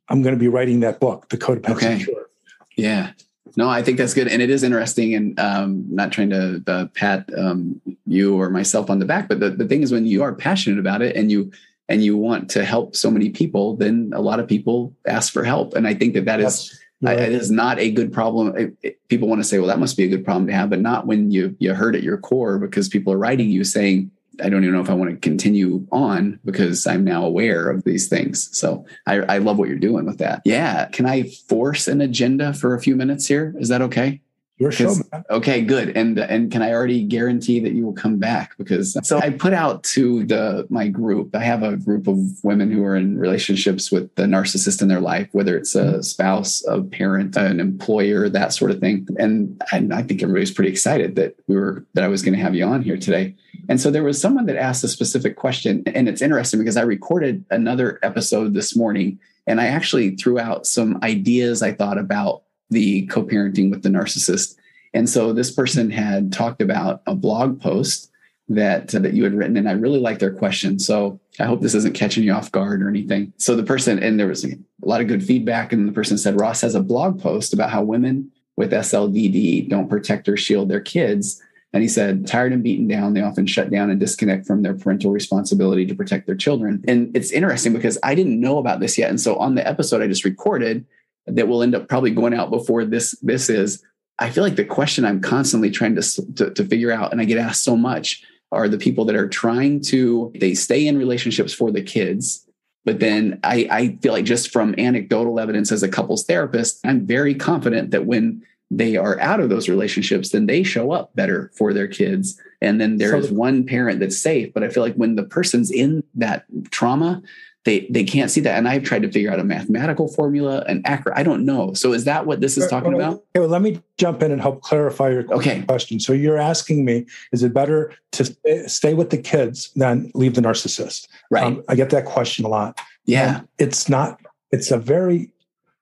I'm 0.10 0.22
going 0.22 0.36
to 0.36 0.40
be 0.40 0.48
writing 0.48 0.82
that 0.82 1.00
book, 1.00 1.30
The 1.30 1.38
Codependency 1.38 1.76
okay. 1.76 2.04
Cure. 2.04 2.30
Yeah. 2.76 3.12
No, 3.58 3.70
I 3.70 3.84
think 3.84 3.98
that's 3.98 4.14
good, 4.14 4.28
and 4.28 4.42
it 4.42 4.50
is 4.50 4.64
interesting. 4.64 5.14
And 5.14 5.40
um, 5.40 5.86
not 5.94 6.12
trying 6.12 6.30
to 6.30 6.64
uh, 6.68 6.86
pat 6.94 7.30
um, 7.38 7.82
you 8.06 8.40
or 8.40 8.50
myself 8.50 8.90
on 8.90 9.00
the 9.00 9.06
back, 9.06 9.28
but 9.28 9.40
the, 9.40 9.50
the 9.50 9.68
thing 9.68 9.82
is, 9.82 9.92
when 9.92 10.06
you 10.06 10.24
are 10.24 10.34
passionate 10.34 10.80
about 10.80 11.02
it 11.02 11.16
and 11.16 11.32
you 11.32 11.52
and 11.90 12.04
you 12.04 12.16
want 12.16 12.50
to 12.52 12.64
help 12.64 12.96
so 12.96 13.12
many 13.12 13.30
people, 13.30 13.76
then 13.76 14.12
a 14.16 14.22
lot 14.22 14.40
of 14.40 14.48
people 14.48 14.96
ask 15.06 15.34
for 15.34 15.44
help, 15.44 15.74
and 15.74 15.88
I 15.88 15.94
think 15.94 16.14
that 16.14 16.26
that 16.26 16.40
is 16.40 16.80
right. 17.02 17.20
I, 17.20 17.24
it 17.24 17.34
is 17.34 17.52
not 17.52 17.80
a 17.80 17.92
good 17.92 18.14
problem. 18.14 18.56
It, 18.58 18.74
it, 18.82 19.08
people 19.10 19.28
want 19.28 19.42
to 19.42 19.48
say, 19.48 19.60
"Well, 19.60 19.68
that 19.68 19.80
must 19.80 19.98
be 19.98 20.04
a 20.04 20.10
good 20.10 20.24
problem 20.24 20.48
to 20.48 20.54
have," 20.54 20.70
but 20.70 20.80
not 20.80 21.08
when 21.08 21.32
you 21.32 21.56
you 21.60 21.74
hurt 21.74 21.96
at 21.96 22.04
your 22.04 22.18
core 22.18 22.58
because 22.58 22.88
people 22.88 23.12
are 23.12 23.18
writing 23.18 23.50
you 23.50 23.64
saying, 23.64 24.12
I 24.40 24.50
don't 24.50 24.64
even 24.64 24.74
know 24.74 24.82
if 24.82 24.90
I 24.90 24.94
want 24.94 25.12
to 25.12 25.18
continue 25.18 25.86
on 25.92 26.40
because 26.46 26.88
I'm 26.88 27.04
now 27.04 27.26
aware 27.26 27.70
of 27.70 27.84
these 27.84 28.08
things. 28.08 28.50
So 28.58 28.86
I, 29.06 29.18
I 29.18 29.38
love 29.40 29.58
what 29.58 29.68
you're 29.68 29.78
doing 29.78 30.06
with 30.06 30.20
that. 30.20 30.42
Yeah. 30.46 30.88
Can 30.88 31.06
I 31.06 31.24
force 31.50 31.88
an 31.88 32.02
agenda 32.02 32.54
for 32.54 32.74
a 32.74 32.82
few 32.82 32.96
minutes 32.96 33.28
here? 33.28 33.54
Is 33.60 33.68
that 33.70 33.82
okay? 33.82 34.22
Your 34.62 34.72
show. 34.72 34.94
Okay, 35.32 35.62
good. 35.62 35.98
And 35.98 36.20
and 36.20 36.52
can 36.52 36.62
I 36.62 36.72
already 36.72 37.04
guarantee 37.04 37.60
that 37.62 37.74
you 37.74 37.84
will 37.84 37.94
come 37.94 38.20
back? 38.20 38.56
Because 38.60 38.96
so 39.02 39.18
I 39.18 39.32
put 39.32 39.54
out 39.54 39.84
to 39.96 40.24
the 40.24 40.68
my 40.70 40.88
group. 40.88 41.36
I 41.36 41.40
have 41.40 41.64
a 41.64 41.78
group 41.78 42.08
of 42.08 42.20
women 42.44 42.70
who 42.70 42.86
are 42.86 42.96
in 42.96 43.18
relationships 43.18 43.92
with 43.92 44.14
the 44.18 44.26
narcissist 44.26 44.84
in 44.84 44.88
their 44.88 45.00
life, 45.00 45.30
whether 45.32 45.58
it's 45.58 45.74
a 45.74 45.84
mm-hmm. 45.84 46.02
spouse, 46.02 46.64
a 46.68 46.84
parent, 46.84 47.36
an 47.38 47.60
employer, 47.60 48.30
that 48.30 48.54
sort 48.54 48.70
of 48.70 48.80
thing. 48.80 49.08
And 49.18 49.60
and 49.72 49.92
I 49.96 50.04
think 50.04 50.22
everybody's 50.22 50.52
pretty 50.52 50.70
excited 50.70 51.16
that 51.16 51.36
we 51.48 51.56
were 51.56 51.84
that 51.96 52.04
I 52.04 52.08
was 52.08 52.22
going 52.22 52.36
to 52.36 52.44
have 52.44 52.54
you 52.54 52.66
on 52.66 52.84
here 52.84 52.98
today. 52.98 53.34
And 53.68 53.82
so 53.82 53.90
there 53.90 54.04
was 54.04 54.22
someone 54.22 54.46
that 54.46 54.58
asked 54.58 54.84
a 54.84 54.88
specific 54.88 55.38
question, 55.38 55.82
and 55.88 56.08
it's 56.08 56.22
interesting 56.22 56.60
because 56.60 56.78
I 56.78 56.84
recorded 56.84 57.46
another 57.50 57.98
episode 58.04 58.54
this 58.54 58.76
morning, 58.76 59.18
and 59.48 59.60
I 59.60 59.68
actually 59.68 60.18
threw 60.18 60.38
out 60.38 60.68
some 60.68 61.00
ideas 61.02 61.64
I 61.64 61.72
thought 61.72 61.98
about 61.98 62.44
the 62.72 63.06
co-parenting 63.08 63.70
with 63.70 63.84
the 63.84 63.90
narcissist. 63.90 64.56
And 64.94 65.10
so 65.10 65.32
this 65.32 65.52
person 65.52 65.92
had 65.92 66.34
talked 66.34 66.62
about 66.62 67.02
a 67.06 67.16
blog 67.16 67.62
post 67.62 68.12
that 68.50 68.94
uh, 68.94 69.00
that 69.00 69.14
you 69.14 69.24
had 69.24 69.34
written, 69.34 69.58
and 69.58 69.70
I 69.70 69.74
really 69.74 70.00
like 70.00 70.20
their 70.20 70.34
question. 70.34 70.80
So 70.80 71.20
I 71.40 71.46
hope 71.46 71.62
this 71.62 71.76
isn't 71.76 71.96
catching 71.96 72.24
you 72.24 72.34
off 72.34 72.52
guard 72.52 72.82
or 72.82 72.90
anything. 72.90 73.34
So 73.38 73.56
the 73.56 73.64
person, 73.64 74.02
and 74.02 74.20
there 74.20 74.28
was 74.28 74.44
a 74.46 74.58
lot 74.82 75.02
of 75.02 75.08
good 75.08 75.24
feedback, 75.24 75.72
and 75.72 75.88
the 75.88 75.94
person 75.94 76.18
said 76.18 76.40
Ross 76.40 76.62
has 76.62 76.76
a 76.76 76.82
blog 76.82 77.22
post 77.22 77.54
about 77.54 77.70
how 77.70 77.84
women 77.84 78.32
with 78.58 78.72
SLDD 78.72 79.70
don't 79.70 79.90
protect 79.90 80.28
or 80.28 80.38
shield 80.38 80.70
their 80.70 80.82
kids. 80.82 81.42
And 81.74 81.82
he 81.82 81.88
said, 81.88 82.28
tired 82.28 82.52
and 82.52 82.62
beaten 82.62 82.86
down, 82.86 83.14
they 83.14 83.22
often 83.22 83.48
shut 83.48 83.70
down 83.70 83.90
and 83.90 83.98
disconnect 83.98 84.46
from 84.46 84.62
their 84.62 84.74
parental 84.74 85.12
responsibility 85.12 85.86
to 85.86 85.96
protect 85.96 86.26
their 86.26 86.36
children. 86.36 86.84
And 86.86 87.16
it's 87.16 87.32
interesting 87.32 87.72
because 87.72 87.98
I 88.04 88.14
didn't 88.14 88.42
know 88.42 88.58
about 88.58 88.82
this 88.82 88.98
yet. 88.98 89.10
And 89.10 89.22
so 89.22 89.38
on 89.38 89.56
the 89.56 89.66
episode 89.66 90.02
I 90.02 90.08
just 90.08 90.26
recorded, 90.26 90.86
that 91.28 91.48
will 91.48 91.64
end 91.64 91.76
up 91.76 91.88
probably 91.88 92.12
going 92.12 92.34
out 92.34 92.50
before 92.50 92.86
this 92.86 93.18
this 93.22 93.50
is 93.50 93.84
i 94.20 94.30
feel 94.30 94.44
like 94.44 94.56
the 94.56 94.66
question 94.66 95.06
i'm 95.06 95.22
constantly 95.22 95.70
trying 95.70 95.96
to, 95.96 96.34
to, 96.36 96.52
to 96.52 96.66
figure 96.66 96.92
out 96.92 97.12
and 97.12 97.22
i 97.22 97.26
get 97.26 97.38
asked 97.38 97.64
so 97.64 97.76
much 97.76 98.24
are 98.52 98.68
the 98.68 98.78
people 98.78 99.06
that 99.06 99.16
are 99.16 99.30
trying 99.30 99.82
to 99.82 100.32
they 100.40 100.54
stay 100.54 100.86
in 100.88 100.98
relationships 100.98 101.54
for 101.54 101.72
the 101.72 101.82
kids 101.82 102.46
but 102.84 103.00
then 103.00 103.40
I, 103.44 103.68
I 103.70 103.98
feel 104.02 104.12
like 104.12 104.26
just 104.26 104.50
from 104.50 104.74
anecdotal 104.80 105.40
evidence 105.40 105.72
as 105.72 105.84
a 105.84 105.90
couples 105.90 106.26
therapist 106.26 106.80
i'm 106.86 107.06
very 107.06 107.36
confident 107.36 107.92
that 107.92 108.06
when 108.06 108.44
they 108.74 108.96
are 108.96 109.20
out 109.20 109.42
of 109.42 109.50
those 109.50 109.70
relationships 109.70 110.30
then 110.30 110.46
they 110.48 110.64
show 110.64 110.92
up 110.92 111.14
better 111.16 111.52
for 111.58 111.74
their 111.74 111.90
kids. 111.90 112.40
And 112.62 112.80
then 112.80 112.98
there 112.98 113.12
so 113.12 113.18
is 113.18 113.32
one 113.32 113.66
parent 113.66 114.00
that's 114.00 114.18
safe 114.18 114.54
but 114.54 114.64
i 114.64 114.70
feel 114.70 114.84
like 114.84 114.96
when 114.96 115.16
the 115.16 115.24
person's 115.24 115.72
in 115.72 116.04
that 116.16 116.46
trauma 116.72 117.22
they 117.64 117.88
they 117.90 118.04
can't 118.04 118.32
see 118.32 118.42
that. 118.42 118.58
And 118.58 118.68
i've 118.68 118.84
tried 118.84 119.04
to 119.04 119.12
figure 119.12 119.32
out 119.32 119.40
a 119.40 119.44
mathematical 119.44 120.08
formula 120.08 120.64
an 120.68 120.82
accurate 120.86 121.18
i 121.18 121.24
don't 121.24 121.46
know. 121.46 121.74
So 121.74 121.94
is 121.94 122.06
that 122.06 122.26
what 122.26 122.42
this 122.42 122.58
is 122.58 122.68
talking 122.68 122.94
about? 122.94 123.14
okay, 123.14 123.40
well 123.40 123.50
let 123.50 123.62
me 123.62 123.82
jump 123.98 124.24
in 124.24 124.32
and 124.32 124.42
help 124.42 124.62
clarify 124.62 125.10
your 125.10 125.32
okay. 125.34 125.62
question. 125.64 126.00
So 126.00 126.14
you're 126.14 126.38
asking 126.38 126.86
me 126.86 127.06
is 127.32 127.44
it 127.44 127.54
better 127.54 127.94
to 128.14 128.70
stay 128.70 128.94
with 128.94 129.10
the 129.10 129.18
kids 129.18 129.72
than 129.76 130.12
leave 130.16 130.36
the 130.36 130.42
narcissist? 130.42 131.08
Right. 131.30 131.44
Um, 131.44 131.64
i 131.68 131.76
get 131.76 131.90
that 131.92 132.06
question 132.06 132.46
a 132.46 132.48
lot. 132.48 132.80
Yeah. 133.06 133.38
And 133.38 133.48
it's 133.58 133.90
not 133.90 134.20
it's 134.52 134.72
a 134.72 134.78
very 134.78 135.32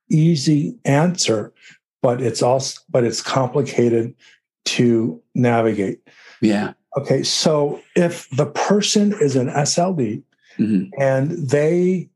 easy 0.09 0.77
answer 0.85 1.53
but 2.01 2.21
it's 2.21 2.41
also 2.41 2.79
but 2.89 3.03
it's 3.03 3.21
complicated 3.21 4.15
to 4.65 5.21
navigate. 5.33 6.01
Yeah. 6.41 6.73
Okay 6.97 7.23
so 7.23 7.81
if 7.95 8.29
the 8.31 8.47
person 8.47 9.13
is 9.21 9.37
an 9.37 9.47
sld 9.47 10.23
Mm-hmm. 10.59 11.01
And 11.01 11.31
they, 11.31 12.09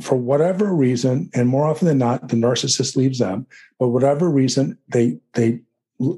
for 0.00 0.16
whatever 0.16 0.74
reason, 0.74 1.30
and 1.34 1.48
more 1.48 1.66
often 1.66 1.88
than 1.88 1.98
not, 1.98 2.28
the 2.28 2.36
narcissist 2.36 2.96
leaves 2.96 3.18
them, 3.18 3.46
but 3.78 3.88
whatever 3.88 4.30
reason, 4.30 4.78
they 4.88 5.18
they 5.34 5.60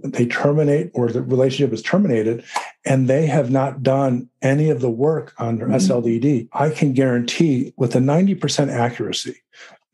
they 0.03 0.27
terminate 0.27 0.91
or 0.95 1.11
the 1.11 1.22
relationship 1.22 1.72
is 1.72 1.83
terminated 1.83 2.43
and 2.85 3.09
they 3.09 3.27
have 3.27 3.51
not 3.51 3.83
done 3.83 4.29
any 4.43 4.70
of 4.70 4.81
the 4.81 4.91
work 4.91 5.35
on 5.39 5.57
their 5.57 5.68
mm-hmm. 5.68 5.77
SLDD, 5.77 6.49
I 6.53 6.70
can 6.70 6.93
guarantee 6.93 7.75
with 7.77 7.95
a 7.95 7.99
90% 7.99 8.70
accuracy 8.70 9.37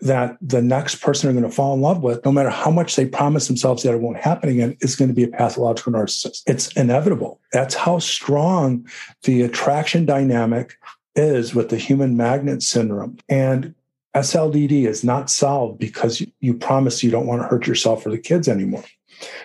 that 0.01 0.39
the 0.41 0.63
next 0.63 0.97
person 0.97 1.27
they're 1.29 1.41
going 1.41 1.51
to 1.51 1.55
fall 1.55 1.75
in 1.75 1.81
love 1.81 2.03
with, 2.03 2.25
no 2.25 2.33
matter 2.33 2.51
how 2.51 2.71
much 2.71 2.97
they 2.97 3.05
promise 3.05 3.49
themselves 3.49 3.83
that 3.83 3.93
it 3.93 4.01
won't 4.01 4.17
happen 4.17 4.49
again, 4.49 4.77
is 4.81 4.97
going 4.97 5.09
to 5.09 5.15
be 5.15 5.25
a 5.25 5.29
pathological 5.29 5.93
narcissist. 5.93 6.43
It's 6.47 6.73
inevitable. 6.73 7.41
That's 7.53 7.75
how 7.75 7.99
strong 7.99 8.87
the 9.25 9.43
attraction 9.43 10.07
dynamic 10.07 10.79
is 11.15 11.55
with 11.55 11.71
the 11.71 11.77
human 11.77 12.17
magnet 12.17 12.63
syndrome. 12.63 13.19
And 13.29 13.75
SLDD 14.15 14.87
is 14.87 15.05
not 15.05 15.31
solved 15.31 15.79
because 15.79 16.23
you 16.41 16.55
promise 16.55 17.03
you 17.03 17.11
don't 17.11 17.27
want 17.27 17.43
to 17.43 17.49
hurt 17.49 17.67
yourself 17.67 18.05
or 18.05 18.11
the 18.11 18.19
kids 18.19 18.49
anymore. 18.49 18.85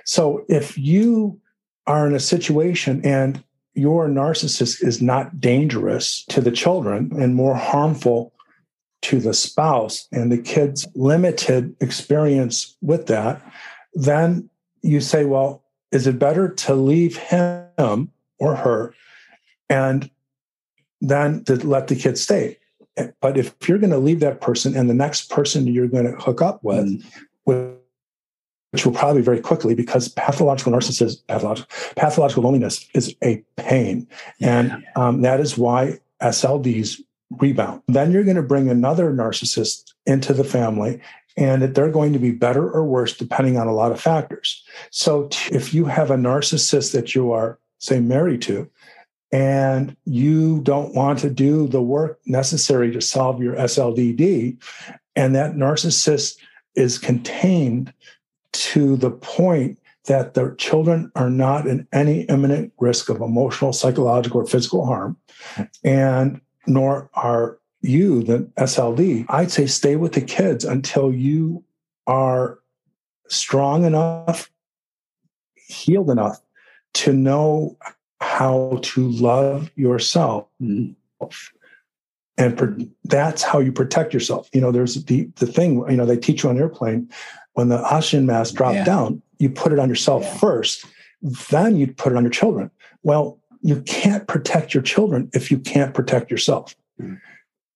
So 0.05 0.45
if 0.49 0.77
you 0.77 1.39
are 1.87 2.07
in 2.07 2.15
a 2.15 2.19
situation 2.19 3.01
and 3.05 3.43
your 3.73 4.07
narcissist 4.07 4.83
is 4.83 5.01
not 5.01 5.39
dangerous 5.39 6.23
to 6.29 6.41
the 6.41 6.51
children 6.51 7.11
and 7.19 7.35
more 7.35 7.55
harmful 7.55 8.33
to 9.03 9.19
the 9.19 9.33
spouse 9.33 10.07
and 10.11 10.31
the 10.31 10.37
kid's 10.37 10.87
limited 10.95 11.75
experience 11.81 12.75
with 12.81 13.07
that, 13.07 13.41
then 13.93 14.49
you 14.81 15.01
say, 15.01 15.25
well, 15.25 15.63
is 15.91 16.07
it 16.07 16.17
better 16.17 16.49
to 16.49 16.73
leave 16.73 17.17
him 17.17 18.11
or 18.39 18.55
her 18.55 18.93
and 19.69 20.09
then 21.09 21.43
to 21.45 21.55
let 21.55 21.87
the 21.87 21.95
kid 21.95 22.17
stay? 22.17 22.57
But 23.21 23.37
if 23.37 23.53
you're 23.67 23.77
going 23.77 23.91
to 23.91 23.97
leave 23.97 24.21
that 24.21 24.41
person 24.41 24.75
and 24.75 24.89
the 24.89 24.93
next 24.93 25.29
person 25.29 25.67
you're 25.67 25.87
going 25.87 26.05
to 26.05 26.17
hook 26.17 26.41
up 26.41 26.63
with, 26.63 27.03
mm. 27.45 27.75
which 28.71 28.85
will 28.85 28.93
probably 28.93 29.21
very 29.21 29.41
quickly 29.41 29.75
because 29.75 30.07
pathological 30.07 30.71
narcissism, 30.71 31.17
pathological, 31.27 31.69
pathological 31.95 32.43
loneliness 32.43 32.87
is 32.93 33.15
a 33.23 33.43
pain. 33.57 34.07
And 34.39 34.83
um, 34.95 35.21
that 35.23 35.39
is 35.39 35.57
why 35.57 35.99
SLDs 36.21 37.01
rebound. 37.31 37.81
Then 37.87 38.11
you're 38.11 38.23
going 38.23 38.35
to 38.37 38.43
bring 38.43 38.69
another 38.69 39.11
narcissist 39.11 39.93
into 40.05 40.33
the 40.33 40.43
family 40.43 41.01
and 41.37 41.63
they're 41.63 41.91
going 41.91 42.13
to 42.13 42.19
be 42.19 42.31
better 42.31 42.69
or 42.69 42.85
worse 42.85 43.15
depending 43.15 43.57
on 43.57 43.67
a 43.67 43.73
lot 43.73 43.91
of 43.91 43.99
factors. 43.99 44.63
So 44.89 45.29
if 45.51 45.73
you 45.73 45.85
have 45.85 46.11
a 46.11 46.15
narcissist 46.15 46.93
that 46.93 47.13
you 47.13 47.31
are, 47.31 47.59
say, 47.79 47.99
married 47.99 48.41
to, 48.43 48.69
and 49.31 49.95
you 50.05 50.61
don't 50.61 50.93
want 50.93 51.19
to 51.19 51.29
do 51.29 51.67
the 51.67 51.81
work 51.81 52.19
necessary 52.25 52.91
to 52.91 53.01
solve 53.01 53.41
your 53.41 53.55
SLDD, 53.55 54.57
and 55.15 55.35
that 55.35 55.55
narcissist 55.55 56.37
is 56.75 56.97
contained 56.97 57.93
to 58.51 58.95
the 58.97 59.11
point 59.11 59.79
that 60.05 60.35
their 60.35 60.53
children 60.55 61.11
are 61.15 61.29
not 61.29 61.67
in 61.67 61.87
any 61.91 62.21
imminent 62.23 62.71
risk 62.79 63.09
of 63.09 63.21
emotional, 63.21 63.73
psychological, 63.73 64.41
or 64.41 64.45
physical 64.45 64.85
harm, 64.85 65.17
and 65.83 66.39
nor 66.67 67.09
are 67.13 67.57
you, 67.81 68.23
the 68.23 68.39
SLD. 68.57 69.25
I'd 69.29 69.51
say 69.51 69.65
stay 69.65 69.95
with 69.95 70.13
the 70.13 70.21
kids 70.21 70.63
until 70.63 71.13
you 71.13 71.63
are 72.07 72.59
strong 73.27 73.85
enough, 73.85 74.51
healed 75.55 76.09
enough 76.09 76.39
to 76.93 77.13
know 77.13 77.77
how 78.21 78.79
to 78.81 79.09
love 79.09 79.71
yourself. 79.75 80.47
And 82.37 82.57
per- 82.57 82.77
that's 83.05 83.43
how 83.43 83.59
you 83.59 83.71
protect 83.71 84.13
yourself. 84.13 84.49
You 84.53 84.61
know, 84.61 84.71
there's 84.71 85.03
the, 85.05 85.29
the 85.35 85.47
thing, 85.47 85.83
you 85.89 85.97
know, 85.97 86.05
they 86.05 86.17
teach 86.17 86.43
you 86.43 86.49
on 86.49 86.57
airplane 86.57 87.09
when 87.53 87.69
the 87.69 87.79
oxygen 87.79 88.25
mask 88.25 88.55
dropped 88.55 88.75
yeah. 88.75 88.83
down, 88.83 89.21
you 89.39 89.49
put 89.49 89.71
it 89.71 89.79
on 89.79 89.89
yourself 89.89 90.23
yeah. 90.23 90.37
first, 90.37 90.85
then 91.49 91.77
you 91.77 91.87
put 91.87 92.11
it 92.11 92.17
on 92.17 92.23
your 92.23 92.31
children. 92.31 92.69
Well, 93.03 93.39
you 93.61 93.81
can't 93.81 94.27
protect 94.27 94.73
your 94.73 94.83
children 94.83 95.29
if 95.33 95.49
you 95.49 95.57
can't 95.57 95.93
protect 95.93 96.29
yourself. 96.29 96.75
Mm. 97.01 97.19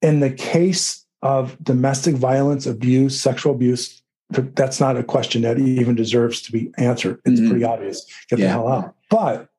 In 0.02 0.20
the 0.20 0.30
case 0.30 1.06
of 1.22 1.62
domestic 1.64 2.16
violence, 2.16 2.66
abuse, 2.66 3.20
sexual 3.20 3.54
abuse, 3.54 4.02
that's 4.30 4.80
not 4.80 4.98
a 4.98 5.04
question 5.04 5.42
that 5.42 5.58
even 5.58 5.96
deserves 5.96 6.42
to 6.44 6.52
be 6.52 6.72
answered. 6.78 7.20
It's 7.26 7.40
mm-hmm. 7.40 7.50
pretty 7.50 7.66
obvious. 7.66 8.06
Get 8.30 8.40
yeah. 8.40 8.46
the 8.46 8.52
hell 8.52 8.68
out. 8.68 8.96
But 9.10 9.50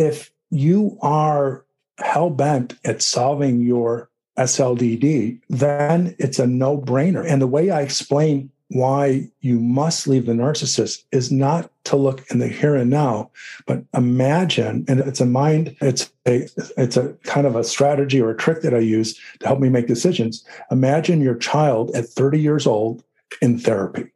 if 0.00 0.32
you 0.50 0.98
are 1.02 1.64
hell 1.98 2.30
bent 2.30 2.74
at 2.84 3.02
solving 3.02 3.60
your 3.60 4.08
SLDD, 4.38 5.40
then 5.50 6.16
it's 6.18 6.38
a 6.38 6.46
no 6.46 6.78
brainer. 6.78 7.24
And 7.26 7.42
the 7.42 7.46
way 7.46 7.70
I 7.70 7.82
explain 7.82 8.50
why 8.68 9.28
you 9.40 9.60
must 9.60 10.06
leave 10.06 10.26
the 10.26 10.32
narcissist 10.32 11.04
is 11.12 11.30
not 11.30 11.70
to 11.84 11.96
look 11.96 12.24
in 12.30 12.38
the 12.38 12.46
here 12.46 12.76
and 12.76 12.88
now 12.88 13.28
but 13.66 13.82
imagine 13.94 14.84
and 14.86 15.00
it's 15.00 15.20
a 15.20 15.26
mind 15.26 15.76
it's 15.80 16.08
a 16.28 16.48
it's 16.76 16.96
a 16.96 17.12
kind 17.24 17.48
of 17.48 17.56
a 17.56 17.64
strategy 17.64 18.20
or 18.20 18.30
a 18.30 18.36
trick 18.36 18.62
that 18.62 18.72
i 18.72 18.78
use 18.78 19.18
to 19.40 19.46
help 19.48 19.58
me 19.58 19.68
make 19.68 19.88
decisions 19.88 20.44
imagine 20.70 21.20
your 21.20 21.34
child 21.34 21.90
at 21.96 22.06
30 22.06 22.38
years 22.38 22.64
old 22.64 23.02
in 23.42 23.58
therapy 23.58 24.12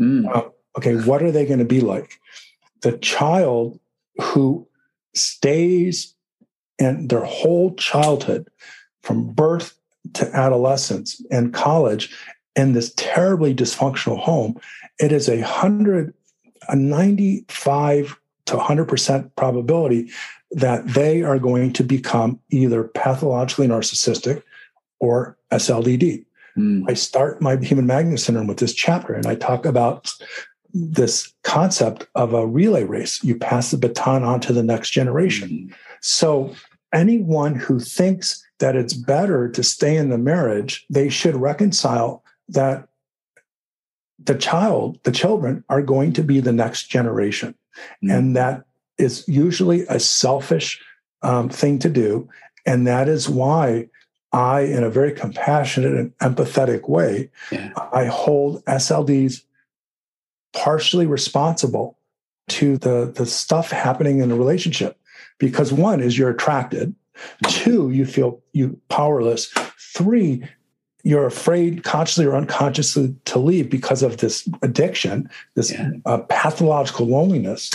mm. 0.00 0.28
uh, 0.34 0.48
okay 0.76 0.96
what 1.04 1.22
are 1.22 1.30
they 1.30 1.46
going 1.46 1.60
to 1.60 1.64
be 1.64 1.80
like 1.80 2.18
the 2.80 2.98
child 2.98 3.78
who 4.20 4.66
stays 5.14 6.14
in 6.78 7.08
their 7.08 7.24
whole 7.24 7.74
childhood 7.74 8.48
from 9.02 9.32
birth 9.32 9.78
to 10.14 10.26
adolescence 10.36 11.24
and 11.30 11.54
college 11.54 12.14
in 12.56 12.72
this 12.72 12.92
terribly 12.96 13.54
dysfunctional 13.54 14.18
home, 14.18 14.60
it 14.98 15.12
is 15.12 15.28
a 15.28 15.40
hundred, 15.40 16.14
a 16.68 16.76
95 16.76 18.18
to 18.46 18.56
100% 18.56 19.30
probability 19.36 20.10
that 20.50 20.86
they 20.86 21.22
are 21.22 21.38
going 21.38 21.72
to 21.72 21.82
become 21.82 22.38
either 22.50 22.84
pathologically 22.84 23.66
narcissistic 23.66 24.42
or 25.00 25.38
SLDD. 25.50 26.24
Mm. 26.56 26.84
I 26.88 26.94
start 26.94 27.40
my 27.40 27.56
human 27.56 27.86
magnet 27.86 28.20
syndrome 28.20 28.46
with 28.46 28.58
this 28.58 28.74
chapter, 28.74 29.14
and 29.14 29.26
I 29.26 29.34
talk 29.34 29.64
about 29.64 30.12
this 30.74 31.32
concept 31.42 32.06
of 32.14 32.32
a 32.32 32.46
relay 32.46 32.84
race. 32.84 33.22
You 33.22 33.36
pass 33.36 33.70
the 33.70 33.76
baton 33.76 34.22
on 34.22 34.40
to 34.40 34.52
the 34.52 34.62
next 34.62 34.90
generation. 34.90 35.48
Mm. 35.48 35.74
So, 36.00 36.54
anyone 36.92 37.54
who 37.54 37.80
thinks 37.80 38.44
that 38.58 38.76
it's 38.76 38.94
better 38.94 39.48
to 39.48 39.62
stay 39.62 39.96
in 39.96 40.10
the 40.10 40.18
marriage, 40.18 40.86
they 40.88 41.08
should 41.08 41.36
reconcile 41.36 42.22
that 42.48 42.88
the 44.24 44.34
child, 44.34 44.98
the 45.02 45.12
children 45.12 45.64
are 45.68 45.82
going 45.82 46.12
to 46.14 46.22
be 46.22 46.40
the 46.40 46.52
next 46.52 46.88
generation. 46.88 47.54
Mm-hmm. 47.76 48.10
And 48.10 48.36
that 48.36 48.64
is 48.98 49.26
usually 49.26 49.82
a 49.88 49.98
selfish 49.98 50.80
um, 51.22 51.48
thing 51.48 51.78
to 51.80 51.88
do. 51.88 52.28
And 52.66 52.86
that 52.86 53.08
is 53.08 53.28
why 53.28 53.88
I, 54.32 54.60
in 54.60 54.84
a 54.84 54.90
very 54.90 55.12
compassionate 55.12 55.94
and 55.94 56.16
empathetic 56.18 56.88
way, 56.88 57.30
yeah. 57.50 57.72
I 57.92 58.06
hold 58.06 58.64
SLDs 58.64 59.42
partially 60.52 61.06
responsible 61.06 61.98
to 62.48 62.76
the, 62.78 63.12
the 63.14 63.26
stuff 63.26 63.70
happening 63.70 64.20
in 64.20 64.30
a 64.30 64.36
relationship. 64.36 64.98
Because 65.38 65.72
one 65.72 66.00
is 66.00 66.16
you're 66.16 66.30
attracted, 66.30 66.94
two, 67.48 67.90
you 67.90 68.04
feel 68.04 68.40
you 68.52 68.78
powerless, 68.88 69.52
three, 69.94 70.46
you're 71.02 71.26
afraid 71.26 71.82
consciously 71.82 72.26
or 72.26 72.36
unconsciously 72.36 73.14
to 73.24 73.38
leave 73.38 73.68
because 73.68 74.02
of 74.02 74.18
this 74.18 74.48
addiction, 74.62 75.28
this 75.54 75.72
yeah. 75.72 75.90
uh, 76.06 76.18
pathological 76.18 77.06
loneliness. 77.06 77.70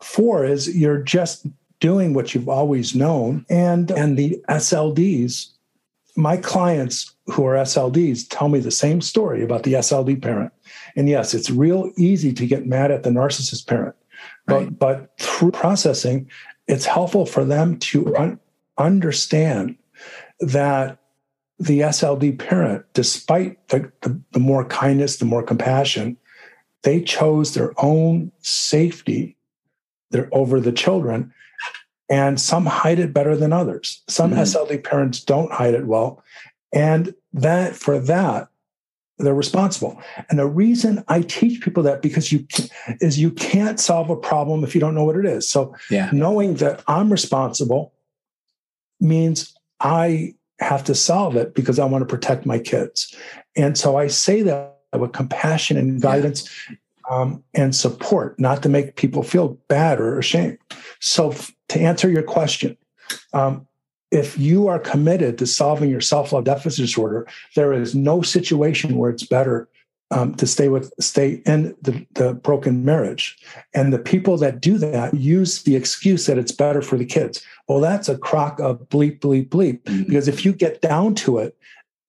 Four 0.00 0.44
is 0.44 0.76
you're 0.76 0.98
just 0.98 1.46
doing 1.80 2.14
what 2.14 2.34
you've 2.34 2.48
always 2.48 2.94
known. 2.94 3.44
And, 3.48 3.90
and 3.90 4.16
the 4.16 4.42
SLDs, 4.48 5.48
my 6.16 6.36
clients 6.36 7.14
who 7.26 7.44
are 7.44 7.54
SLDs 7.54 8.26
tell 8.28 8.48
me 8.48 8.58
the 8.58 8.70
same 8.70 9.00
story 9.00 9.42
about 9.42 9.62
the 9.62 9.74
SLD 9.74 10.20
parent. 10.22 10.52
And 10.96 11.08
yes, 11.08 11.34
it's 11.34 11.50
real 11.50 11.90
easy 11.96 12.32
to 12.32 12.46
get 12.46 12.66
mad 12.66 12.90
at 12.90 13.02
the 13.02 13.10
narcissist 13.10 13.66
parent. 13.66 13.94
But, 14.46 14.54
right. 14.54 14.78
but 14.78 15.18
through 15.18 15.52
processing, 15.52 16.28
it's 16.66 16.86
helpful 16.86 17.26
for 17.26 17.44
them 17.44 17.78
to 17.78 18.16
un- 18.16 18.40
understand 18.78 19.76
that 20.40 20.98
the 21.58 21.80
SLD 21.80 22.38
parent, 22.38 22.84
despite 22.92 23.68
the, 23.68 23.90
the, 24.00 24.20
the, 24.32 24.40
more 24.40 24.64
kindness, 24.64 25.16
the 25.16 25.24
more 25.24 25.42
compassion, 25.42 26.16
they 26.82 27.00
chose 27.00 27.54
their 27.54 27.72
own 27.78 28.32
safety 28.40 29.36
over 30.32 30.60
the 30.60 30.72
children. 30.72 31.32
And 32.10 32.40
some 32.40 32.66
hide 32.66 32.98
it 32.98 33.14
better 33.14 33.36
than 33.36 33.52
others. 33.52 34.02
Some 34.08 34.32
mm-hmm. 34.32 34.40
SLD 34.40 34.84
parents 34.84 35.20
don't 35.20 35.52
hide 35.52 35.74
it 35.74 35.86
well. 35.86 36.22
And 36.72 37.14
that 37.32 37.76
for 37.76 37.98
that, 38.00 38.48
they're 39.18 39.34
responsible. 39.34 40.00
And 40.30 40.38
the 40.38 40.46
reason 40.46 41.04
I 41.08 41.22
teach 41.22 41.60
people 41.60 41.82
that 41.84 42.02
because 42.02 42.32
you 42.32 42.46
is 43.00 43.18
you 43.18 43.30
can't 43.30 43.78
solve 43.78 44.10
a 44.10 44.16
problem 44.16 44.64
if 44.64 44.74
you 44.74 44.80
don't 44.80 44.94
know 44.94 45.04
what 45.04 45.16
it 45.16 45.26
is. 45.26 45.48
So 45.48 45.74
yeah. 45.90 46.10
knowing 46.12 46.54
that 46.54 46.82
I'm 46.88 47.10
responsible 47.10 47.92
means 49.00 49.54
I 49.80 50.34
have 50.60 50.84
to 50.84 50.94
solve 50.94 51.36
it 51.36 51.54
because 51.54 51.78
I 51.78 51.84
want 51.84 52.02
to 52.02 52.06
protect 52.06 52.46
my 52.46 52.58
kids. 52.58 53.14
And 53.56 53.76
so 53.76 53.96
I 53.96 54.06
say 54.06 54.42
that 54.42 54.78
with 54.98 55.12
compassion 55.12 55.76
and 55.76 56.00
guidance 56.00 56.48
yeah. 56.68 56.76
um, 57.10 57.42
and 57.54 57.74
support, 57.74 58.38
not 58.38 58.62
to 58.62 58.68
make 58.68 58.96
people 58.96 59.22
feel 59.22 59.58
bad 59.68 60.00
or 60.00 60.18
ashamed. 60.18 60.58
So, 61.00 61.30
f- 61.30 61.52
to 61.68 61.80
answer 61.80 62.10
your 62.10 62.22
question, 62.22 62.76
um, 63.32 63.66
if 64.12 64.38
you 64.38 64.68
are 64.68 64.78
committed 64.78 65.38
to 65.38 65.46
solving 65.46 65.90
your 65.90 66.00
self 66.00 66.32
love 66.32 66.44
deficit 66.44 66.84
disorder, 66.84 67.26
there 67.56 67.72
is 67.72 67.94
no 67.94 68.22
situation 68.22 68.96
where 68.96 69.10
it's 69.10 69.24
better 69.24 69.68
um, 70.12 70.34
to 70.34 70.46
stay 70.46 70.68
with 70.68 70.92
stay 71.00 71.42
in 71.46 71.74
the, 71.80 72.06
the 72.12 72.34
broken 72.34 72.84
marriage. 72.84 73.38
And 73.74 73.92
the 73.92 73.98
people 73.98 74.36
that 74.36 74.60
do 74.60 74.76
that 74.78 75.14
use 75.14 75.62
the 75.62 75.74
excuse 75.74 76.26
that 76.26 76.38
it's 76.38 76.52
better 76.52 76.82
for 76.82 76.98
the 76.98 77.06
kids. 77.06 77.42
Well 77.66 77.80
that's 77.80 78.08
a 78.08 78.18
crock 78.18 78.60
of 78.60 78.78
bleep 78.90 79.20
bleep 79.20 79.48
bleep. 79.48 79.82
Mm-hmm. 79.82 80.04
because 80.04 80.28
if 80.28 80.44
you 80.44 80.52
get 80.52 80.82
down 80.82 81.14
to 81.16 81.38
it 81.38 81.56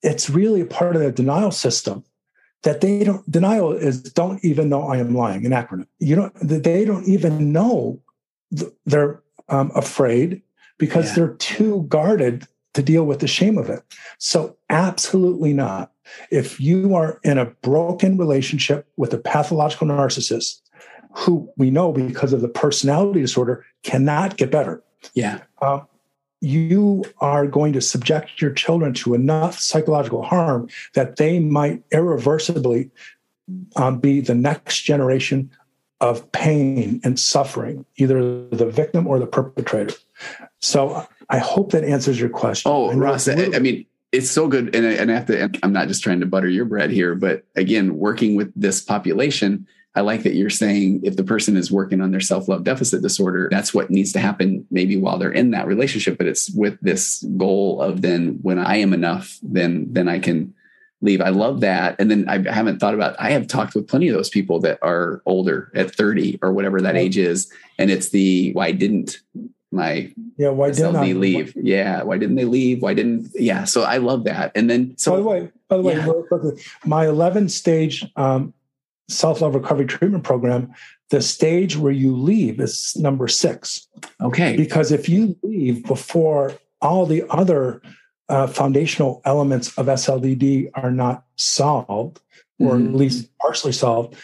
it's 0.04 0.30
really 0.30 0.60
a 0.60 0.66
part 0.66 0.98
of 0.98 1.02
the 1.02 1.12
denial 1.12 1.52
system 1.52 2.04
that 2.64 2.82
they 2.82 3.06
don't 3.06 3.30
denial 3.32 3.72
is 3.72 4.02
don't 4.02 4.44
even 4.44 4.68
know 4.68 4.84
i 4.84 4.98
am 4.98 5.16
lying 5.16 5.46
an 5.46 5.54
acronym. 5.54 5.88
You 6.00 6.16
don't 6.16 6.34
they 6.42 6.84
don't 6.84 7.08
even 7.08 7.54
know 7.54 8.02
they're 8.86 9.22
um, 9.50 9.72
afraid 9.76 10.42
because 10.78 11.10
yeah. 11.10 11.16
they're 11.16 11.34
too 11.36 11.86
guarded 11.90 12.48
to 12.74 12.82
deal 12.82 13.06
with 13.06 13.20
the 13.20 13.28
shame 13.28 13.58
of 13.58 13.70
it 13.70 13.84
so 14.18 14.56
absolutely 14.70 15.54
not 15.54 15.92
If 16.32 16.60
you 16.60 16.96
are 16.96 17.20
in 17.24 17.38
a 17.38 17.46
broken 17.46 18.18
relationship 18.18 18.88
with 18.98 19.14
a 19.14 19.18
pathological 19.18 19.88
narcissist, 19.88 20.62
who 21.16 21.50
we 21.58 21.70
know 21.70 21.92
because 21.92 22.34
of 22.34 22.42
the 22.42 22.50
personality 22.50 23.22
disorder 23.22 23.66
cannot 23.84 24.38
get 24.38 24.52
better. 24.52 24.84
Yeah. 25.14 25.42
Um, 25.62 25.88
you 26.42 27.04
are 27.20 27.48
going 27.48 27.74
to 27.74 27.82
subject 27.82 28.42
your 28.42 28.52
children 28.52 28.94
to 28.96 29.14
enough 29.14 29.60
psychological 29.60 30.24
harm 30.24 30.68
that 30.94 31.16
they 31.16 31.40
might 31.40 31.84
irreversibly 31.92 32.92
um, 33.76 34.00
be 34.00 34.20
the 34.20 34.36
next 34.36 34.82
generation 34.82 35.52
of 36.02 36.30
pain 36.34 37.00
and 37.04 37.18
suffering, 37.18 37.86
either 37.96 38.48
the 38.50 38.66
victim 38.66 39.08
or 39.08 39.20
the 39.20 39.28
perpetrator. 39.28 39.94
So 40.64 41.06
I 41.30 41.40
hope 41.40 41.74
that 41.74 41.84
answers 41.84 42.18
your 42.18 42.30
question. 42.30 42.72
Oh, 42.72 42.94
Ross, 42.94 43.28
I, 43.28 43.50
I 43.54 43.60
mean, 43.60 43.86
it's 44.14 44.32
so 44.32 44.48
good. 44.48 44.74
And 44.74 44.88
I, 44.88 44.92
and 44.92 45.12
I 45.12 45.16
have 45.16 45.26
to, 45.26 45.50
I'm 45.62 45.74
not 45.74 45.90
just 45.90 46.02
trying 46.02 46.22
to 46.22 46.26
butter 46.26 46.48
your 46.48 46.64
bread 46.64 46.90
here, 46.90 47.16
but 47.16 47.44
again, 47.56 47.98
working 47.98 48.36
with 48.36 48.52
this 48.56 48.82
population, 48.82 49.68
I 49.96 50.02
like 50.02 50.24
that 50.24 50.36
you're 50.36 50.50
saying 50.50 51.02
if 51.04 51.18
the 51.18 51.24
person 51.24 51.58
is 51.58 51.70
working 51.70 52.00
on 52.02 52.12
their 52.12 52.22
self 52.22 52.48
love 52.48 52.64
deficit 52.64 53.02
disorder, 53.02 53.50
that's 53.52 53.74
what 53.74 53.92
needs 53.92 54.14
to 54.14 54.20
happen 54.20 54.66
maybe 54.72 54.96
while 54.96 55.18
they're 55.18 55.32
in 55.32 55.52
that 55.52 55.68
relationship. 55.68 56.18
But 56.18 56.28
it's 56.28 56.50
with 56.52 56.80
this 56.82 57.24
goal 57.38 57.82
of 57.82 58.02
then 58.02 58.40
when 58.42 58.58
I 58.58 58.78
am 58.78 58.94
enough, 58.94 59.38
then 59.44 59.88
then 59.92 60.08
I 60.08 60.18
can 60.18 60.54
leave. 61.02 61.22
I 61.22 61.30
love 61.30 61.60
that. 61.60 61.98
And 62.00 62.10
then 62.10 62.28
I 62.28 62.52
haven't 62.52 62.80
thought 62.80 62.96
about. 62.96 63.16
I 63.20 63.32
have 63.32 63.48
talked 63.48 63.76
with 63.76 63.88
plenty 63.88 64.08
of 64.08 64.16
those 64.16 64.30
people 64.30 64.60
that 64.62 64.80
are 64.82 65.22
older 65.26 65.72
at 65.76 65.94
30 65.94 66.40
or 66.42 66.54
whatever 66.54 66.82
that 66.82 66.96
age 66.96 67.18
is, 67.18 67.52
and 67.78 67.92
it's 67.92 68.10
the 68.10 68.52
why 68.54 68.72
didn't 68.72 69.20
my 69.74 70.14
yeah 70.38 70.50
why 70.50 70.72
didn't 70.72 71.02
they 71.02 71.14
leave? 71.14 71.54
Yeah, 71.56 72.04
why 72.04 72.18
didn't 72.18 72.36
they 72.36 72.46
leave? 72.46 72.82
Why 72.82 72.94
didn't 72.94 73.32
yeah? 73.36 73.64
So 73.64 73.84
I 73.84 73.98
love 73.98 74.24
that. 74.26 74.52
And 74.56 74.70
then 74.70 74.96
so 74.98 75.12
by 75.12 75.18
the 75.18 75.24
way, 75.24 75.52
by 75.68 75.78
the 75.78 75.84
way, 75.84 75.96
yeah. 75.96 76.64
my 76.86 77.08
11 77.08 77.50
stage 77.50 78.06
um, 78.16 78.54
self 79.10 79.42
love 79.42 79.56
recovery 79.56 79.86
treatment 79.86 80.24
program, 80.24 80.74
the 81.10 81.22
stage 81.22 81.78
where 81.78 81.92
you 81.92 82.16
leave 82.16 82.60
is 82.60 82.96
number 82.96 83.28
six. 83.28 83.88
Okay. 84.22 84.56
Because 84.56 84.92
if 84.92 85.10
you 85.10 85.38
leave 85.44 85.86
before 85.86 86.54
all 86.82 87.06
the 87.06 87.24
other 87.30 87.82
uh, 88.30 88.48
foundational 88.48 89.22
elements 89.26 89.78
of 89.78 89.88
SLDD 89.88 90.70
are 90.76 90.92
not 90.92 91.26
solved, 91.36 92.20
or 92.60 92.74
mm-hmm. 92.74 92.88
at 92.88 92.96
least 92.96 93.38
partially 93.38 93.72
solved, 93.72 94.16